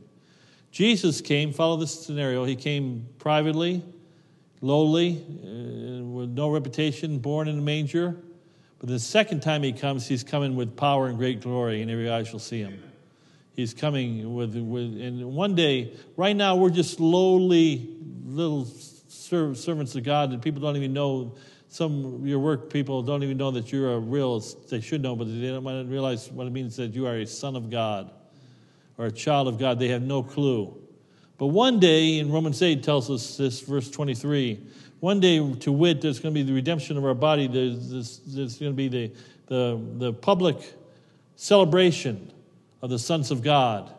Jesus 0.71 1.19
came. 1.19 1.51
Follow 1.51 1.75
this 1.75 2.05
scenario. 2.05 2.45
He 2.45 2.55
came 2.55 3.05
privately 3.17 3.83
lowly, 4.61 5.17
uh, 5.17 6.03
with 6.03 6.29
no 6.29 6.49
reputation, 6.49 7.19
born 7.19 7.47
in 7.47 7.59
a 7.59 7.61
manger. 7.61 8.17
But 8.79 8.89
the 8.89 8.99
second 8.99 9.41
time 9.41 9.63
he 9.63 9.73
comes, 9.73 10.07
he's 10.07 10.23
coming 10.23 10.55
with 10.55 10.75
power 10.75 11.07
and 11.07 11.17
great 11.17 11.41
glory, 11.41 11.81
and 11.81 11.91
every 11.91 12.09
eye 12.09 12.23
shall 12.23 12.39
see 12.39 12.59
him. 12.59 12.81
He's 13.53 13.73
coming 13.73 14.33
with, 14.33 14.55
with 14.55 15.01
and 15.01 15.33
one 15.33 15.53
day, 15.53 15.93
right 16.15 16.35
now, 16.35 16.55
we're 16.55 16.69
just 16.69 16.99
lowly 16.99 17.97
little 18.25 18.65
servants 18.65 19.95
of 19.95 20.03
God 20.03 20.31
that 20.31 20.41
people 20.41 20.61
don't 20.61 20.77
even 20.77 20.93
know. 20.93 21.35
Some 21.67 22.25
your 22.25 22.39
work 22.39 22.71
people 22.71 23.03
don't 23.03 23.21
even 23.21 23.37
know 23.37 23.51
that 23.51 23.71
you're 23.71 23.93
a 23.93 23.99
real, 23.99 24.39
they 24.69 24.81
should 24.81 25.01
know, 25.01 25.15
but 25.15 25.25
they 25.25 25.49
don't 25.49 25.89
realize 25.89 26.31
what 26.31 26.47
it 26.47 26.51
means 26.51 26.77
that 26.77 26.95
you 26.95 27.05
are 27.05 27.17
a 27.17 27.27
son 27.27 27.55
of 27.55 27.69
God 27.69 28.11
or 28.97 29.05
a 29.05 29.11
child 29.11 29.47
of 29.47 29.59
God. 29.59 29.77
They 29.77 29.89
have 29.89 30.01
no 30.01 30.23
clue. 30.23 30.75
But 31.39 31.47
one 31.47 31.79
day, 31.79 32.19
in 32.19 32.29
Romans 32.31 32.61
8 32.61 32.83
tells 32.83 33.09
us 33.09 33.37
this, 33.37 33.61
verse 33.61 33.89
23, 33.89 34.59
one 34.99 35.21
day, 35.21 35.37
to 35.37 35.71
wit, 35.71 36.01
there's 36.01 36.19
going 36.19 36.35
to 36.35 36.37
be 36.37 36.45
the 36.45 36.53
redemption 36.53 36.97
of 36.97 37.05
our 37.05 37.13
body. 37.13 37.47
There's, 37.47 37.89
this, 37.89 38.17
there's 38.27 38.59
going 38.59 38.73
to 38.73 38.75
be 38.75 38.89
the, 38.89 39.11
the, 39.47 39.81
the 39.97 40.13
public 40.13 40.57
celebration 41.37 42.33
of 42.81 42.89
the 42.89 42.99
sons 42.99 43.31
of 43.31 43.41
God. 43.41 43.89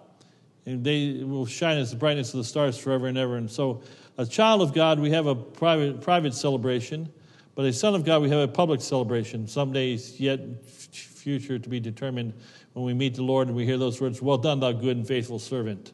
And 0.66 0.84
they 0.84 1.24
will 1.24 1.46
shine 1.46 1.78
as 1.78 1.90
the 1.90 1.96
brightness 1.96 2.34
of 2.34 2.38
the 2.38 2.44
stars 2.44 2.76
forever 2.76 3.06
and 3.06 3.16
ever. 3.16 3.36
And 3.36 3.50
so, 3.50 3.82
a 4.18 4.26
child 4.26 4.60
of 4.60 4.74
God, 4.74 5.00
we 5.00 5.10
have 5.10 5.26
a 5.26 5.34
private, 5.34 6.02
private 6.02 6.34
celebration, 6.34 7.10
but 7.54 7.64
a 7.64 7.72
son 7.72 7.94
of 7.94 8.04
God, 8.04 8.20
we 8.20 8.28
have 8.28 8.40
a 8.40 8.48
public 8.48 8.82
celebration. 8.82 9.48
Some 9.48 9.72
days 9.72 10.20
yet 10.20 10.40
future 10.66 11.58
to 11.58 11.68
be 11.70 11.80
determined 11.80 12.34
when 12.74 12.84
we 12.84 12.92
meet 12.92 13.14
the 13.14 13.22
Lord 13.22 13.48
and 13.48 13.56
we 13.56 13.64
hear 13.64 13.78
those 13.78 13.98
words, 13.98 14.20
Well 14.20 14.36
done, 14.36 14.60
thou 14.60 14.72
good 14.72 14.98
and 14.98 15.08
faithful 15.08 15.38
servant. 15.38 15.92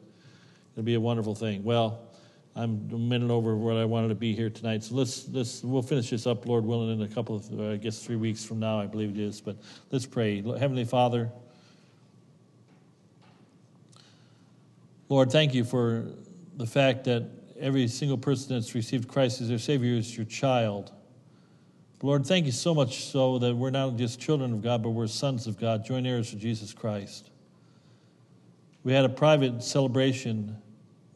It'll 0.77 0.85
be 0.85 0.93
a 0.93 0.99
wonderful 0.99 1.33
thing. 1.33 1.63
Well, 1.63 2.01
I'm 2.55 2.87
a 2.93 2.97
minute 2.99 3.31
over 3.31 3.55
what 3.55 3.77
I 3.77 3.85
wanted 3.85 4.09
to 4.09 4.15
be 4.15 4.35
here 4.35 4.51
tonight. 4.51 4.83
So 4.83 4.93
let's, 4.93 5.27
let's 5.29 5.63
we'll 5.63 5.81
finish 5.81 6.11
this 6.11 6.27
up, 6.27 6.45
Lord 6.45 6.65
willing, 6.65 6.91
in 6.91 7.01
a 7.01 7.07
couple 7.07 7.35
of, 7.35 7.59
uh, 7.59 7.71
I 7.71 7.77
guess, 7.77 8.03
three 8.03 8.15
weeks 8.15 8.45
from 8.45 8.59
now, 8.59 8.79
I 8.79 8.85
believe 8.85 9.09
it 9.09 9.17
is. 9.17 9.41
But 9.41 9.57
let's 9.89 10.05
pray. 10.05 10.39
Heavenly 10.43 10.85
Father, 10.85 11.31
Lord, 15.09 15.31
thank 15.31 15.55
you 15.55 15.63
for 15.63 16.11
the 16.57 16.67
fact 16.67 17.05
that 17.05 17.27
every 17.59 17.87
single 17.87 18.19
person 18.19 18.53
that's 18.53 18.75
received 18.75 19.07
Christ 19.07 19.41
as 19.41 19.49
their 19.49 19.57
Savior 19.57 19.95
is 19.95 20.15
your 20.15 20.27
child. 20.27 20.91
Lord, 22.03 22.23
thank 22.23 22.45
you 22.45 22.51
so 22.51 22.75
much 22.75 23.05
so 23.05 23.39
that 23.39 23.55
we're 23.55 23.71
not 23.71 23.95
just 23.95 24.19
children 24.19 24.53
of 24.53 24.61
God, 24.61 24.83
but 24.83 24.91
we're 24.91 25.07
sons 25.07 25.47
of 25.47 25.59
God, 25.59 25.83
joint 25.83 26.05
heirs 26.05 26.33
of 26.33 26.39
Jesus 26.39 26.71
Christ. 26.71 27.31
We 28.83 28.93
had 28.93 29.05
a 29.05 29.09
private 29.09 29.63
celebration 29.63 30.61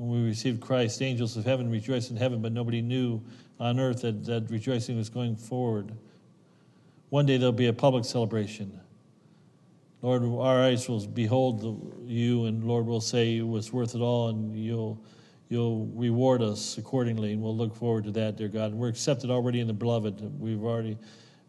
when 0.02 0.24
we 0.24 0.28
received 0.30 0.62
Christ, 0.62 1.00
angels 1.04 1.38
of 1.38 1.46
heaven 1.46 1.70
rejoiced 1.70 2.10
in 2.10 2.18
heaven, 2.18 2.42
but 2.42 2.52
nobody 2.52 2.82
knew 2.82 3.22
on 3.60 3.80
earth 3.80 4.02
that 4.02 4.26
that 4.26 4.50
rejoicing 4.50 4.98
was 4.98 5.10
going 5.10 5.36
forward. 5.36 5.92
One 7.10 7.28
day 7.28 7.38
there'll 7.38 7.52
be 7.52 7.68
a 7.68 7.74
public 7.74 8.04
celebration. 8.04 8.80
Lord, 10.02 10.24
our 10.24 10.64
eyes 10.64 10.90
will 10.90 11.06
behold 11.06 12.04
you, 12.08 12.46
and 12.46 12.64
Lord 12.64 12.88
will 12.88 13.00
say 13.00 13.38
it 13.38 13.48
was 13.48 13.72
worth 13.72 13.94
it 13.94 14.02
all, 14.02 14.30
and 14.30 14.58
you'll 14.58 15.00
you'll 15.50 15.86
reward 15.94 16.42
us 16.42 16.80
accordingly, 16.80 17.34
and 17.34 17.42
we'll 17.42 17.56
look 17.56 17.76
forward 17.76 18.06
to 18.06 18.12
that, 18.12 18.38
dear 18.38 18.48
God. 18.48 18.72
And 18.72 18.80
we're 18.80 18.90
accepted 18.90 19.30
already 19.30 19.60
in 19.60 19.68
the 19.68 19.74
beloved. 19.74 20.20
We've 20.40 20.64
already 20.64 20.98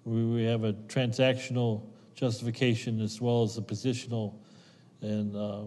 we, 0.05 0.25
we 0.27 0.45
have 0.45 0.65
a 0.65 0.75
transactional 0.75 1.87
justification 2.15 3.01
as 3.01 3.19
well 3.19 3.45
as 3.45 3.57
a 3.57 3.63
positional 3.63 4.35
and 5.01 5.35
uh, 5.35 5.63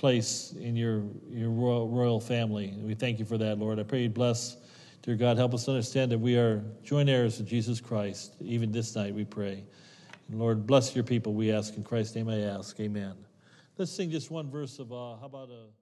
place 0.00 0.54
in 0.58 0.74
your, 0.74 1.04
your 1.28 1.50
royal, 1.50 1.86
royal 1.88 2.20
family. 2.20 2.74
We 2.80 2.94
thank 2.94 3.18
you 3.18 3.26
for 3.26 3.36
that, 3.36 3.58
Lord. 3.58 3.78
I 3.78 3.82
pray 3.82 4.02
you 4.02 4.08
bless, 4.08 4.56
dear 5.02 5.14
God, 5.14 5.36
help 5.36 5.52
us 5.52 5.68
understand 5.68 6.10
that 6.10 6.18
we 6.18 6.36
are 6.36 6.64
joint 6.82 7.10
heirs 7.10 7.38
of 7.38 7.46
Jesus 7.46 7.80
Christ. 7.82 8.34
Even 8.40 8.72
this 8.72 8.96
night, 8.96 9.14
we 9.14 9.26
pray. 9.26 9.62
And 10.28 10.38
Lord, 10.38 10.66
bless 10.66 10.94
your 10.94 11.04
people, 11.04 11.34
we 11.34 11.52
ask. 11.52 11.76
In 11.76 11.84
Christ's 11.84 12.16
name 12.16 12.30
I 12.30 12.40
ask. 12.40 12.80
Amen. 12.80 13.14
Let's 13.76 13.92
sing 13.92 14.10
just 14.10 14.30
one 14.30 14.50
verse 14.50 14.78
of, 14.78 14.90
uh, 14.90 15.16
how 15.16 15.26
about 15.26 15.50
a. 15.50 15.79